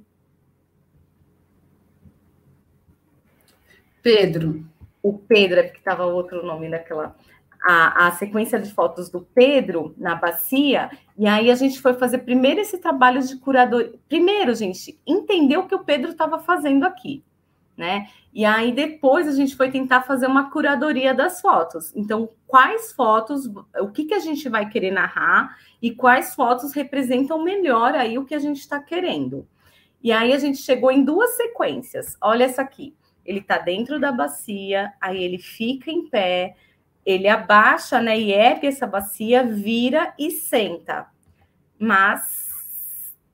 Pedro. 4.02 4.62
O 5.02 5.16
Pedro, 5.16 5.60
é 5.60 5.62
porque 5.62 5.78
estava 5.78 6.04
outro 6.04 6.44
nome 6.44 6.68
naquela 6.68 7.16
a, 7.62 8.06
a 8.06 8.12
sequência 8.12 8.58
de 8.58 8.72
fotos 8.72 9.10
do 9.10 9.20
Pedro 9.20 9.94
na 9.98 10.14
bacia, 10.14 10.90
e 11.16 11.26
aí 11.26 11.50
a 11.50 11.54
gente 11.54 11.80
foi 11.80 11.94
fazer 11.94 12.18
primeiro 12.18 12.60
esse 12.60 12.78
trabalho 12.78 13.22
de 13.22 13.36
curador. 13.36 13.94
Primeiro, 14.08 14.54
gente, 14.54 14.98
entender 15.06 15.56
o 15.56 15.66
que 15.66 15.74
o 15.74 15.84
Pedro 15.84 16.10
estava 16.10 16.38
fazendo 16.38 16.84
aqui, 16.84 17.22
né? 17.76 18.08
E 18.32 18.44
aí 18.44 18.72
depois 18.72 19.26
a 19.26 19.32
gente 19.32 19.56
foi 19.56 19.70
tentar 19.70 20.02
fazer 20.02 20.26
uma 20.26 20.50
curadoria 20.50 21.12
das 21.12 21.40
fotos. 21.40 21.94
Então, 21.94 22.30
quais 22.46 22.92
fotos, 22.92 23.46
o 23.80 23.88
que, 23.88 24.04
que 24.04 24.14
a 24.14 24.20
gente 24.20 24.48
vai 24.48 24.68
querer 24.68 24.92
narrar 24.92 25.56
e 25.82 25.90
quais 25.90 26.34
fotos 26.34 26.72
representam 26.72 27.42
melhor 27.42 27.94
aí 27.94 28.18
o 28.18 28.24
que 28.24 28.34
a 28.34 28.38
gente 28.38 28.60
está 28.60 28.80
querendo. 28.80 29.46
E 30.02 30.12
aí 30.12 30.32
a 30.32 30.38
gente 30.38 30.58
chegou 30.58 30.90
em 30.90 31.04
duas 31.04 31.36
sequências. 31.36 32.16
Olha 32.20 32.44
essa 32.44 32.62
aqui. 32.62 32.94
Ele 33.24 33.40
está 33.40 33.58
dentro 33.58 34.00
da 34.00 34.10
bacia, 34.10 34.92
aí 35.00 35.22
ele 35.22 35.38
fica 35.38 35.90
em 35.90 36.08
pé, 36.08 36.56
ele 37.04 37.28
abaixa, 37.28 38.00
né, 38.00 38.18
e 38.18 38.32
ergue 38.32 38.66
essa 38.66 38.86
bacia, 38.86 39.44
vira 39.44 40.12
e 40.18 40.30
senta. 40.30 41.06
Mas 41.78 42.40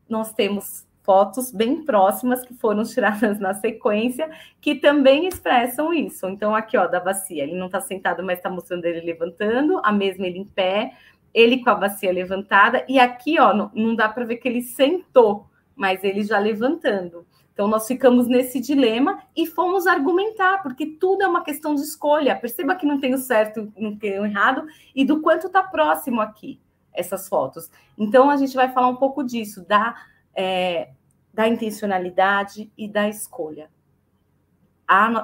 nós 0.08 0.32
temos 0.32 0.86
fotos 1.02 1.52
bem 1.52 1.84
próximas 1.84 2.44
que 2.44 2.52
foram 2.54 2.82
tiradas 2.84 3.38
na 3.38 3.54
sequência 3.54 4.28
que 4.60 4.74
também 4.74 5.26
expressam 5.26 5.94
isso. 5.94 6.28
Então 6.28 6.54
aqui, 6.54 6.76
ó, 6.76 6.86
da 6.86 7.00
bacia, 7.00 7.44
ele 7.44 7.56
não 7.56 7.66
está 7.66 7.80
sentado, 7.80 8.22
mas 8.24 8.38
está 8.38 8.50
mostrando 8.50 8.84
ele 8.84 9.00
levantando, 9.00 9.80
a 9.84 9.92
mesma 9.92 10.26
ele 10.26 10.40
em 10.40 10.44
pé, 10.44 10.92
ele 11.32 11.62
com 11.62 11.70
a 11.70 11.74
bacia 11.74 12.12
levantada 12.12 12.84
e 12.88 12.98
aqui, 12.98 13.38
ó, 13.38 13.54
não, 13.54 13.70
não 13.74 13.94
dá 13.94 14.08
para 14.08 14.24
ver 14.24 14.36
que 14.36 14.48
ele 14.48 14.62
sentou, 14.62 15.46
mas 15.76 16.02
ele 16.02 16.22
já 16.24 16.38
levantando. 16.38 17.26
Então, 17.56 17.66
nós 17.68 17.86
ficamos 17.86 18.28
nesse 18.28 18.60
dilema 18.60 19.18
e 19.34 19.46
fomos 19.46 19.86
argumentar, 19.86 20.62
porque 20.62 20.84
tudo 20.84 21.22
é 21.22 21.26
uma 21.26 21.42
questão 21.42 21.74
de 21.74 21.80
escolha. 21.80 22.36
Perceba 22.36 22.74
que 22.74 22.84
não 22.84 23.00
tem 23.00 23.14
o 23.14 23.18
certo, 23.18 23.72
não 23.74 23.96
tem 23.96 24.20
o 24.20 24.26
errado, 24.26 24.66
e 24.94 25.06
do 25.06 25.22
quanto 25.22 25.46
está 25.46 25.62
próximo 25.62 26.20
aqui 26.20 26.60
essas 26.92 27.26
fotos. 27.26 27.70
Então, 27.96 28.28
a 28.28 28.36
gente 28.36 28.54
vai 28.54 28.70
falar 28.70 28.88
um 28.88 28.96
pouco 28.96 29.24
disso, 29.24 29.66
da, 29.66 29.96
é, 30.34 30.90
da 31.32 31.48
intencionalidade 31.48 32.70
e 32.76 32.86
da 32.86 33.08
escolha. 33.08 33.70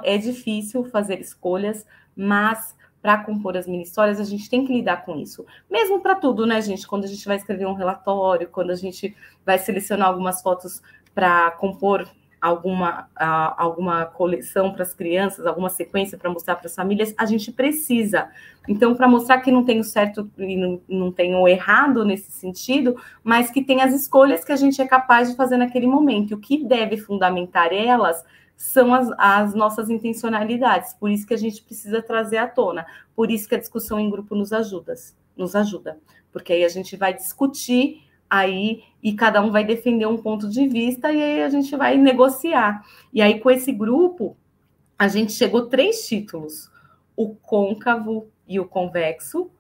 é 0.03 0.17
difícil 0.17 0.87
fazer 0.87 1.21
escolhas, 1.21 1.87
mas 2.17 2.75
para 3.03 3.23
compor 3.25 3.59
as 3.59 3.67
mini 3.67 3.83
histórias, 3.83 4.19
a 4.19 4.25
gente 4.25 4.49
tem 4.49 4.65
que 4.65 4.73
lidar 4.73 5.05
com 5.05 5.17
isso. 5.17 5.45
Mesmo 5.71 6.01
para 6.01 6.15
tudo, 6.15 6.47
né, 6.47 6.63
gente? 6.63 6.87
Quando 6.87 7.05
a 7.05 7.09
gente 7.09 7.27
vai 7.27 7.37
escrever 7.37 7.67
um 7.67 7.75
relatório, 7.75 8.49
quando 8.49 8.71
a 8.71 8.75
gente 8.75 9.15
vai 9.45 9.59
selecionar 9.59 10.09
algumas 10.09 10.41
fotos 10.41 10.81
para 11.15 11.51
compor 11.51 12.09
alguma, 12.43 13.09
alguma 13.57 14.05
coleção 14.05 14.73
para 14.73 14.83
as 14.83 14.93
crianças, 14.93 15.47
alguma 15.47 15.71
sequência 15.71 16.19
para 16.19 16.29
mostrar 16.29 16.57
para 16.57 16.67
as 16.67 16.75
famílias, 16.75 17.15
a 17.17 17.25
gente 17.25 17.53
precisa. 17.53 18.29
Então, 18.69 18.97
para 18.97 19.07
mostrar 19.07 19.41
que 19.41 19.53
não 19.53 19.65
tem 19.65 19.79
o 19.79 19.85
certo 19.85 20.29
e 20.37 20.57
não, 20.57 20.81
não 20.89 21.13
tem 21.13 21.37
o 21.37 21.47
errado 21.47 22.05
nesse 22.05 22.33
sentido, 22.33 23.01
mas 23.23 23.49
que 23.49 23.63
tem 23.63 23.81
as 23.81 23.95
escolhas 23.95 24.45
que 24.45 24.51
a 24.51 24.57
gente 24.57 24.83
é 24.83 24.87
capaz 24.89 25.31
de 25.31 25.37
fazer 25.37 25.57
naquele 25.57 25.87
momento. 25.87 26.33
E 26.33 26.35
o 26.35 26.39
que 26.39 26.65
deve 26.65 26.97
fundamentar 26.97 27.73
elas 27.73 28.25
são 28.57 28.93
as, 28.93 29.09
as 29.19 29.55
nossas 29.55 29.89
intencionalidades. 29.89 30.95
Por 30.95 31.13
isso 31.13 31.25
que 31.25 31.35
a 31.35 31.39
gente 31.39 31.63
precisa 31.63 32.03
trazer 32.03 32.39
à 32.39 32.49
tona. 32.49 32.85
Por 33.15 33.31
isso 33.31 33.49
que 33.49 33.55
a 33.55 33.59
discussão 33.59 34.01
em 34.01 34.11
grupo 34.11 34.35
nos 34.35 34.53
ajuda, 34.53 34.95
nos 35.37 35.55
ajuda. 35.55 35.97
Porque 36.33 36.53
aí 36.53 36.65
a 36.65 36.69
gente 36.69 36.97
vai 36.97 37.15
discutir 37.15 38.03
aí 38.33 38.83
e 39.03 39.13
cada 39.13 39.43
um 39.43 39.51
vai 39.51 39.63
defender 39.63 40.07
um 40.07 40.17
ponto 40.17 40.49
de 40.49 40.67
vista 40.67 41.13
e 41.13 41.23
aí 41.23 41.43
a 41.43 41.51
gente 41.51 41.77
vai 41.77 41.99
negociar. 41.99 42.83
E 43.13 43.21
aí 43.21 43.39
com 43.39 43.51
esse 43.51 43.71
grupo 43.71 44.35
a 44.99 45.07
gente 45.07 45.33
chegou 45.33 45.67
três 45.67 46.07
títulos: 46.09 46.71
o 47.15 47.35
côncavo 47.35 48.31
e 48.49 48.59
o 48.59 48.65
convexo, 48.65 49.51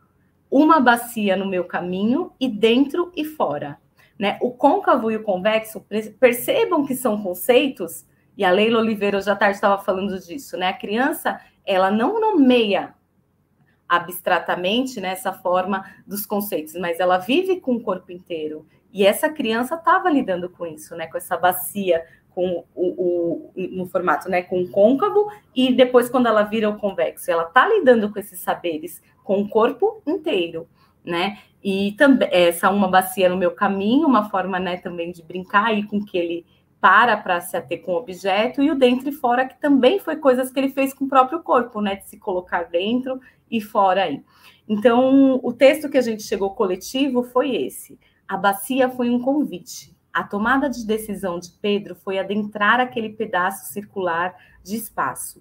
uma 0.50 0.80
bacia 0.80 1.36
no 1.36 1.46
meu 1.46 1.64
caminho 1.64 2.32
e 2.40 2.48
dentro 2.48 3.12
e 3.14 3.26
fora. 3.26 3.78
Né? 4.18 4.38
O 4.40 4.52
côncavo 4.52 5.10
e 5.10 5.16
o 5.16 5.22
convexo, 5.22 5.84
percebam 6.18 6.86
que 6.86 6.94
são 6.94 7.22
conceitos, 7.22 8.06
e 8.36 8.44
a 8.44 8.50
Leila 8.50 8.78
Oliveira 8.78 9.20
já 9.20 9.34
tarde 9.36 9.56
estava 9.56 9.82
falando 9.82 10.18
disso, 10.18 10.56
né? 10.56 10.68
A 10.68 10.72
criança, 10.72 11.40
ela 11.66 11.90
não 11.90 12.20
nomeia 12.20 12.94
abstratamente 13.92 15.02
nessa 15.02 15.30
né, 15.30 15.38
forma 15.42 15.84
dos 16.06 16.24
conceitos, 16.24 16.74
mas 16.76 16.98
ela 16.98 17.18
vive 17.18 17.60
com 17.60 17.74
o 17.74 17.80
corpo 17.82 18.10
inteiro. 18.10 18.66
E 18.90 19.04
essa 19.04 19.28
criança 19.28 19.74
estava 19.74 20.08
lidando 20.08 20.48
com 20.48 20.66
isso, 20.66 20.96
né? 20.96 21.06
Com 21.06 21.18
essa 21.18 21.36
bacia, 21.36 22.02
com 22.30 22.64
o, 22.74 22.86
o, 22.86 23.52
no 23.54 23.86
formato, 23.86 24.30
né? 24.30 24.42
Com 24.42 24.62
o 24.62 24.70
côncavo, 24.70 25.30
e 25.54 25.74
depois, 25.74 26.08
quando 26.08 26.26
ela 26.26 26.42
vira 26.42 26.70
o 26.70 26.78
convexo, 26.78 27.30
ela 27.30 27.42
está 27.42 27.68
lidando 27.68 28.10
com 28.10 28.18
esses 28.18 28.40
saberes 28.40 29.02
com 29.22 29.42
o 29.42 29.48
corpo 29.48 30.02
inteiro, 30.06 30.66
né? 31.04 31.38
E 31.62 31.92
também 31.92 32.28
essa 32.32 32.70
uma 32.70 32.88
bacia 32.88 33.28
no 33.28 33.36
meu 33.36 33.50
caminho, 33.50 34.08
uma 34.08 34.30
forma, 34.30 34.58
né, 34.58 34.78
também 34.78 35.12
de 35.12 35.22
brincar 35.22 35.66
aí 35.66 35.84
com 35.84 36.02
que 36.02 36.16
ele 36.16 36.46
para 36.82 37.16
para 37.16 37.40
se 37.40 37.56
ater 37.56 37.80
com 37.80 37.92
o 37.92 37.96
objeto, 37.96 38.60
e 38.60 38.68
o 38.68 38.74
dentro 38.74 39.08
e 39.08 39.12
fora, 39.12 39.46
que 39.46 39.56
também 39.60 40.00
foi 40.00 40.16
coisas 40.16 40.50
que 40.50 40.58
ele 40.58 40.68
fez 40.68 40.92
com 40.92 41.04
o 41.04 41.08
próprio 41.08 41.40
corpo, 41.40 41.80
né? 41.80 41.94
De 41.94 42.08
se 42.08 42.18
colocar 42.18 42.64
dentro 42.64 43.20
e 43.48 43.60
fora 43.60 44.02
aí. 44.02 44.20
Então, 44.68 45.38
o 45.44 45.52
texto 45.52 45.88
que 45.88 45.96
a 45.96 46.02
gente 46.02 46.24
chegou 46.24 46.56
coletivo 46.56 47.22
foi 47.22 47.54
esse. 47.54 48.00
A 48.26 48.36
bacia 48.36 48.88
foi 48.88 49.10
um 49.10 49.20
convite. 49.20 49.96
A 50.12 50.24
tomada 50.24 50.68
de 50.68 50.84
decisão 50.84 51.38
de 51.38 51.52
Pedro 51.52 51.94
foi 51.94 52.18
adentrar 52.18 52.80
aquele 52.80 53.10
pedaço 53.10 53.72
circular 53.72 54.34
de 54.64 54.74
espaço. 54.74 55.40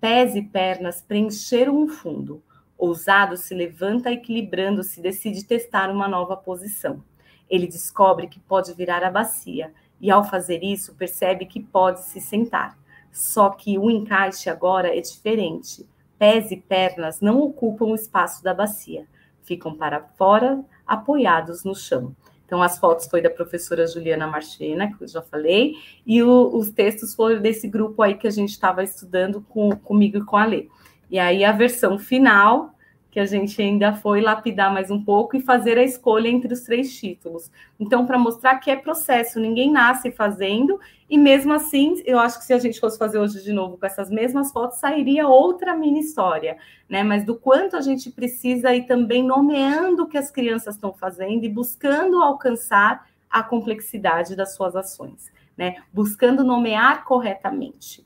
Pés 0.00 0.36
e 0.36 0.42
pernas 0.42 1.02
preencheram 1.02 1.76
um 1.76 1.88
fundo. 1.88 2.40
Ousado 2.78 3.36
se 3.36 3.56
levanta 3.56 4.12
equilibrando-se, 4.12 5.00
decide 5.00 5.44
testar 5.44 5.90
uma 5.90 6.06
nova 6.06 6.36
posição. 6.36 7.02
Ele 7.50 7.66
descobre 7.66 8.28
que 8.28 8.38
pode 8.38 8.72
virar 8.72 9.02
a 9.02 9.10
bacia 9.10 9.72
e, 10.00 10.10
ao 10.10 10.24
fazer 10.24 10.62
isso, 10.62 10.94
percebe 10.94 11.46
que 11.46 11.60
pode 11.60 12.00
se 12.02 12.20
sentar. 12.20 12.76
Só 13.12 13.50
que 13.50 13.78
o 13.78 13.90
encaixe 13.90 14.50
agora 14.50 14.96
é 14.96 15.00
diferente. 15.00 15.86
Pés 16.18 16.50
e 16.50 16.56
pernas 16.56 17.20
não 17.20 17.40
ocupam 17.40 17.86
o 17.86 17.94
espaço 17.94 18.42
da 18.42 18.54
bacia, 18.54 19.06
ficam 19.42 19.74
para 19.74 20.02
fora, 20.16 20.62
apoiados 20.86 21.64
no 21.64 21.74
chão. 21.74 22.14
Então, 22.44 22.62
as 22.62 22.78
fotos 22.78 23.06
foi 23.06 23.20
da 23.20 23.28
professora 23.28 23.86
Juliana 23.86 24.26
Marchena, 24.26 24.92
que 24.92 25.02
eu 25.02 25.08
já 25.08 25.20
falei, 25.20 25.74
e 26.06 26.22
o, 26.22 26.54
os 26.54 26.70
textos 26.70 27.14
foram 27.14 27.40
desse 27.40 27.66
grupo 27.66 28.02
aí 28.02 28.14
que 28.14 28.26
a 28.26 28.30
gente 28.30 28.50
estava 28.50 28.84
estudando 28.84 29.44
com, 29.48 29.70
comigo 29.70 30.18
e 30.18 30.24
com 30.24 30.36
a 30.36 30.44
Lê. 30.44 30.68
E 31.10 31.18
aí, 31.18 31.44
a 31.44 31.52
versão 31.52 31.98
final 31.98 32.75
que 33.16 33.20
a 33.20 33.24
gente 33.24 33.62
ainda 33.62 33.94
foi 33.94 34.20
lapidar 34.20 34.70
mais 34.70 34.90
um 34.90 35.02
pouco 35.02 35.38
e 35.38 35.40
fazer 35.40 35.78
a 35.78 35.82
escolha 35.82 36.28
entre 36.28 36.52
os 36.52 36.60
três 36.60 36.94
títulos. 36.94 37.50
Então, 37.80 38.04
para 38.04 38.18
mostrar 38.18 38.56
que 38.56 38.70
é 38.70 38.76
processo, 38.76 39.40
ninguém 39.40 39.72
nasce 39.72 40.12
fazendo, 40.12 40.78
e 41.08 41.16
mesmo 41.16 41.54
assim, 41.54 42.02
eu 42.04 42.18
acho 42.18 42.38
que 42.38 42.44
se 42.44 42.52
a 42.52 42.58
gente 42.58 42.78
fosse 42.78 42.98
fazer 42.98 43.18
hoje 43.18 43.42
de 43.42 43.54
novo 43.54 43.78
com 43.78 43.86
essas 43.86 44.10
mesmas 44.10 44.52
fotos, 44.52 44.76
sairia 44.76 45.26
outra 45.26 45.74
mini 45.74 46.00
história, 46.00 46.58
né? 46.86 47.02
Mas 47.02 47.24
do 47.24 47.34
quanto 47.34 47.74
a 47.74 47.80
gente 47.80 48.10
precisa 48.10 48.74
ir 48.74 48.84
também 48.84 49.22
nomeando 49.22 50.02
o 50.02 50.06
que 50.06 50.18
as 50.18 50.30
crianças 50.30 50.74
estão 50.74 50.92
fazendo 50.92 51.42
e 51.42 51.48
buscando 51.48 52.22
alcançar 52.22 53.08
a 53.30 53.42
complexidade 53.42 54.36
das 54.36 54.54
suas 54.54 54.76
ações, 54.76 55.32
né? 55.56 55.76
Buscando 55.90 56.44
nomear 56.44 57.02
corretamente 57.06 58.05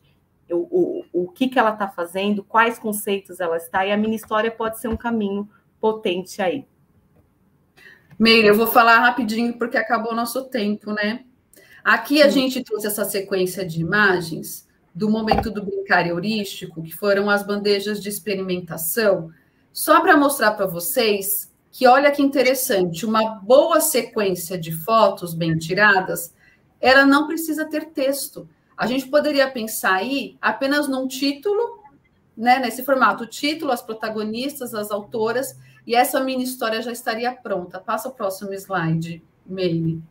o, 0.52 0.66
o, 0.70 1.04
o 1.12 1.28
que, 1.28 1.48
que 1.48 1.58
ela 1.58 1.72
está 1.72 1.88
fazendo, 1.88 2.42
quais 2.44 2.78
conceitos 2.78 3.40
ela 3.40 3.56
está, 3.56 3.86
e 3.86 3.92
a 3.92 3.96
minha 3.96 4.16
história 4.16 4.50
pode 4.50 4.80
ser 4.80 4.88
um 4.88 4.96
caminho 4.96 5.48
potente 5.80 6.42
aí. 6.42 6.66
Meire, 8.18 8.48
eu 8.48 8.54
vou 8.54 8.66
falar 8.66 8.98
rapidinho 8.98 9.56
porque 9.56 9.78
acabou 9.78 10.12
o 10.12 10.16
nosso 10.16 10.44
tempo, 10.44 10.92
né? 10.92 11.24
Aqui 11.82 12.20
a 12.22 12.26
Sim. 12.30 12.42
gente 12.42 12.62
trouxe 12.62 12.86
essa 12.86 13.04
sequência 13.04 13.64
de 13.64 13.80
imagens 13.80 14.68
do 14.94 15.08
momento 15.08 15.50
do 15.50 15.64
brincar 15.64 16.06
heurístico, 16.06 16.82
que 16.82 16.94
foram 16.94 17.30
as 17.30 17.42
bandejas 17.42 18.02
de 18.02 18.08
experimentação, 18.08 19.30
só 19.72 20.00
para 20.00 20.16
mostrar 20.16 20.52
para 20.52 20.66
vocês 20.66 21.50
que 21.72 21.86
olha 21.86 22.10
que 22.10 22.20
interessante, 22.20 23.06
uma 23.06 23.36
boa 23.36 23.80
sequência 23.80 24.58
de 24.58 24.72
fotos 24.72 25.32
bem 25.32 25.56
tiradas, 25.56 26.34
ela 26.80 27.06
não 27.06 27.26
precisa 27.26 27.64
ter 27.64 27.86
texto. 27.86 28.48
A 28.80 28.86
gente 28.86 29.08
poderia 29.08 29.46
pensar 29.50 29.96
aí 29.96 30.38
apenas 30.40 30.88
num 30.88 31.06
título 31.06 31.80
né, 32.34 32.58
nesse 32.58 32.82
formato, 32.82 33.24
o 33.24 33.26
título, 33.26 33.72
as 33.72 33.82
protagonistas, 33.82 34.72
as 34.72 34.90
autoras, 34.90 35.54
e 35.86 35.94
essa 35.94 36.18
mini 36.24 36.44
história 36.44 36.80
já 36.80 36.90
estaria 36.90 37.30
pronta. 37.30 37.78
Passa 37.78 38.08
o 38.08 38.12
próximo 38.12 38.54
slide, 38.54 39.22
Meire. 39.44 40.02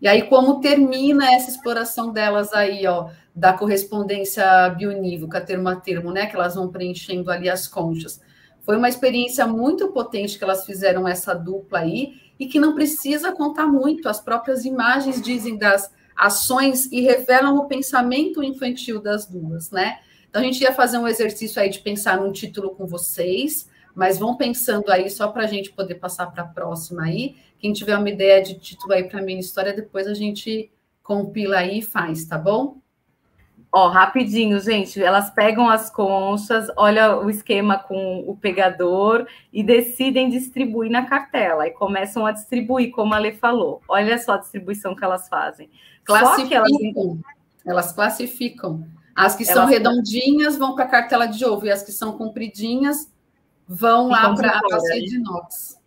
E 0.00 0.06
aí, 0.06 0.22
como 0.28 0.60
termina 0.60 1.34
essa 1.34 1.50
exploração 1.50 2.12
delas 2.12 2.52
aí, 2.52 2.86
ó, 2.86 3.08
da 3.34 3.52
correspondência 3.52 4.70
bionívoca, 4.70 5.40
termo 5.40 5.68
a 5.68 5.74
termo, 5.74 6.12
né? 6.12 6.26
Que 6.26 6.36
elas 6.36 6.54
vão 6.54 6.68
preenchendo 6.68 7.28
ali 7.28 7.50
as 7.50 7.66
conchas. 7.66 8.20
Foi 8.60 8.76
uma 8.76 8.88
experiência 8.88 9.48
muito 9.48 9.88
potente 9.88 10.38
que 10.38 10.44
elas 10.44 10.64
fizeram 10.64 11.08
essa 11.08 11.34
dupla 11.34 11.80
aí, 11.80 12.20
e 12.38 12.46
que 12.46 12.60
não 12.60 12.72
precisa 12.72 13.32
contar 13.32 13.66
muito. 13.66 14.08
As 14.08 14.20
próprias 14.20 14.64
imagens 14.64 15.20
dizem 15.20 15.58
das 15.58 15.90
ações 16.16 16.90
e 16.90 17.00
revelam 17.00 17.56
o 17.56 17.66
pensamento 17.66 18.42
infantil 18.42 19.00
das 19.00 19.26
duas, 19.26 19.70
né? 19.70 19.98
Então, 20.28 20.40
a 20.40 20.44
gente 20.44 20.60
ia 20.60 20.72
fazer 20.72 20.98
um 20.98 21.08
exercício 21.08 21.60
aí 21.60 21.68
de 21.68 21.78
pensar 21.78 22.20
num 22.20 22.32
título 22.32 22.70
com 22.70 22.86
vocês, 22.86 23.68
mas 23.94 24.18
vão 24.18 24.36
pensando 24.36 24.90
aí 24.90 25.08
só 25.08 25.28
para 25.28 25.44
a 25.44 25.46
gente 25.46 25.72
poder 25.72 25.94
passar 25.96 26.26
para 26.26 26.42
a 26.42 26.46
próxima 26.46 27.04
aí. 27.04 27.36
Quem 27.58 27.72
tiver 27.72 27.96
uma 27.96 28.10
ideia 28.10 28.42
de 28.42 28.54
título 28.54 28.92
aí 28.92 29.04
para 29.04 29.22
minha 29.22 29.40
história, 29.40 29.72
depois 29.72 30.06
a 30.06 30.14
gente 30.14 30.70
compila 31.02 31.58
aí 31.58 31.78
e 31.78 31.82
faz, 31.82 32.26
tá 32.26 32.36
bom? 32.36 32.78
Ó, 33.72 33.88
rapidinho, 33.88 34.58
gente, 34.60 35.02
elas 35.02 35.28
pegam 35.30 35.68
as 35.68 35.90
conchas, 35.90 36.66
olha 36.76 37.16
o 37.18 37.28
esquema 37.28 37.78
com 37.78 38.24
o 38.26 38.36
pegador 38.36 39.26
e 39.52 39.62
decidem 39.62 40.30
distribuir 40.30 40.90
na 40.90 41.04
cartela 41.04 41.66
e 41.66 41.72
começam 41.72 42.24
a 42.24 42.32
distribuir, 42.32 42.90
como 42.90 43.12
a 43.12 43.18
Lê 43.18 43.32
falou. 43.32 43.82
Olha 43.88 44.16
só 44.18 44.32
a 44.32 44.38
distribuição 44.38 44.94
que 44.94 45.04
elas 45.04 45.28
fazem. 45.28 45.68
Classificam. 46.04 46.64
Elas... 46.64 47.18
elas... 47.66 47.92
classificam. 47.92 48.86
As 49.14 49.34
que 49.34 49.42
elas... 49.42 49.54
são 49.54 49.66
redondinhas 49.66 50.56
vão 50.56 50.74
para 50.74 50.84
a 50.84 50.88
cartela 50.88 51.26
de 51.26 51.44
ovo 51.44 51.66
e 51.66 51.70
as 51.70 51.82
que 51.82 51.92
são 51.92 52.16
compridinhas 52.16 53.12
vão 53.68 54.08
lá 54.08 54.34
para 54.34 54.58
a 54.58 54.60
bacia 54.60 55.02
de 55.02 55.16
inox. 55.16 55.78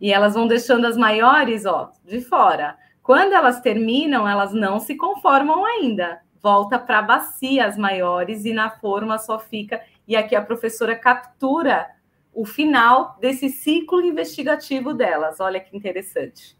E 0.00 0.12
elas 0.12 0.34
vão 0.34 0.46
deixando 0.46 0.86
as 0.86 0.96
maiores, 0.96 1.64
ó, 1.66 1.92
de 2.04 2.20
fora. 2.20 2.76
Quando 3.02 3.32
elas 3.32 3.60
terminam, 3.60 4.26
elas 4.26 4.52
não 4.52 4.80
se 4.80 4.96
conformam 4.96 5.64
ainda. 5.64 6.20
Volta 6.42 6.78
para 6.78 6.98
a 6.98 7.02
bacia 7.02 7.66
as 7.66 7.76
maiores 7.76 8.44
e 8.44 8.52
na 8.52 8.70
forma 8.70 9.18
só 9.18 9.38
fica. 9.38 9.80
E 10.06 10.16
aqui 10.16 10.34
a 10.34 10.42
professora 10.42 10.96
captura 10.96 11.88
o 12.32 12.44
final 12.44 13.16
desse 13.20 13.48
ciclo 13.48 14.00
investigativo 14.00 14.94
delas. 14.94 15.40
Olha 15.40 15.60
que 15.60 15.76
interessante 15.76 16.58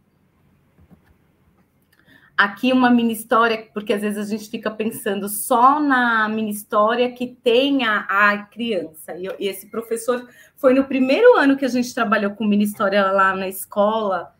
aqui 2.41 2.72
uma 2.72 2.89
mini 2.89 3.12
história, 3.12 3.68
porque 3.74 3.93
às 3.93 4.01
vezes 4.01 4.16
a 4.16 4.24
gente 4.24 4.49
fica 4.49 4.70
pensando 4.70 5.28
só 5.28 5.78
na 5.78 6.26
mini 6.26 6.51
história 6.51 7.12
que 7.12 7.26
tem 7.26 7.85
a, 7.85 8.07
a 8.09 8.39
criança. 8.45 9.14
E, 9.14 9.26
e, 9.39 9.47
esse 9.47 9.66
professor 9.66 10.26
foi 10.57 10.72
no 10.72 10.85
primeiro 10.85 11.37
ano 11.37 11.55
que 11.55 11.66
a 11.66 11.68
gente 11.68 11.95
trabalhou 11.95 12.31
com 12.31 12.47
mini 12.47 12.64
história 12.64 13.12
lá 13.12 13.37
na 13.37 13.47
escola, 13.47 14.35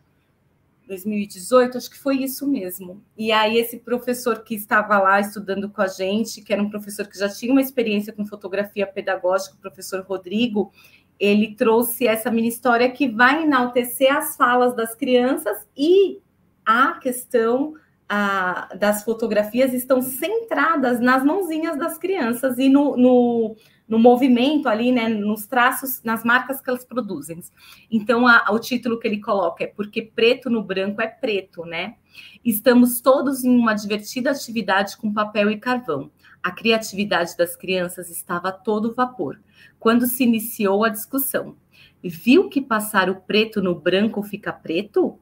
2018, 0.91 1.78
acho 1.78 1.91
que 1.91 1.99
foi 1.99 2.16
isso 2.16 2.47
mesmo. 2.47 3.03
E 3.16 3.30
aí 3.30 3.57
esse 3.57 3.78
professor 3.78 4.43
que 4.43 4.55
estava 4.55 4.99
lá 4.99 5.20
estudando 5.20 5.70
com 5.70 5.80
a 5.80 5.86
gente, 5.86 6.43
que 6.43 6.53
era 6.53 6.61
um 6.61 6.68
professor 6.68 7.07
que 7.07 7.16
já 7.16 7.28
tinha 7.28 7.53
uma 7.53 7.61
experiência 7.61 8.12
com 8.12 8.26
fotografia 8.26 8.86
pedagógica, 8.86 9.55
o 9.55 9.61
professor 9.61 10.03
Rodrigo, 10.03 10.72
ele 11.18 11.55
trouxe 11.55 12.07
essa 12.07 12.30
mini 12.30 12.49
história 12.49 12.91
que 12.91 13.09
vai 13.09 13.45
enaltecer 13.45 14.14
as 14.14 14.36
falas 14.36 14.74
das 14.74 14.95
crianças 14.95 15.57
e 15.76 16.20
a 16.66 16.99
questão 16.99 17.74
a, 18.09 18.74
das 18.74 19.05
fotografias 19.05 19.72
estão 19.72 20.03
centradas 20.03 20.99
nas 20.99 21.22
mãozinhas 21.24 21.78
das 21.78 21.97
crianças 21.97 22.59
e 22.59 22.68
no, 22.68 22.97
no, 22.97 23.57
no, 23.91 23.99
movimento 23.99 24.68
ali, 24.68 24.93
né, 24.93 25.09
nos 25.09 25.47
traços, 25.47 26.03
nas 26.03 26.24
marcas 26.24 26.62
que 26.62 26.70
elas 26.70 26.84
produzem. 26.84 27.43
Então, 27.91 28.26
a, 28.26 28.47
o 28.51 28.59
título 28.59 28.99
que 28.99 29.07
ele 29.07 29.20
coloca 29.20 29.64
é 29.64 29.66
Porque 29.66 30.01
Preto 30.01 30.49
no 30.49 30.62
Branco 30.62 31.03
é 31.03 31.09
Preto, 31.09 31.66
né? 31.66 31.97
Estamos 32.45 33.01
todos 33.01 33.45
em 33.45 33.55
uma 33.55 33.74
divertida 33.74 34.30
atividade 34.30 34.97
com 34.97 35.12
papel 35.12 35.51
e 35.51 35.59
carvão. 35.59 36.11
A 36.43 36.51
criatividade 36.51 37.36
das 37.36 37.55
crianças 37.55 38.09
estava 38.09 38.49
a 38.49 38.53
todo 38.53 38.95
vapor 38.95 39.38
quando 39.78 40.07
se 40.07 40.24
iniciou 40.24 40.84
a 40.84 40.88
discussão. 40.88 41.57
Viu 42.03 42.49
que 42.49 42.62
passar 42.62 43.11
o 43.11 43.16
preto 43.16 43.61
no 43.61 43.74
branco 43.74 44.22
fica 44.22 44.53
preto? 44.53 45.18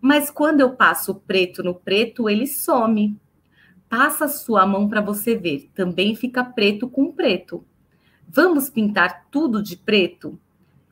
Mas 0.00 0.30
quando 0.30 0.60
eu 0.60 0.76
passo 0.76 1.14
preto 1.14 1.62
no 1.62 1.74
preto, 1.74 2.28
ele 2.28 2.46
some. 2.46 3.18
Passa 3.88 4.28
sua 4.28 4.64
mão 4.64 4.88
para 4.88 5.00
você 5.00 5.36
ver, 5.36 5.68
também 5.74 6.14
fica 6.14 6.44
preto 6.44 6.88
com 6.88 7.10
preto. 7.10 7.64
Vamos 8.32 8.70
pintar 8.70 9.26
tudo 9.28 9.60
de 9.60 9.76
preto? 9.76 10.38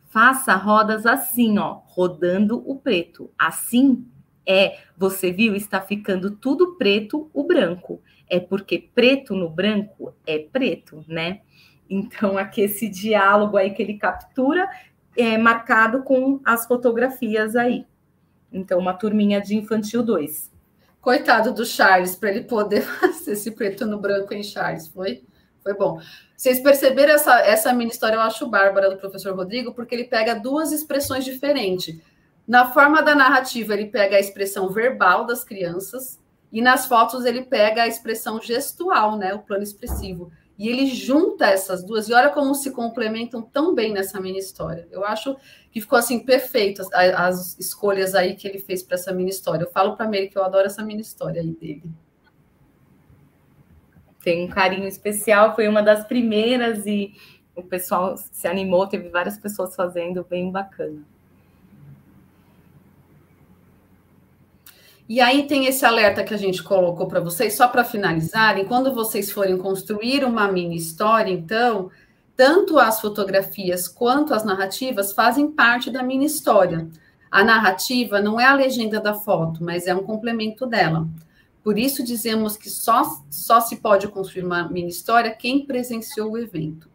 Faça 0.08 0.56
rodas 0.56 1.06
assim, 1.06 1.56
ó, 1.56 1.82
rodando 1.86 2.60
o 2.68 2.74
preto. 2.74 3.30
Assim 3.38 4.04
é, 4.44 4.78
você 4.96 5.30
viu, 5.30 5.54
está 5.54 5.80
ficando 5.80 6.32
tudo 6.32 6.74
preto 6.74 7.30
o 7.32 7.44
branco. 7.44 8.02
É 8.28 8.40
porque 8.40 8.90
preto 8.92 9.36
no 9.36 9.48
branco 9.48 10.12
é 10.26 10.40
preto, 10.40 11.04
né? 11.06 11.42
Então, 11.88 12.36
aqui 12.38 12.62
esse 12.62 12.88
diálogo 12.88 13.56
aí 13.56 13.70
que 13.70 13.82
ele 13.82 13.98
captura 13.98 14.68
é 15.16 15.38
marcado 15.38 16.02
com 16.02 16.40
as 16.44 16.66
fotografias 16.66 17.54
aí. 17.54 17.86
Então, 18.52 18.80
uma 18.80 18.94
turminha 18.94 19.40
de 19.40 19.54
infantil 19.54 20.02
2. 20.02 20.50
Coitado 21.00 21.54
do 21.54 21.64
Charles, 21.64 22.16
para 22.16 22.30
ele 22.30 22.42
poder 22.42 22.82
fazer 22.98 23.32
esse 23.32 23.52
preto 23.52 23.86
no 23.86 24.00
branco 24.00 24.34
em 24.34 24.42
Charles. 24.42 24.88
Foi, 24.88 25.22
foi 25.68 25.74
bom. 25.74 26.00
Vocês 26.34 26.60
perceberam 26.60 27.12
essa, 27.12 27.40
essa 27.40 27.72
mini 27.72 27.90
história, 27.90 28.16
eu 28.16 28.20
acho 28.20 28.46
bárbara 28.46 28.88
do 28.88 28.96
professor 28.96 29.34
Rodrigo, 29.34 29.74
porque 29.74 29.94
ele 29.94 30.04
pega 30.04 30.34
duas 30.34 30.72
expressões 30.72 31.24
diferentes. 31.24 32.00
Na 32.46 32.70
forma 32.72 33.02
da 33.02 33.14
narrativa, 33.14 33.74
ele 33.74 33.86
pega 33.86 34.16
a 34.16 34.20
expressão 34.20 34.70
verbal 34.70 35.26
das 35.26 35.44
crianças, 35.44 36.18
e 36.50 36.62
nas 36.62 36.86
fotos 36.86 37.26
ele 37.26 37.42
pega 37.42 37.82
a 37.82 37.86
expressão 37.86 38.40
gestual, 38.40 39.18
né? 39.18 39.34
O 39.34 39.40
plano 39.40 39.62
expressivo. 39.62 40.32
E 40.58 40.68
ele 40.68 40.86
junta 40.86 41.46
essas 41.46 41.84
duas, 41.84 42.08
e 42.08 42.14
olha 42.14 42.30
como 42.30 42.54
se 42.54 42.70
complementam 42.70 43.42
tão 43.42 43.74
bem 43.74 43.92
nessa 43.92 44.18
mini 44.18 44.38
história. 44.38 44.88
Eu 44.90 45.04
acho 45.04 45.36
que 45.70 45.80
ficou 45.80 45.98
assim 45.98 46.20
perfeito 46.20 46.80
as, 46.80 46.88
as 46.94 47.58
escolhas 47.58 48.14
aí 48.14 48.34
que 48.34 48.48
ele 48.48 48.58
fez 48.58 48.82
para 48.82 48.94
essa 48.94 49.12
mini 49.12 49.28
história. 49.28 49.64
Eu 49.64 49.70
falo 49.70 49.96
para 49.96 50.08
ele 50.16 50.28
que 50.28 50.38
eu 50.38 50.44
adoro 50.44 50.66
essa 50.66 50.82
mini 50.82 51.02
história 51.02 51.42
aí 51.42 51.52
dele. 51.52 51.82
Tem 54.22 54.44
um 54.44 54.48
carinho 54.48 54.86
especial, 54.86 55.54
foi 55.54 55.68
uma 55.68 55.82
das 55.82 56.06
primeiras 56.06 56.86
e 56.86 57.14
o 57.54 57.62
pessoal 57.62 58.16
se 58.16 58.46
animou, 58.46 58.86
teve 58.86 59.08
várias 59.08 59.36
pessoas 59.36 59.74
fazendo, 59.74 60.26
bem 60.28 60.50
bacana. 60.50 61.02
E 65.08 65.20
aí 65.22 65.46
tem 65.46 65.64
esse 65.66 65.86
alerta 65.86 66.22
que 66.22 66.34
a 66.34 66.36
gente 66.36 66.62
colocou 66.62 67.06
para 67.08 67.18
vocês, 67.18 67.56
só 67.56 67.66
para 67.66 67.82
finalizarem, 67.82 68.66
quando 68.66 68.94
vocês 68.94 69.32
forem 69.32 69.56
construir 69.56 70.22
uma 70.22 70.52
mini 70.52 70.76
história, 70.76 71.32
então, 71.32 71.90
tanto 72.36 72.78
as 72.78 73.00
fotografias 73.00 73.88
quanto 73.88 74.34
as 74.34 74.44
narrativas 74.44 75.12
fazem 75.12 75.50
parte 75.50 75.90
da 75.90 76.02
mini 76.02 76.26
história. 76.26 76.86
A 77.30 77.42
narrativa 77.42 78.20
não 78.20 78.38
é 78.38 78.44
a 78.44 78.54
legenda 78.54 79.00
da 79.00 79.14
foto, 79.14 79.64
mas 79.64 79.86
é 79.86 79.94
um 79.94 80.02
complemento 80.02 80.66
dela. 80.66 81.08
Por 81.68 81.78
isso 81.78 82.02
dizemos 82.02 82.56
que 82.56 82.70
só, 82.70 83.02
só 83.28 83.60
se 83.60 83.76
pode 83.76 84.08
construir 84.08 84.42
uma 84.42 84.66
mini 84.70 84.88
história 84.88 85.34
quem 85.34 85.66
presenciou 85.66 86.32
o 86.32 86.38
evento. 86.38 86.88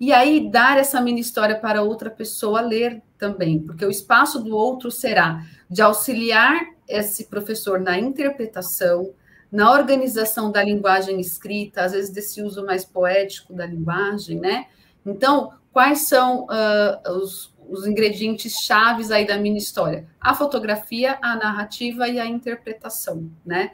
E 0.00 0.12
aí 0.12 0.50
dar 0.50 0.76
essa 0.76 1.00
mini 1.00 1.20
história 1.20 1.56
para 1.56 1.82
outra 1.82 2.10
pessoa 2.10 2.60
ler 2.60 3.00
também, 3.16 3.60
porque 3.60 3.86
o 3.86 3.90
espaço 3.92 4.42
do 4.42 4.56
outro 4.56 4.90
será 4.90 5.46
de 5.70 5.80
auxiliar 5.80 6.66
esse 6.88 7.26
professor 7.26 7.78
na 7.78 7.96
interpretação, 7.96 9.14
na 9.52 9.70
organização 9.70 10.50
da 10.50 10.64
linguagem 10.64 11.20
escrita, 11.20 11.84
às 11.84 11.92
vezes 11.92 12.10
desse 12.10 12.42
uso 12.42 12.66
mais 12.66 12.84
poético 12.84 13.54
da 13.54 13.66
linguagem, 13.66 14.40
né? 14.40 14.66
Então, 15.06 15.52
quais 15.72 16.08
são 16.08 16.46
uh, 16.46 17.08
os, 17.12 17.54
os 17.68 17.86
ingredientes 17.86 18.54
chaves 18.64 19.12
aí 19.12 19.24
da 19.24 19.38
minha 19.38 19.58
história? 19.58 20.08
A 20.20 20.34
fotografia, 20.34 21.20
a 21.22 21.36
narrativa 21.36 22.08
e 22.08 22.18
a 22.18 22.26
interpretação, 22.26 23.30
né? 23.46 23.70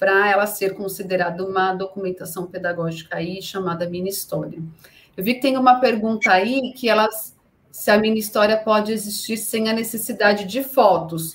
Para 0.00 0.28
ela 0.28 0.46
ser 0.46 0.74
considerada 0.74 1.44
uma 1.44 1.72
documentação 1.72 2.46
pedagógica 2.46 3.18
aí 3.18 3.40
chamada 3.40 3.88
mini 3.88 4.08
história. 4.08 4.60
Eu 5.16 5.22
vi 5.22 5.34
que 5.34 5.42
tem 5.42 5.56
uma 5.56 5.78
pergunta 5.78 6.32
aí 6.32 6.72
que 6.72 6.88
elas 6.88 7.36
se 7.70 7.90
a 7.90 7.98
mini 7.98 8.18
história 8.18 8.56
pode 8.56 8.92
existir 8.92 9.36
sem 9.36 9.68
a 9.68 9.72
necessidade 9.72 10.44
de 10.44 10.64
fotos. 10.64 11.34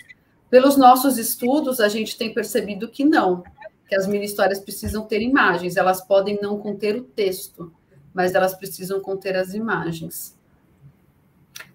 Pelos 0.49 0.77
nossos 0.77 1.17
estudos, 1.17 1.79
a 1.79 1.87
gente 1.87 2.17
tem 2.17 2.33
percebido 2.33 2.89
que 2.89 3.05
não, 3.05 3.43
que 3.87 3.95
as 3.95 4.07
mini 4.07 4.25
histórias 4.25 4.59
precisam 4.59 5.05
ter 5.05 5.21
imagens, 5.21 5.77
elas 5.77 6.05
podem 6.05 6.39
não 6.41 6.57
conter 6.59 6.95
o 6.95 7.03
texto, 7.03 7.71
mas 8.13 8.33
elas 8.33 8.53
precisam 8.53 8.99
conter 8.99 9.35
as 9.35 9.53
imagens. 9.53 10.37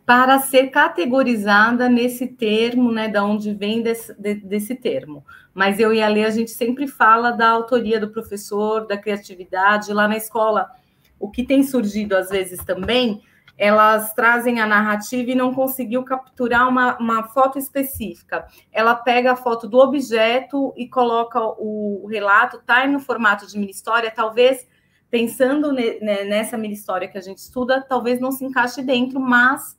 Para 0.04 0.40
ser 0.40 0.68
categorizada 0.70 1.88
nesse 1.88 2.26
termo, 2.26 2.90
né, 2.90 3.08
da 3.08 3.24
onde 3.24 3.54
vem 3.54 3.82
desse, 3.82 4.12
de, 4.18 4.34
desse 4.34 4.74
termo. 4.74 5.24
Mas 5.54 5.78
eu 5.78 5.92
e 5.92 6.00
a 6.00 6.08
Lê, 6.08 6.24
a 6.24 6.30
gente 6.30 6.50
sempre 6.50 6.86
fala 6.86 7.30
da 7.30 7.48
autoria 7.48 7.98
do 7.98 8.10
professor, 8.10 8.86
da 8.86 8.96
criatividade. 8.96 9.92
Lá 9.92 10.06
na 10.06 10.16
escola, 10.16 10.70
o 11.18 11.30
que 11.30 11.44
tem 11.44 11.62
surgido 11.62 12.16
às 12.16 12.30
vezes 12.30 12.64
também, 12.64 13.22
elas 13.60 14.14
trazem 14.14 14.58
a 14.58 14.66
narrativa 14.66 15.32
e 15.32 15.34
não 15.34 15.52
conseguiu 15.52 16.02
capturar 16.02 16.66
uma, 16.66 16.96
uma 16.96 17.24
foto 17.24 17.58
específica. 17.58 18.46
Ela 18.72 18.94
pega 18.94 19.32
a 19.32 19.36
foto 19.36 19.68
do 19.68 19.78
objeto 19.78 20.72
e 20.78 20.88
coloca 20.88 21.38
o, 21.38 22.06
relato, 22.10 22.62
tá 22.64 22.86
no 22.86 22.98
formato 22.98 23.46
de 23.46 23.58
mini 23.58 23.70
história, 23.70 24.10
talvez 24.10 24.66
pensando 25.10 25.72
né, 25.72 26.24
nessa 26.24 26.56
mini 26.56 26.72
história 26.72 27.06
que 27.06 27.18
a 27.18 27.20
gente 27.20 27.36
estuda, 27.36 27.84
talvez 27.86 28.18
não 28.18 28.32
se 28.32 28.46
encaixe 28.46 28.80
dentro, 28.80 29.20
mas 29.20 29.78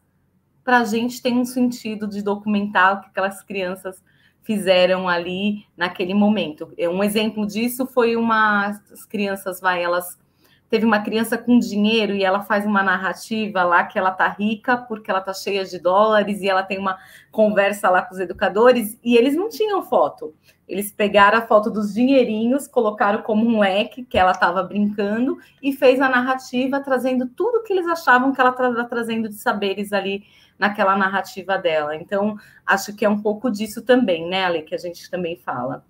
para 0.63 0.78
a 0.78 0.84
gente 0.84 1.19
tem 1.19 1.39
um 1.39 1.45
sentido 1.45 2.07
de 2.07 2.22
documentar 2.22 2.97
o 2.97 3.01
que 3.01 3.07
aquelas 3.07 3.41
crianças 3.41 4.03
fizeram 4.43 5.07
ali 5.07 5.65
naquele 5.77 6.13
momento. 6.13 6.73
Um 6.77 7.03
exemplo 7.03 7.45
disso 7.45 7.85
foi 7.85 8.15
uma 8.15 8.67
as 8.91 9.05
crianças 9.05 9.59
vai 9.59 9.83
elas 9.83 10.19
teve 10.71 10.85
uma 10.85 11.01
criança 11.01 11.37
com 11.37 11.59
dinheiro 11.59 12.15
e 12.15 12.23
ela 12.23 12.43
faz 12.43 12.65
uma 12.65 12.81
narrativa 12.81 13.61
lá 13.61 13.83
que 13.83 13.99
ela 13.99 14.09
tá 14.09 14.29
rica 14.29 14.77
porque 14.77 15.11
ela 15.11 15.19
tá 15.19 15.33
cheia 15.33 15.65
de 15.65 15.77
dólares 15.77 16.41
e 16.41 16.49
ela 16.49 16.63
tem 16.63 16.79
uma 16.79 16.97
conversa 17.29 17.89
lá 17.89 18.01
com 18.01 18.13
os 18.13 18.21
educadores 18.21 18.97
e 19.03 19.17
eles 19.17 19.35
não 19.35 19.49
tinham 19.49 19.83
foto. 19.83 20.33
Eles 20.65 20.89
pegaram 20.89 21.39
a 21.39 21.41
foto 21.41 21.69
dos 21.69 21.93
dinheirinhos, 21.93 22.69
colocaram 22.69 23.21
como 23.21 23.45
um 23.45 23.59
leque 23.59 24.05
que 24.05 24.17
ela 24.17 24.31
estava 24.31 24.63
brincando 24.63 25.37
e 25.61 25.73
fez 25.73 25.99
a 25.99 26.07
narrativa 26.07 26.79
trazendo 26.79 27.27
tudo 27.27 27.63
que 27.63 27.73
eles 27.73 27.85
achavam 27.85 28.31
que 28.31 28.39
ela 28.39 28.51
estava 28.51 28.85
trazendo 28.85 29.27
de 29.27 29.35
saberes 29.35 29.91
ali 29.91 30.23
naquela 30.62 30.95
narrativa 30.95 31.57
dela. 31.57 31.95
Então, 31.95 32.38
acho 32.64 32.95
que 32.95 33.03
é 33.03 33.09
um 33.09 33.20
pouco 33.20 33.49
disso 33.49 33.82
também, 33.82 34.30
né, 34.30 34.45
Ale, 34.45 34.62
que 34.62 34.76
a 34.76 34.78
gente 34.78 35.09
também 35.09 35.36
fala. 35.36 35.84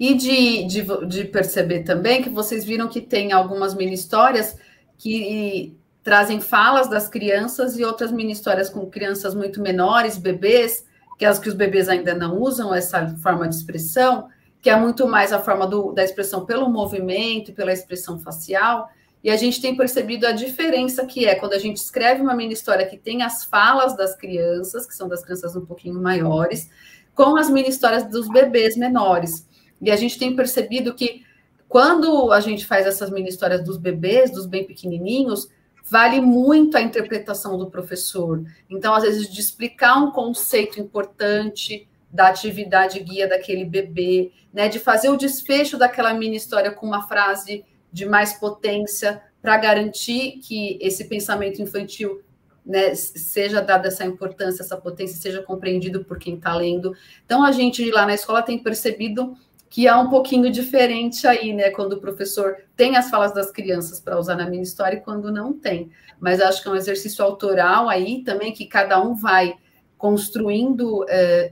E 0.00 0.14
de, 0.14 0.64
de, 0.64 1.06
de, 1.06 1.24
perceber 1.24 1.82
também 1.82 2.22
que 2.22 2.30
vocês 2.30 2.64
viram 2.64 2.88
que 2.88 3.02
tem 3.02 3.32
algumas 3.32 3.74
mini 3.74 3.92
histórias 3.92 4.58
que 4.96 5.76
trazem 6.02 6.40
falas 6.40 6.88
das 6.88 7.06
crianças 7.06 7.78
e 7.78 7.84
outras 7.84 8.10
mini 8.10 8.32
histórias 8.32 8.70
com 8.70 8.86
crianças 8.86 9.34
muito 9.34 9.60
menores, 9.60 10.16
bebês, 10.16 10.86
que 11.18 11.26
é 11.26 11.28
as 11.28 11.38
que 11.38 11.50
os 11.50 11.54
bebês 11.54 11.90
ainda 11.90 12.14
não 12.14 12.40
usam 12.40 12.74
essa 12.74 13.14
forma 13.18 13.46
de 13.46 13.56
expressão, 13.56 14.28
que 14.62 14.70
é 14.70 14.76
muito 14.76 15.06
mais 15.06 15.34
a 15.34 15.38
forma 15.38 15.66
do, 15.66 15.92
da 15.92 16.02
expressão 16.02 16.46
pelo 16.46 16.70
movimento, 16.70 17.52
pela 17.52 17.72
expressão 17.72 18.18
facial. 18.18 18.88
E 19.26 19.30
a 19.30 19.36
gente 19.36 19.60
tem 19.60 19.76
percebido 19.76 20.24
a 20.24 20.30
diferença 20.30 21.04
que 21.04 21.26
é 21.26 21.34
quando 21.34 21.54
a 21.54 21.58
gente 21.58 21.78
escreve 21.78 22.22
uma 22.22 22.32
mini 22.32 22.54
história 22.54 22.86
que 22.86 22.96
tem 22.96 23.24
as 23.24 23.44
falas 23.44 23.96
das 23.96 24.14
crianças, 24.14 24.86
que 24.86 24.94
são 24.94 25.08
das 25.08 25.24
crianças 25.24 25.56
um 25.56 25.66
pouquinho 25.66 26.00
maiores, 26.00 26.70
com 27.12 27.36
as 27.36 27.50
mini 27.50 27.68
histórias 27.68 28.04
dos 28.04 28.28
bebês 28.28 28.76
menores. 28.76 29.44
E 29.82 29.90
a 29.90 29.96
gente 29.96 30.16
tem 30.16 30.36
percebido 30.36 30.94
que 30.94 31.24
quando 31.68 32.30
a 32.30 32.38
gente 32.38 32.64
faz 32.64 32.86
essas 32.86 33.10
mini 33.10 33.28
histórias 33.28 33.64
dos 33.64 33.76
bebês, 33.78 34.30
dos 34.30 34.46
bem 34.46 34.64
pequenininhos, 34.64 35.48
vale 35.90 36.20
muito 36.20 36.76
a 36.76 36.80
interpretação 36.80 37.58
do 37.58 37.68
professor. 37.68 38.44
Então, 38.70 38.94
às 38.94 39.02
vezes, 39.02 39.28
de 39.28 39.40
explicar 39.40 39.96
um 39.96 40.12
conceito 40.12 40.78
importante 40.78 41.88
da 42.12 42.28
atividade 42.28 43.00
guia 43.00 43.26
daquele 43.26 43.64
bebê, 43.64 44.30
né, 44.54 44.68
de 44.68 44.78
fazer 44.78 45.08
o 45.08 45.16
desfecho 45.16 45.76
daquela 45.76 46.14
mini 46.14 46.36
história 46.36 46.70
com 46.70 46.86
uma 46.86 47.08
frase 47.08 47.64
de 47.96 48.04
mais 48.04 48.34
potência 48.34 49.22
para 49.40 49.56
garantir 49.56 50.38
que 50.42 50.78
esse 50.82 51.04
pensamento 51.04 51.62
infantil 51.62 52.20
né, 52.64 52.94
seja 52.94 53.62
dada 53.62 53.88
essa 53.88 54.04
importância, 54.04 54.62
essa 54.62 54.76
potência, 54.76 55.16
seja 55.16 55.42
compreendido 55.42 56.04
por 56.04 56.18
quem 56.18 56.34
está 56.34 56.54
lendo. 56.54 56.94
Então, 57.24 57.42
a 57.42 57.52
gente 57.52 57.90
lá 57.90 58.04
na 58.04 58.12
escola 58.12 58.42
tem 58.42 58.58
percebido 58.58 59.34
que 59.70 59.88
é 59.88 59.96
um 59.96 60.10
pouquinho 60.10 60.50
diferente 60.50 61.26
aí, 61.26 61.54
né? 61.54 61.70
Quando 61.70 61.94
o 61.94 62.00
professor 62.00 62.58
tem 62.76 62.98
as 62.98 63.08
falas 63.08 63.32
das 63.32 63.50
crianças 63.50 63.98
para 63.98 64.18
usar 64.18 64.36
na 64.36 64.48
minha 64.48 64.62
história 64.62 64.98
e 64.98 65.00
quando 65.00 65.32
não 65.32 65.54
tem. 65.54 65.90
Mas 66.20 66.38
acho 66.38 66.62
que 66.62 66.68
é 66.68 66.72
um 66.72 66.76
exercício 66.76 67.24
autoral 67.24 67.88
aí 67.88 68.22
também 68.24 68.52
que 68.52 68.66
cada 68.66 69.02
um 69.02 69.14
vai 69.14 69.54
construindo 69.96 71.02
uh, 71.04 71.06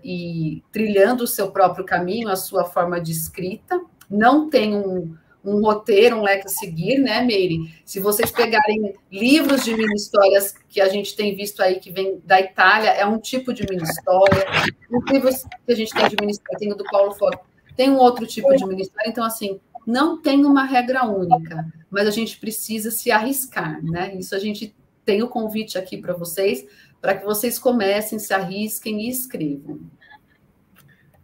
e 0.05 0.63
trilhando 0.71 1.25
o 1.25 1.27
seu 1.27 1.51
próprio 1.51 1.87
caminho, 1.87 2.29
a 2.29 2.37
sua 2.37 2.65
forma 2.65 3.01
de 3.01 3.13
escrita. 3.13 3.81
Não 4.11 4.51
tem 4.51 4.77
um, 4.77 5.17
um 5.45 5.61
roteiro, 5.61 6.17
um 6.17 6.23
leque 6.23 6.47
a 6.47 6.49
seguir, 6.49 6.99
né, 6.99 7.21
Meire? 7.21 7.75
Se 7.85 8.01
vocês 8.01 8.31
pegarem 8.31 8.95
livros 9.13 9.65
de 9.65 9.77
mini 9.77 9.95
histórias 9.95 10.55
que 10.69 10.81
a 10.81 10.89
gente 10.89 11.15
tem 11.15 11.37
visto 11.37 11.63
aí, 11.63 11.79
que 11.79 11.91
vem 11.91 12.21
da 12.25 12.41
Itália, 12.41 12.91
é 12.91 13.05
um 13.05 13.19
tipo 13.19 13.53
de 13.53 13.67
mini 13.69 13.83
história. 13.83 14.47
Os 14.91 15.05
livros 15.13 15.45
que 15.67 15.73
a 15.73 15.77
gente 15.77 15.93
tem 15.93 16.09
de 16.09 16.17
mini 16.19 16.33
história, 16.33 16.59
tem 16.59 16.73
o 16.73 16.77
do 16.77 16.85
Paulo 16.85 17.13
Foto, 17.13 17.39
tem 17.77 17.91
um 17.91 17.99
outro 17.99 18.27
tipo 18.27 18.55
de 18.57 18.65
ministério, 18.67 19.11
então, 19.11 19.25
assim, 19.25 19.61
não 19.87 20.21
tem 20.21 20.45
uma 20.45 20.65
regra 20.65 21.05
única, 21.05 21.67
mas 21.91 22.07
a 22.07 22.11
gente 22.11 22.39
precisa 22.39 22.91
se 22.91 23.11
arriscar, 23.11 23.85
né? 23.85 24.15
Isso 24.15 24.35
a 24.35 24.39
gente 24.39 24.75
tem 25.05 25.23
o 25.23 25.29
convite 25.29 25.77
aqui 25.77 25.99
para 25.99 26.15
vocês, 26.15 26.67
para 27.01 27.15
que 27.15 27.25
vocês 27.25 27.59
comecem, 27.59 28.19
se 28.19 28.33
arrisquem 28.33 29.03
e 29.03 29.11
escrevam. 29.11 29.81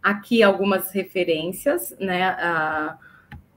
Aqui 0.01 0.43
algumas 0.43 0.91
referências, 0.91 1.95
né? 1.99 2.35
Uh, 2.35 3.10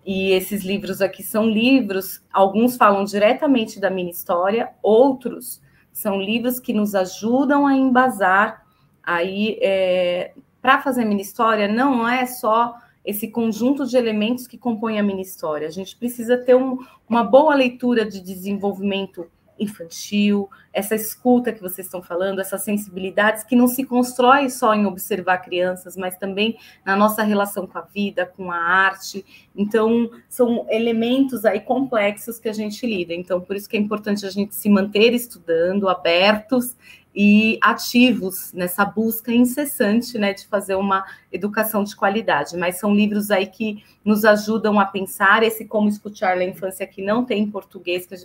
e 0.04 0.32
esses 0.32 0.62
livros 0.64 1.00
aqui 1.00 1.22
são 1.22 1.48
livros, 1.48 2.22
alguns 2.32 2.76
falam 2.76 3.04
diretamente 3.04 3.80
da 3.80 3.90
minha 3.90 4.10
história, 4.10 4.70
outros 4.82 5.62
são 5.92 6.20
livros 6.20 6.58
que 6.58 6.72
nos 6.72 6.94
ajudam 6.94 7.66
a 7.66 7.74
embasar 7.74 8.64
aí 9.02 9.58
é, 9.62 10.32
para 10.60 10.80
fazer 10.80 11.04
minha 11.04 11.22
história 11.22 11.68
não 11.68 12.08
é 12.08 12.26
só 12.26 12.76
esse 13.04 13.28
conjunto 13.28 13.86
de 13.86 13.96
elementos 13.96 14.46
que 14.46 14.56
compõem 14.56 14.98
a 14.98 15.02
minha 15.02 15.20
história. 15.20 15.68
A 15.68 15.70
gente 15.70 15.94
precisa 15.94 16.38
ter 16.38 16.54
um, 16.54 16.78
uma 17.06 17.22
boa 17.22 17.54
leitura 17.54 18.04
de 18.04 18.20
desenvolvimento 18.20 19.26
infantil, 19.58 20.48
essa 20.72 20.94
escuta 20.94 21.52
que 21.52 21.60
vocês 21.60 21.86
estão 21.86 22.02
falando, 22.02 22.40
essas 22.40 22.62
sensibilidades 22.62 23.44
que 23.44 23.54
não 23.54 23.68
se 23.68 23.84
constrói 23.84 24.50
só 24.50 24.74
em 24.74 24.86
observar 24.86 25.38
crianças, 25.38 25.96
mas 25.96 26.16
também 26.16 26.58
na 26.84 26.96
nossa 26.96 27.22
relação 27.22 27.66
com 27.66 27.78
a 27.78 27.82
vida, 27.82 28.26
com 28.26 28.50
a 28.50 28.56
arte. 28.56 29.24
Então, 29.54 30.10
são 30.28 30.66
elementos 30.68 31.44
aí 31.44 31.60
complexos 31.60 32.38
que 32.38 32.48
a 32.48 32.52
gente 32.52 32.86
lida. 32.86 33.14
Então, 33.14 33.40
por 33.40 33.56
isso 33.56 33.68
que 33.68 33.76
é 33.76 33.80
importante 33.80 34.26
a 34.26 34.30
gente 34.30 34.54
se 34.54 34.68
manter 34.68 35.12
estudando, 35.12 35.88
abertos 35.88 36.76
e 37.14 37.58
ativos 37.62 38.52
nessa 38.52 38.84
busca 38.84 39.32
incessante 39.32 40.18
né, 40.18 40.34
de 40.34 40.46
fazer 40.48 40.74
uma 40.74 41.04
educação 41.30 41.84
de 41.84 41.94
qualidade. 41.94 42.56
Mas 42.56 42.78
são 42.78 42.92
livros 42.92 43.30
aí 43.30 43.46
que 43.46 43.84
nos 44.04 44.24
ajudam 44.24 44.80
a 44.80 44.84
pensar 44.84 45.44
esse 45.44 45.64
como 45.64 45.88
escutar 45.88 46.36
na 46.36 46.44
infância 46.44 46.86
que 46.86 47.00
não 47.00 47.24
tem 47.24 47.44
em 47.44 47.50
português, 47.50 48.04
que 48.04 48.14
ah, 48.14 48.18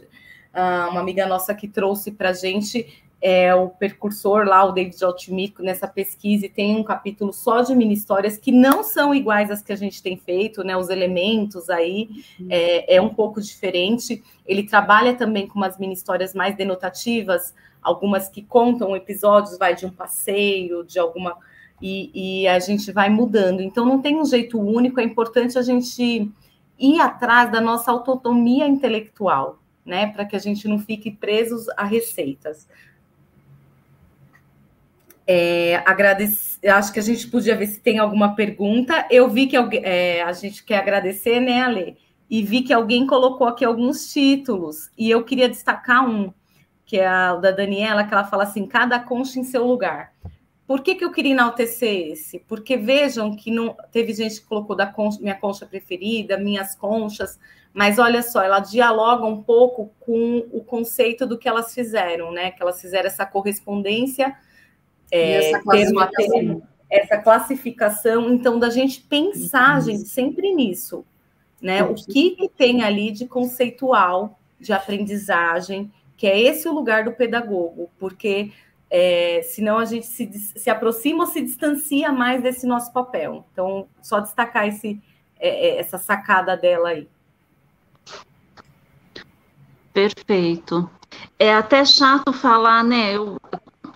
uma 0.53 0.99
amiga 0.99 1.25
nossa 1.25 1.53
que 1.53 1.67
trouxe 1.67 2.11
para 2.11 2.29
a 2.29 2.33
gente 2.33 3.03
é 3.21 3.53
o 3.53 3.69
percursor 3.69 4.45
lá, 4.45 4.63
o 4.63 4.71
David 4.71 5.03
Altimico, 5.03 5.61
nessa 5.61 5.87
pesquisa, 5.87 6.45
e 6.45 6.49
tem 6.49 6.77
um 6.77 6.83
capítulo 6.83 7.33
só 7.33 7.61
de 7.61 7.75
mini 7.75 7.93
histórias 7.93 8.37
que 8.37 8.51
não 8.51 8.81
são 8.81 9.13
iguais 9.13 9.51
às 9.51 9.61
que 9.61 9.73
a 9.73 9.75
gente 9.75 10.01
tem 10.01 10.15
feito, 10.15 10.63
né? 10.63 10.77
Os 10.77 10.89
elementos 10.89 11.69
aí 11.69 12.09
uhum. 12.39 12.47
é, 12.49 12.95
é 12.95 13.01
um 13.01 13.09
pouco 13.09 13.41
diferente. 13.41 14.23
Ele 14.45 14.63
trabalha 14.63 15.13
também 15.15 15.47
com 15.47 15.55
umas 15.55 15.77
mini 15.77 15.93
histórias 15.93 16.33
mais 16.33 16.55
denotativas, 16.55 17.53
algumas 17.81 18.29
que 18.29 18.41
contam 18.41 18.95
episódios, 18.95 19.57
vai 19.57 19.75
de 19.75 19.85
um 19.85 19.91
passeio, 19.91 20.85
de 20.85 20.97
alguma. 20.97 21.35
E, 21.81 22.41
e, 22.41 22.47
a 22.47 22.59
gente 22.59 22.91
vai 22.91 23.09
mudando. 23.09 23.61
Então, 23.61 23.85
não 23.85 24.01
tem 24.01 24.17
um 24.17 24.25
jeito 24.25 24.59
único, 24.59 24.99
é 24.99 25.03
importante 25.03 25.57
a 25.57 25.61
gente 25.61 26.29
ir 26.77 26.99
atrás 26.99 27.49
da 27.51 27.61
nossa 27.61 27.89
autonomia 27.89 28.67
intelectual, 28.67 29.59
né? 29.85 30.07
Para 30.07 30.25
que 30.25 30.35
a 30.35 30.39
gente 30.39 30.67
não 30.67 30.79
fique 30.79 31.11
presos 31.11 31.67
a 31.77 31.83
receitas. 31.83 32.67
É, 35.25 35.83
agradecer, 35.85 36.67
acho 36.67 36.91
que 36.91 36.99
a 36.99 37.03
gente 37.03 37.27
podia 37.27 37.55
ver 37.55 37.67
se 37.67 37.79
tem 37.79 37.99
alguma 37.99 38.35
pergunta. 38.35 39.05
Eu 39.11 39.29
vi 39.29 39.47
que 39.47 39.55
é, 39.57 40.23
a 40.23 40.33
gente 40.33 40.63
quer 40.63 40.79
agradecer, 40.79 41.39
né, 41.39 41.61
Ale? 41.61 41.97
E 42.29 42.43
vi 42.43 42.61
que 42.61 42.73
alguém 42.73 43.07
colocou 43.07 43.47
aqui 43.47 43.65
alguns 43.65 44.11
títulos, 44.11 44.89
e 44.97 45.09
eu 45.09 45.23
queria 45.23 45.49
destacar 45.49 46.07
um 46.07 46.31
que 46.89 46.97
é 46.97 47.05
a 47.05 47.35
da 47.35 47.51
Daniela, 47.51 48.03
que 48.03 48.11
ela 48.11 48.23
fala 48.23 48.43
assim: 48.43 48.65
cada 48.65 48.99
concha 48.99 49.39
em 49.39 49.43
seu 49.43 49.63
lugar. 49.63 50.11
Por 50.65 50.81
que, 50.81 50.95
que 50.95 51.05
eu 51.05 51.11
queria 51.11 51.33
enaltecer 51.33 52.11
esse? 52.11 52.39
Porque 52.39 52.77
vejam 52.77 53.35
que 53.35 53.51
não 53.51 53.75
teve 53.91 54.11
gente 54.13 54.41
que 54.41 54.47
colocou 54.47 54.75
da 54.75 54.87
concha, 54.87 55.19
minha 55.21 55.35
concha 55.35 55.67
preferida, 55.67 56.37
minhas 56.37 56.75
conchas, 56.75 57.39
mas 57.79 57.97
olha 57.97 58.21
só, 58.21 58.43
ela 58.43 58.59
dialoga 58.59 59.25
um 59.25 59.41
pouco 59.41 59.89
com 60.01 60.39
o 60.51 60.61
conceito 60.61 61.25
do 61.25 61.37
que 61.37 61.47
elas 61.47 61.73
fizeram, 61.73 62.29
né? 62.29 62.51
Que 62.51 62.61
elas 62.61 62.81
fizeram 62.81 63.07
essa 63.07 63.25
correspondência, 63.25 64.35
é, 65.09 65.35
essa, 65.35 65.61
classificação. 65.61 66.61
essa 66.89 67.17
classificação, 67.19 68.33
então, 68.33 68.59
da 68.59 68.69
gente 68.69 68.99
pensar, 68.99 69.81
gente, 69.81 70.09
sempre 70.09 70.53
nisso, 70.53 71.05
né? 71.61 71.81
O 71.81 71.95
que, 71.95 72.31
que 72.31 72.49
tem 72.49 72.83
ali 72.83 73.11
de 73.11 73.25
conceitual 73.25 74.37
de 74.59 74.73
aprendizagem 74.73 75.89
que 76.17 76.27
é 76.27 76.37
esse 76.37 76.67
o 76.67 76.73
lugar 76.73 77.05
do 77.05 77.13
pedagogo, 77.13 77.89
porque 77.97 78.51
é, 78.89 79.41
senão 79.41 79.77
a 79.77 79.85
gente 79.85 80.05
se, 80.05 80.29
se 80.33 80.69
aproxima 80.69 81.19
ou 81.23 81.27
se 81.27 81.39
distancia 81.39 82.11
mais 82.11 82.43
desse 82.43 82.67
nosso 82.67 82.91
papel. 82.91 83.45
Então, 83.53 83.87
só 84.01 84.19
destacar 84.19 84.67
esse, 84.67 85.01
é, 85.39 85.69
é 85.69 85.79
essa 85.79 85.97
sacada 85.97 86.57
dela 86.57 86.89
aí. 86.89 87.07
Perfeito. 89.93 90.89
É 91.37 91.53
até 91.53 91.83
chato 91.83 92.31
falar, 92.31 92.83
né? 92.83 93.15
Eu, 93.15 93.37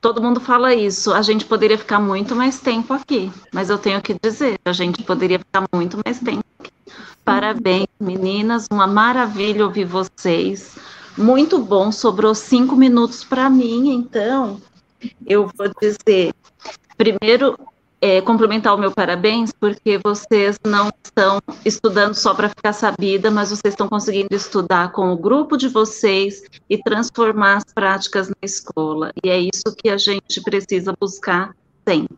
todo 0.02 0.22
mundo 0.22 0.40
fala 0.40 0.74
isso. 0.74 1.14
A 1.14 1.22
gente 1.22 1.46
poderia 1.46 1.78
ficar 1.78 2.00
muito 2.00 2.36
mais 2.36 2.60
tempo 2.60 2.94
aqui, 2.94 3.32
mas 3.54 3.70
eu 3.70 3.78
tenho 3.78 4.02
que 4.02 4.16
dizer, 4.22 4.60
a 4.66 4.74
gente 4.74 5.04
poderia 5.04 5.40
ficar 5.40 5.64
muito 5.74 5.98
mais 6.04 6.20
tempo 6.20 6.44
aqui. 6.60 6.72
Parabéns, 7.24 7.88
meninas, 8.00 8.68
uma 8.72 8.86
maravilha 8.86 9.66
ouvir 9.66 9.86
vocês. 9.86 10.78
Muito 11.18 11.60
bom, 11.60 11.92
sobrou 11.92 12.34
cinco 12.36 12.76
minutos 12.76 13.24
para 13.24 13.50
mim, 13.50 13.94
então 13.94 14.60
eu 15.26 15.50
vou 15.56 15.72
dizer, 15.80 16.34
primeiro, 16.98 17.58
é, 18.04 18.20
complementar 18.20 18.76
o 18.76 18.78
meu 18.78 18.92
parabéns, 18.92 19.54
porque 19.58 19.98
vocês 19.98 20.60
não 20.62 20.92
estão 21.02 21.40
estudando 21.64 22.14
só 22.14 22.34
para 22.34 22.50
ficar 22.50 22.74
sabida, 22.74 23.32
mas 23.32 23.48
vocês 23.48 23.74
estão 23.74 23.88
conseguindo 23.88 24.36
estudar 24.36 24.92
com 24.92 25.14
o 25.14 25.18
grupo 25.18 25.56
de 25.56 25.70
vocês 25.70 26.44
e 26.70 26.78
transformar 26.78 27.60
as 27.60 27.64
práticas 27.74 28.28
na 28.28 28.36
escola. 28.42 29.14
E 29.24 29.30
é 29.30 29.40
isso 29.40 29.74
que 29.78 29.88
a 29.88 29.96
gente 29.96 30.42
precisa 30.42 30.94
buscar 31.00 31.56
sempre. 31.88 32.18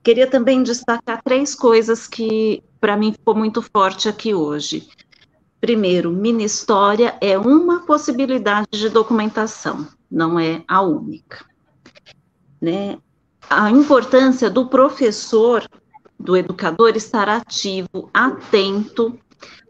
Queria 0.00 0.28
também 0.28 0.62
destacar 0.62 1.20
três 1.24 1.56
coisas 1.56 2.06
que 2.06 2.62
para 2.80 2.96
mim 2.96 3.10
ficou 3.12 3.34
muito 3.34 3.60
forte 3.62 4.08
aqui 4.08 4.32
hoje. 4.32 4.88
Primeiro, 5.60 6.12
mini 6.12 6.44
história 6.44 7.18
é 7.20 7.36
uma 7.36 7.84
possibilidade 7.84 8.68
de 8.78 8.88
documentação, 8.88 9.88
não 10.08 10.38
é 10.38 10.62
a 10.68 10.80
única. 10.82 11.44
Né? 12.60 12.96
A 13.50 13.68
importância 13.68 14.48
do 14.48 14.66
professor, 14.66 15.68
do 16.18 16.36
educador, 16.36 16.96
estar 16.96 17.28
ativo, 17.28 18.08
atento, 18.14 19.18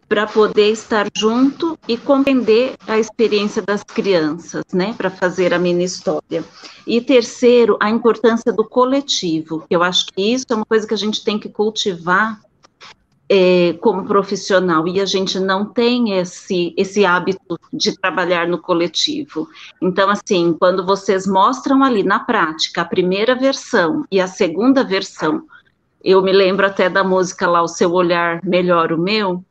para 0.06 0.26
poder 0.26 0.72
estar 0.72 1.06
junto 1.16 1.78
e 1.86 1.96
compreender 1.96 2.74
a 2.86 2.98
experiência 2.98 3.62
das 3.62 3.84
crianças, 3.84 4.64
né, 4.72 4.92
para 4.98 5.08
fazer 5.08 5.54
a 5.54 5.58
mini 5.58 5.84
história. 5.84 6.44
E 6.84 7.00
terceiro, 7.00 7.78
a 7.80 7.88
importância 7.88 8.52
do 8.52 8.64
coletivo, 8.64 9.64
eu 9.70 9.84
acho 9.84 10.06
que 10.06 10.20
isso 10.20 10.46
é 10.50 10.56
uma 10.56 10.66
coisa 10.66 10.84
que 10.84 10.94
a 10.94 10.96
gente 10.96 11.22
tem 11.22 11.38
que 11.38 11.48
cultivar 11.48 12.40
é, 13.32 13.74
como 13.74 14.04
profissional 14.04 14.88
e 14.88 15.00
a 15.00 15.04
gente 15.04 15.38
não 15.38 15.64
tem 15.64 16.18
esse, 16.18 16.74
esse 16.76 17.04
hábito 17.04 17.56
de 17.72 17.96
trabalhar 17.96 18.48
no 18.48 18.58
coletivo. 18.58 19.48
Então, 19.80 20.10
assim, 20.10 20.52
quando 20.58 20.84
vocês 20.84 21.28
mostram 21.28 21.84
ali 21.84 22.02
na 22.02 22.18
prática 22.18 22.82
a 22.82 22.84
primeira 22.84 23.36
versão 23.36 24.04
e 24.10 24.20
a 24.20 24.26
segunda 24.26 24.82
versão, 24.82 25.44
eu 26.02 26.20
me 26.20 26.32
lembro 26.32 26.66
até 26.66 26.90
da 26.90 27.04
música 27.04 27.46
lá, 27.46 27.62
O 27.62 27.68
Seu 27.68 27.92
Olhar 27.92 28.40
Melhor 28.42 28.92
o 28.92 28.98
Meu, 28.98 29.44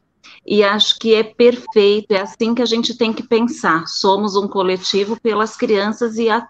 e 0.45 0.61
acho 0.61 0.99
que 0.99 1.13
é 1.13 1.23
perfeito, 1.23 2.11
é 2.11 2.19
assim 2.19 2.53
que 2.53 2.61
a 2.61 2.65
gente 2.65 2.97
tem 2.97 3.13
que 3.13 3.23
pensar. 3.23 3.87
Somos 3.87 4.35
um 4.35 4.47
coletivo 4.47 5.17
pelas 5.21 5.55
crianças 5.55 6.17
e 6.17 6.29
a 6.29 6.45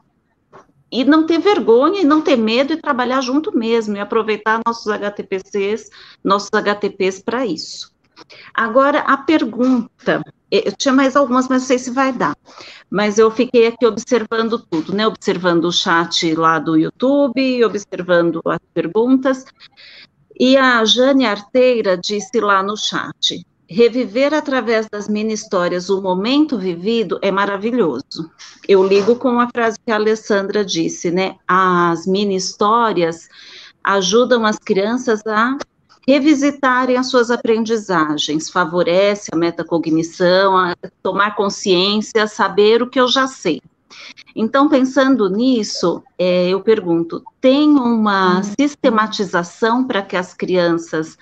e 0.92 1.04
não 1.04 1.26
ter 1.26 1.40
vergonha 1.40 2.02
e 2.02 2.06
não 2.06 2.22
ter 2.22 2.36
medo 2.36 2.74
e 2.74 2.78
trabalhar 2.78 3.22
junto 3.22 3.56
mesmo 3.56 3.96
e 3.96 4.00
aproveitar 4.00 4.62
nossos 4.66 4.88
HTPCs, 4.88 5.90
nossos 6.24 6.50
HTPs 6.52 7.22
para 7.22 7.46
isso. 7.46 7.94
Agora, 8.54 9.00
a 9.00 9.18
pergunta, 9.18 10.22
eu 10.52 10.72
tinha 10.76 10.94
mais 10.94 11.16
algumas, 11.16 11.48
mas 11.48 11.62
não 11.62 11.68
sei 11.68 11.80
se 11.80 11.92
vai 11.92 12.12
dar, 12.12 12.36
mas 12.90 13.18
eu 13.18 13.32
fiquei 13.32 13.68
aqui 13.68 13.86
observando 13.86 14.60
tudo, 14.60 14.94
né, 14.94 15.08
observando 15.08 15.66
o 15.66 15.72
chat 15.72 16.34
lá 16.36 16.60
do 16.60 16.76
YouTube, 16.76 17.64
observando 17.64 18.42
as 18.46 18.60
perguntas, 18.74 19.46
e 20.38 20.58
a 20.58 20.84
Jane 20.86 21.26
Arteira 21.26 21.98
disse 21.98 22.40
lá 22.40 22.64
no 22.64 22.76
chat, 22.76 23.46
reviver 23.70 24.34
através 24.34 24.88
das 24.90 25.08
mini 25.08 25.34
histórias 25.34 25.90
o 25.90 26.02
momento 26.02 26.58
vivido 26.58 27.20
é 27.22 27.32
maravilhoso. 27.32 28.32
Eu 28.68 28.84
ligo 28.84 29.16
com 29.16 29.40
a 29.40 29.48
frase 29.48 29.78
que 29.86 29.92
a 29.92 29.96
Alessandra 29.96 30.66
disse, 30.66 31.12
né? 31.12 31.36
As 31.48 32.08
mini 32.08 32.36
histórias 32.36 33.30
ajudam 33.84 34.44
as 34.44 34.58
crianças 34.58 35.22
a 35.28 35.56
revisitarem 36.08 36.98
as 36.98 37.12
suas 37.12 37.30
aprendizagens, 37.30 38.50
favorece 38.50 39.30
a 39.32 39.38
metacognição, 39.38 40.58
a 40.58 40.76
tomar 41.04 41.36
consciência, 41.36 42.24
a 42.24 42.28
saber 42.28 42.82
o 42.82 42.90
que 42.90 43.00
eu 43.00 43.08
já 43.08 43.28
sei. 43.28 43.62
Então, 44.36 44.68
pensando 44.68 45.30
nisso, 45.30 46.02
é, 46.18 46.50
eu 46.50 46.62
pergunto: 46.62 47.24
tem 47.40 47.70
uma 47.70 48.38
uhum. 48.38 48.44
sistematização 48.60 49.86
para 49.86 50.02
que 50.02 50.16
as 50.16 50.34
crianças 50.34 51.16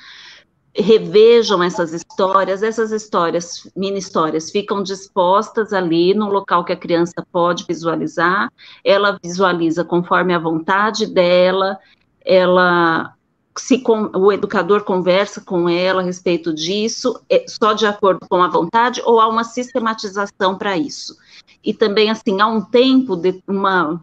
revejam 0.78 1.63
essas 1.63 1.91
histórias, 1.91 2.61
essas 2.61 2.91
histórias, 2.91 3.67
mini 3.75 3.97
histórias, 3.97 4.51
ficam 4.51 4.84
dispostas 4.84 5.73
ali 5.73 6.13
no 6.13 6.30
local 6.30 6.63
que 6.63 6.71
a 6.71 6.78
criança 6.78 7.25
pode 7.32 7.65
visualizar, 7.67 8.51
ela 8.84 9.17
visualiza 9.21 9.84
conforme 9.84 10.34
a 10.36 10.39
vontade 10.39 11.07
dela, 11.07 11.80
ela 12.23 13.13
se 13.57 13.80
com, 13.80 14.11
o 14.15 14.32
educador 14.32 14.84
conversa 14.84 15.41
com 15.41 15.67
ela 15.67 16.01
a 16.01 16.05
respeito 16.05 16.53
disso, 16.53 17.19
é 17.28 17.43
só 17.47 17.73
de 17.73 17.88
acordo 17.88 18.28
com 18.30 18.43
a 18.43 18.47
vontade, 18.47 19.01
ou 19.03 19.19
há 19.19 19.28
uma 19.28 19.43
sistematização 19.43 20.55
para 20.59 20.78
isso. 20.78 21.17
E 21.63 21.73
também, 21.73 22.11
assim, 22.11 22.39
há 22.39 22.45
um 22.45 22.61
tempo, 22.61 23.15
de, 23.15 23.41
uma, 23.47 23.99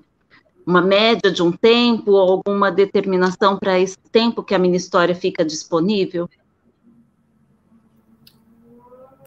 uma 0.67 0.83
média 0.83 1.31
de 1.31 1.41
um 1.41 1.53
tempo, 1.53 2.17
alguma 2.17 2.73
determinação 2.73 3.57
para 3.57 3.79
esse 3.79 3.97
tempo 4.11 4.43
que 4.43 4.57
a 4.57 4.59
mini 4.59 4.77
história 4.77 5.15
fica 5.15 5.45
disponível? 5.45 6.29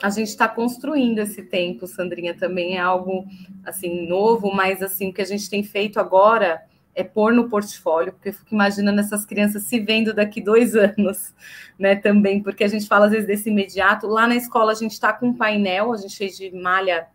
A 0.01 0.09
gente 0.09 0.29
está 0.29 0.47
construindo 0.47 1.19
esse 1.19 1.43
tempo, 1.43 1.87
Sandrinha, 1.87 2.33
também 2.33 2.77
é 2.77 2.79
algo 2.79 3.25
assim 3.65 4.07
novo, 4.07 4.53
mas 4.53 4.81
assim 4.81 5.09
o 5.09 5.13
que 5.13 5.21
a 5.21 5.25
gente 5.25 5.49
tem 5.49 5.63
feito 5.63 5.99
agora 5.99 6.61
é 6.93 7.03
pôr 7.03 7.31
no 7.31 7.47
portfólio, 7.47 8.11
porque 8.11 8.29
eu 8.29 8.33
fico 8.33 8.55
imaginando 8.55 8.99
essas 8.99 9.23
crianças 9.23 9.63
se 9.63 9.79
vendo 9.79 10.13
daqui 10.13 10.41
dois 10.41 10.75
anos, 10.75 11.33
né? 11.77 11.95
Também, 11.95 12.41
porque 12.41 12.63
a 12.63 12.67
gente 12.67 12.87
fala 12.87 13.05
às 13.05 13.11
vezes 13.11 13.27
desse 13.27 13.49
imediato. 13.49 14.07
Lá 14.07 14.27
na 14.27 14.35
escola 14.35 14.71
a 14.71 14.75
gente 14.75 14.93
está 14.93 15.13
com 15.13 15.27
um 15.27 15.33
painel, 15.33 15.93
a 15.93 15.97
gente 15.97 16.17
fez 16.17 16.35
de 16.35 16.51
malha 16.51 17.07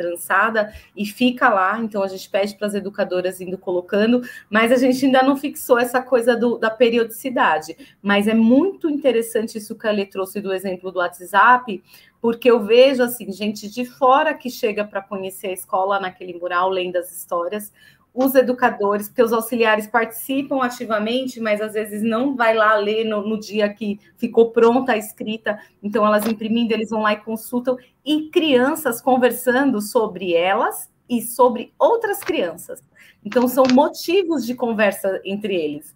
trançada 0.00 0.72
e 0.96 1.04
fica 1.04 1.50
lá. 1.50 1.78
Então 1.78 2.02
a 2.02 2.08
gente 2.08 2.28
pede 2.30 2.54
para 2.54 2.66
as 2.66 2.74
educadoras 2.74 3.40
indo 3.40 3.58
colocando, 3.58 4.22
mas 4.48 4.72
a 4.72 4.76
gente 4.76 5.04
ainda 5.04 5.22
não 5.22 5.36
fixou 5.36 5.78
essa 5.78 6.00
coisa 6.00 6.34
do, 6.34 6.56
da 6.56 6.70
periodicidade. 6.70 7.76
Mas 8.02 8.26
é 8.26 8.34
muito 8.34 8.88
interessante 8.88 9.58
isso 9.58 9.76
que 9.76 9.86
a 9.86 9.90
Lê 9.90 10.06
trouxe 10.06 10.40
do 10.40 10.52
exemplo 10.52 10.90
do 10.90 11.00
WhatsApp, 11.00 11.82
porque 12.20 12.50
eu 12.50 12.64
vejo 12.64 13.02
assim 13.02 13.30
gente 13.30 13.68
de 13.68 13.84
fora 13.84 14.32
que 14.32 14.48
chega 14.48 14.84
para 14.84 15.02
conhecer 15.02 15.48
a 15.48 15.52
escola 15.52 16.00
naquele 16.00 16.38
mural, 16.38 16.70
lendo 16.70 16.96
as 16.96 17.12
histórias, 17.12 17.72
os 18.12 18.34
educadores, 18.34 19.08
porque 19.08 19.22
os 19.22 19.32
auxiliares 19.32 19.86
participam 19.86 20.62
ativamente, 20.62 21.40
mas 21.40 21.60
às 21.60 21.74
vezes 21.74 22.02
não 22.02 22.34
vai 22.34 22.54
lá 22.54 22.74
ler 22.74 23.04
no, 23.04 23.26
no, 23.26 23.38
dia 23.38 23.72
que 23.72 24.00
ficou 24.16 24.50
pronta 24.50 24.92
a 24.92 24.96
escrita, 24.96 25.58
então 25.82 26.04
elas 26.04 26.26
imprimindo, 26.26 26.72
eles 26.72 26.90
vão 26.90 27.02
lá 27.02 27.12
e 27.12 27.20
consultam, 27.20 27.76
e 28.04 28.28
crianças 28.30 29.00
conversando 29.00 29.80
sobre 29.80 30.34
elas 30.34 30.90
e 31.08 31.22
sobre 31.22 31.72
outras 31.78 32.20
crianças. 32.20 32.82
Então 33.24 33.46
são 33.46 33.64
motivos 33.72 34.44
de 34.44 34.54
conversa 34.54 35.20
entre 35.24 35.54
eles 35.54 35.94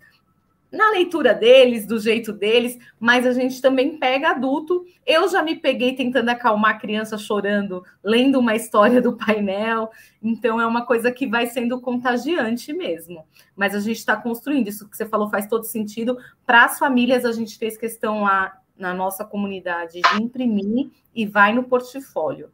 na 0.75 0.91
leitura 0.91 1.33
deles, 1.33 1.87
do 1.87 1.99
jeito 1.99 2.33
deles, 2.33 2.77
mas 2.99 3.27
a 3.27 3.33
gente 3.33 3.62
também 3.62 3.97
pega 3.97 4.31
adulto. 4.31 4.85
Eu 5.07 5.29
já 5.29 5.43
me 5.43 5.55
peguei 5.55 5.95
tentando 5.95 6.29
acalmar 6.29 6.72
a 6.72 6.79
criança 6.79 7.16
chorando, 7.16 7.85
lendo 8.03 8.39
uma 8.39 8.57
história 8.57 9.01
do 9.01 9.16
painel, 9.16 9.91
então 10.22 10.61
é 10.61 10.66
uma 10.66 10.85
coisa 10.85 11.12
que 11.12 11.27
vai 11.27 11.47
sendo 11.47 11.81
contagiante 11.81 12.72
mesmo. 12.72 13.25
Mas 13.55 13.75
a 13.75 13.81
gente 13.81 13.99
está 13.99 14.16
construindo, 14.16 14.68
isso 14.68 14.89
que 14.89 14.97
você 14.97 15.07
falou 15.07 15.31
faz 15.31 15.47
todo 15.47 15.64
sentido. 15.64 16.18
Para 16.45 16.64
as 16.64 16.79
famílias, 16.79 17.25
a 17.25 17.33
gente 17.33 17.57
fez 17.57 17.77
questão 17.77 18.25
lá 18.25 18.53
na 18.77 18.93
nossa 18.93 19.25
comunidade 19.25 20.01
de 20.01 20.22
imprimir 20.22 20.91
e 21.14 21.25
vai 21.25 21.53
no 21.53 21.64
portfólio. 21.64 22.51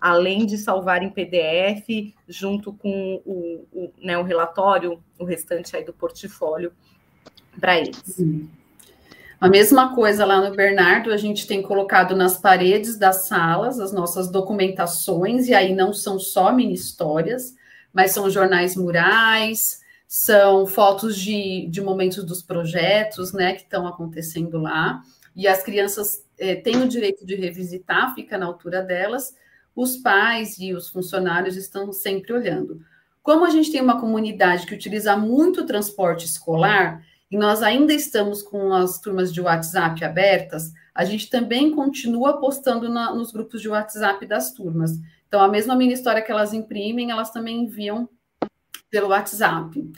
Além 0.00 0.44
de 0.44 0.58
salvar 0.58 1.02
em 1.02 1.10
PDF, 1.10 2.14
junto 2.28 2.72
com 2.72 3.22
o, 3.24 3.66
o, 3.72 3.92
né, 3.98 4.16
o 4.18 4.22
relatório, 4.22 5.02
o 5.18 5.24
restante 5.24 5.74
aí 5.74 5.84
do 5.84 5.92
portfólio, 5.92 6.72
para 7.60 7.78
eles. 7.78 8.02
A 9.38 9.48
mesma 9.48 9.94
coisa 9.94 10.24
lá 10.24 10.48
no 10.48 10.56
Bernardo, 10.56 11.12
a 11.12 11.16
gente 11.16 11.46
tem 11.46 11.60
colocado 11.60 12.16
nas 12.16 12.38
paredes 12.38 12.96
das 12.96 13.26
salas 13.26 13.78
as 13.78 13.92
nossas 13.92 14.30
documentações, 14.30 15.46
e 15.46 15.54
aí 15.54 15.74
não 15.74 15.92
são 15.92 16.18
só 16.18 16.52
mini 16.52 16.72
histórias, 16.72 17.54
mas 17.92 18.12
são 18.12 18.30
jornais 18.30 18.74
murais, 18.74 19.80
são 20.08 20.66
fotos 20.66 21.18
de, 21.18 21.66
de 21.68 21.80
momentos 21.82 22.24
dos 22.24 22.42
projetos, 22.42 23.32
né, 23.32 23.52
que 23.54 23.62
estão 23.62 23.86
acontecendo 23.86 24.58
lá, 24.58 25.02
e 25.34 25.46
as 25.46 25.62
crianças 25.62 26.24
é, 26.38 26.54
têm 26.54 26.82
o 26.82 26.88
direito 26.88 27.26
de 27.26 27.34
revisitar, 27.34 28.14
fica 28.14 28.38
na 28.38 28.46
altura 28.46 28.82
delas, 28.82 29.34
os 29.74 29.98
pais 29.98 30.58
e 30.58 30.72
os 30.72 30.88
funcionários 30.88 31.56
estão 31.56 31.92
sempre 31.92 32.32
olhando. 32.32 32.80
Como 33.22 33.44
a 33.44 33.50
gente 33.50 33.70
tem 33.70 33.82
uma 33.82 34.00
comunidade 34.00 34.66
que 34.66 34.74
utiliza 34.74 35.14
muito 35.16 35.66
transporte 35.66 36.24
escolar, 36.24 37.04
nós 37.36 37.62
ainda 37.62 37.92
estamos 37.92 38.42
com 38.42 38.72
as 38.72 39.00
turmas 39.00 39.32
de 39.32 39.40
WhatsApp 39.40 40.04
abertas, 40.04 40.72
a 40.94 41.04
gente 41.04 41.28
também 41.28 41.74
continua 41.74 42.40
postando 42.40 42.88
na, 42.88 43.14
nos 43.14 43.30
grupos 43.30 43.60
de 43.60 43.68
WhatsApp 43.68 44.24
das 44.26 44.52
turmas. 44.52 44.92
Então, 45.28 45.36
Então, 45.36 45.42
a 45.42 45.48
mesma 45.48 45.76
mini 45.76 45.92
história 45.92 46.22
que 46.22 46.32
elas 46.32 46.54
imprimem, 46.54 47.10
elas 47.10 47.30
também 47.30 47.64
enviam 47.64 48.08
pelo 48.88 49.08
WhatsApp. 49.08 49.92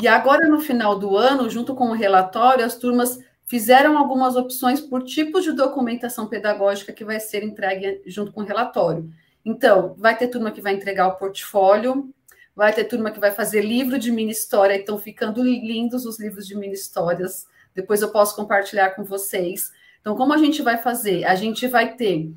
E 0.00 0.08
agora, 0.08 0.48
no 0.48 0.60
final 0.60 0.98
do 0.98 1.16
ano, 1.16 1.50
junto 1.50 1.74
com 1.74 1.90
o 1.90 1.94
relatório, 1.94 2.64
as 2.64 2.76
turmas 2.76 3.18
fizeram 3.44 3.98
algumas 3.98 4.36
opções 4.36 4.80
por 4.80 5.02
tipos 5.02 5.44
de 5.44 5.52
documentação 5.52 6.26
pedagógica 6.26 6.92
que 6.92 7.04
vai 7.04 7.18
ser 7.18 7.42
entregue 7.42 8.02
junto 8.06 8.32
com 8.32 8.40
o 8.40 8.44
relatório. 8.44 9.10
Então, 9.44 9.94
vai 9.98 10.16
ter 10.16 10.28
turma 10.28 10.50
que 10.50 10.60
vai 10.60 10.74
entregar 10.74 11.08
o 11.08 11.16
portfólio, 11.16 12.14
vai 12.58 12.72
ter 12.72 12.82
turma 12.82 13.12
que 13.12 13.20
vai 13.20 13.30
fazer 13.30 13.60
livro 13.60 14.00
de 14.00 14.10
mini 14.10 14.32
história, 14.32 14.74
estão 14.74 14.98
ficando 14.98 15.44
lindos 15.44 16.04
os 16.04 16.18
livros 16.18 16.44
de 16.44 16.56
mini 16.56 16.74
histórias. 16.74 17.46
Depois 17.72 18.02
eu 18.02 18.10
posso 18.10 18.34
compartilhar 18.34 18.96
com 18.96 19.04
vocês. 19.04 19.70
Então, 20.00 20.16
como 20.16 20.32
a 20.32 20.38
gente 20.38 20.60
vai 20.60 20.76
fazer? 20.76 21.24
A 21.24 21.36
gente 21.36 21.68
vai 21.68 21.94
ter 21.94 22.32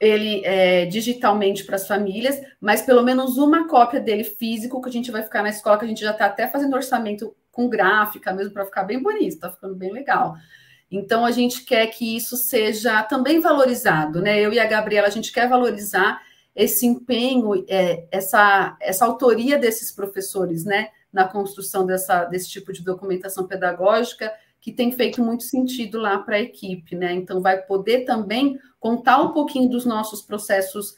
ele 0.00 0.44
é, 0.44 0.86
digitalmente 0.86 1.62
para 1.62 1.76
as 1.76 1.86
famílias, 1.86 2.40
mas 2.60 2.82
pelo 2.82 3.04
menos 3.04 3.38
uma 3.38 3.68
cópia 3.68 4.00
dele 4.00 4.24
físico 4.24 4.82
que 4.82 4.88
a 4.88 4.92
gente 4.92 5.12
vai 5.12 5.22
ficar 5.22 5.40
na 5.40 5.50
escola, 5.50 5.78
que 5.78 5.84
a 5.84 5.88
gente 5.88 6.00
já 6.00 6.10
está 6.10 6.26
até 6.26 6.48
fazendo 6.48 6.74
orçamento 6.74 7.32
com 7.52 7.68
gráfica 7.68 8.32
mesmo 8.32 8.52
para 8.52 8.64
ficar 8.64 8.82
bem 8.82 9.00
bonito, 9.00 9.34
está 9.34 9.52
ficando 9.52 9.76
bem 9.76 9.92
legal. 9.92 10.34
Então 10.90 11.24
a 11.24 11.30
gente 11.30 11.64
quer 11.64 11.86
que 11.86 12.16
isso 12.16 12.36
seja 12.36 13.04
também 13.04 13.38
valorizado, 13.38 14.20
né? 14.20 14.40
Eu 14.40 14.52
e 14.52 14.58
a 14.58 14.66
Gabriela 14.66 15.06
a 15.06 15.10
gente 15.10 15.30
quer 15.30 15.48
valorizar 15.48 16.20
esse 16.60 16.86
empenho, 16.86 17.64
é, 17.66 18.04
essa, 18.10 18.76
essa 18.80 19.06
autoria 19.06 19.58
desses 19.58 19.90
professores, 19.90 20.62
né, 20.62 20.90
na 21.10 21.26
construção 21.26 21.86
dessa, 21.86 22.24
desse 22.24 22.50
tipo 22.50 22.70
de 22.70 22.84
documentação 22.84 23.46
pedagógica, 23.46 24.30
que 24.60 24.70
tem 24.70 24.92
feito 24.92 25.24
muito 25.24 25.42
sentido 25.42 25.98
lá 25.98 26.18
para 26.18 26.36
a 26.36 26.40
equipe, 26.40 26.94
né? 26.94 27.14
Então, 27.14 27.40
vai 27.40 27.62
poder 27.62 28.04
também 28.04 28.58
contar 28.78 29.22
um 29.22 29.32
pouquinho 29.32 29.70
dos 29.70 29.86
nossos 29.86 30.20
processos 30.20 30.94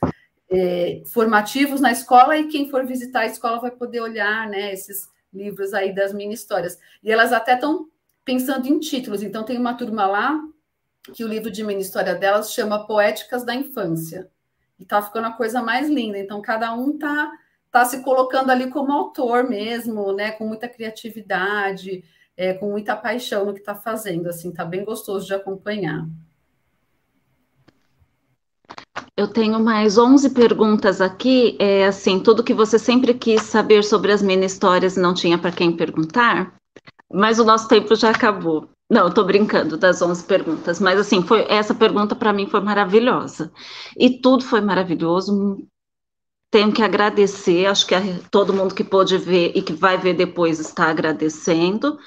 é, 0.50 1.00
formativos 1.06 1.80
na 1.80 1.92
escola, 1.92 2.36
e 2.36 2.48
quem 2.48 2.68
for 2.68 2.84
visitar 2.84 3.20
a 3.20 3.26
escola 3.26 3.60
vai 3.60 3.70
poder 3.70 4.00
olhar, 4.00 4.48
né, 4.48 4.72
esses 4.72 5.08
livros 5.32 5.72
aí 5.72 5.94
das 5.94 6.12
mini 6.12 6.34
histórias. 6.34 6.76
E 7.04 7.12
elas 7.12 7.32
até 7.32 7.54
estão 7.54 7.86
pensando 8.24 8.66
em 8.66 8.80
títulos, 8.80 9.22
então, 9.22 9.44
tem 9.44 9.58
uma 9.58 9.74
turma 9.74 10.06
lá 10.06 10.40
que 11.14 11.22
o 11.22 11.28
livro 11.28 11.52
de 11.52 11.62
mini 11.62 11.82
história 11.82 12.16
delas 12.16 12.52
chama 12.52 12.84
Poéticas 12.84 13.44
da 13.44 13.54
Infância 13.54 14.28
e 14.83 14.85
tá 14.85 15.01
ficando 15.01 15.28
a 15.28 15.33
coisa 15.33 15.62
mais 15.62 15.89
linda. 15.89 16.18
Então, 16.18 16.43
cada 16.43 16.74
um 16.74 16.99
tá, 16.99 17.30
tá 17.70 17.85
se 17.85 18.03
colocando 18.03 18.51
ali 18.51 18.68
como 18.68 18.93
autor 18.93 19.49
mesmo, 19.49 20.12
né? 20.12 20.33
Com 20.33 20.45
muita 20.45 20.68
criatividade, 20.68 22.05
é, 22.37 22.53
com 22.53 22.68
muita 22.68 22.97
paixão 22.97 23.47
no 23.47 23.55
que 23.55 23.61
está 23.61 23.76
fazendo. 23.76 24.28
Assim, 24.28 24.53
tá 24.53 24.64
bem 24.64 24.85
gostoso 24.85 25.24
de 25.24 25.35
acompanhar. 25.35 26.05
Eu 29.16 29.28
tenho 29.28 29.61
mais 29.61 29.97
11 29.97 30.30
perguntas 30.30 31.01
aqui. 31.01 31.57
É 31.61 31.87
assim, 31.87 32.18
tudo 32.18 32.43
que 32.43 32.53
você 32.53 32.76
sempre 32.76 33.14
quis 33.14 33.43
saber 33.43 33.85
sobre 33.85 34.11
as 34.11 34.20
mini 34.20 34.47
histórias 34.47 34.97
não 34.97 35.14
tinha 35.14 35.39
para 35.39 35.53
quem 35.53 35.76
perguntar, 35.76 36.57
mas 37.12 37.39
o 37.39 37.45
nosso 37.45 37.68
tempo 37.68 37.95
já 37.95 38.11
acabou. 38.11 38.68
Não, 38.93 39.09
estou 39.09 39.24
brincando 39.24 39.78
das 39.78 40.03
11 40.03 40.22
perguntas, 40.24 40.78
mas 40.78 41.01
assim, 41.01 41.22
foi 41.22 41.47
essa 41.49 41.74
pergunta 41.74 42.14
para 42.14 42.30
mim 42.30 42.47
foi 42.47 42.61
maravilhosa. 42.61 43.51
E 43.97 44.20
tudo 44.20 44.45
foi 44.45 44.61
maravilhoso. 44.61 45.66
Tenho 46.51 46.70
que 46.70 46.82
agradecer, 46.82 47.64
acho 47.64 47.86
que 47.86 47.95
todo 48.30 48.53
mundo 48.53 48.74
que 48.74 48.84
pôde 48.84 49.16
ver 49.16 49.53
e 49.55 49.62
que 49.62 49.72
vai 49.72 49.97
ver 49.97 50.12
depois 50.12 50.61
está 50.61 50.90
agradecendo. 50.90 51.99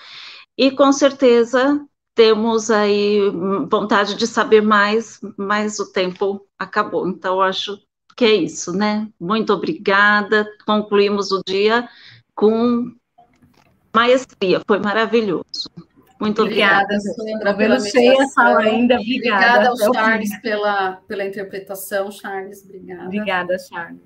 E 0.56 0.70
com 0.70 0.92
certeza 0.92 1.84
temos 2.14 2.70
aí 2.70 3.32
vontade 3.68 4.16
de 4.16 4.28
saber 4.28 4.62
mais, 4.62 5.20
mas 5.36 5.80
o 5.80 5.92
tempo 5.92 6.46
acabou. 6.56 7.08
Então, 7.08 7.42
acho 7.42 7.80
que 8.16 8.26
é 8.26 8.36
isso, 8.36 8.72
né? 8.72 9.10
Muito 9.20 9.52
obrigada. 9.52 10.48
Concluímos 10.68 11.32
o 11.32 11.42
dia 11.44 11.90
com 12.36 12.94
maestria, 13.92 14.62
foi 14.68 14.78
maravilhoso. 14.78 15.68
Muito 16.20 16.42
obrigada. 16.42 16.96
Obrigada, 16.96 17.00
Sandra, 17.00 17.54
pela 17.54 17.80
cheia 17.80 18.24
a 18.24 18.28
sala 18.28 18.62
ainda. 18.62 18.96
Obrigada. 18.96 19.70
Obrigada 19.70 19.70
ao 19.70 19.94
Charles 19.94 20.42
pela, 20.42 20.94
pela 21.08 21.26
interpretação. 21.26 22.12
Charles, 22.12 22.64
obrigada. 22.64 23.06
Obrigada, 23.06 23.58
Charles. 23.60 24.02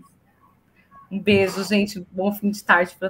Um 1.12 1.20
beijo, 1.20 1.64
gente. 1.64 2.06
Bom 2.12 2.32
fim 2.32 2.50
de 2.50 2.64
tarde 2.64 2.96
para 2.98 3.08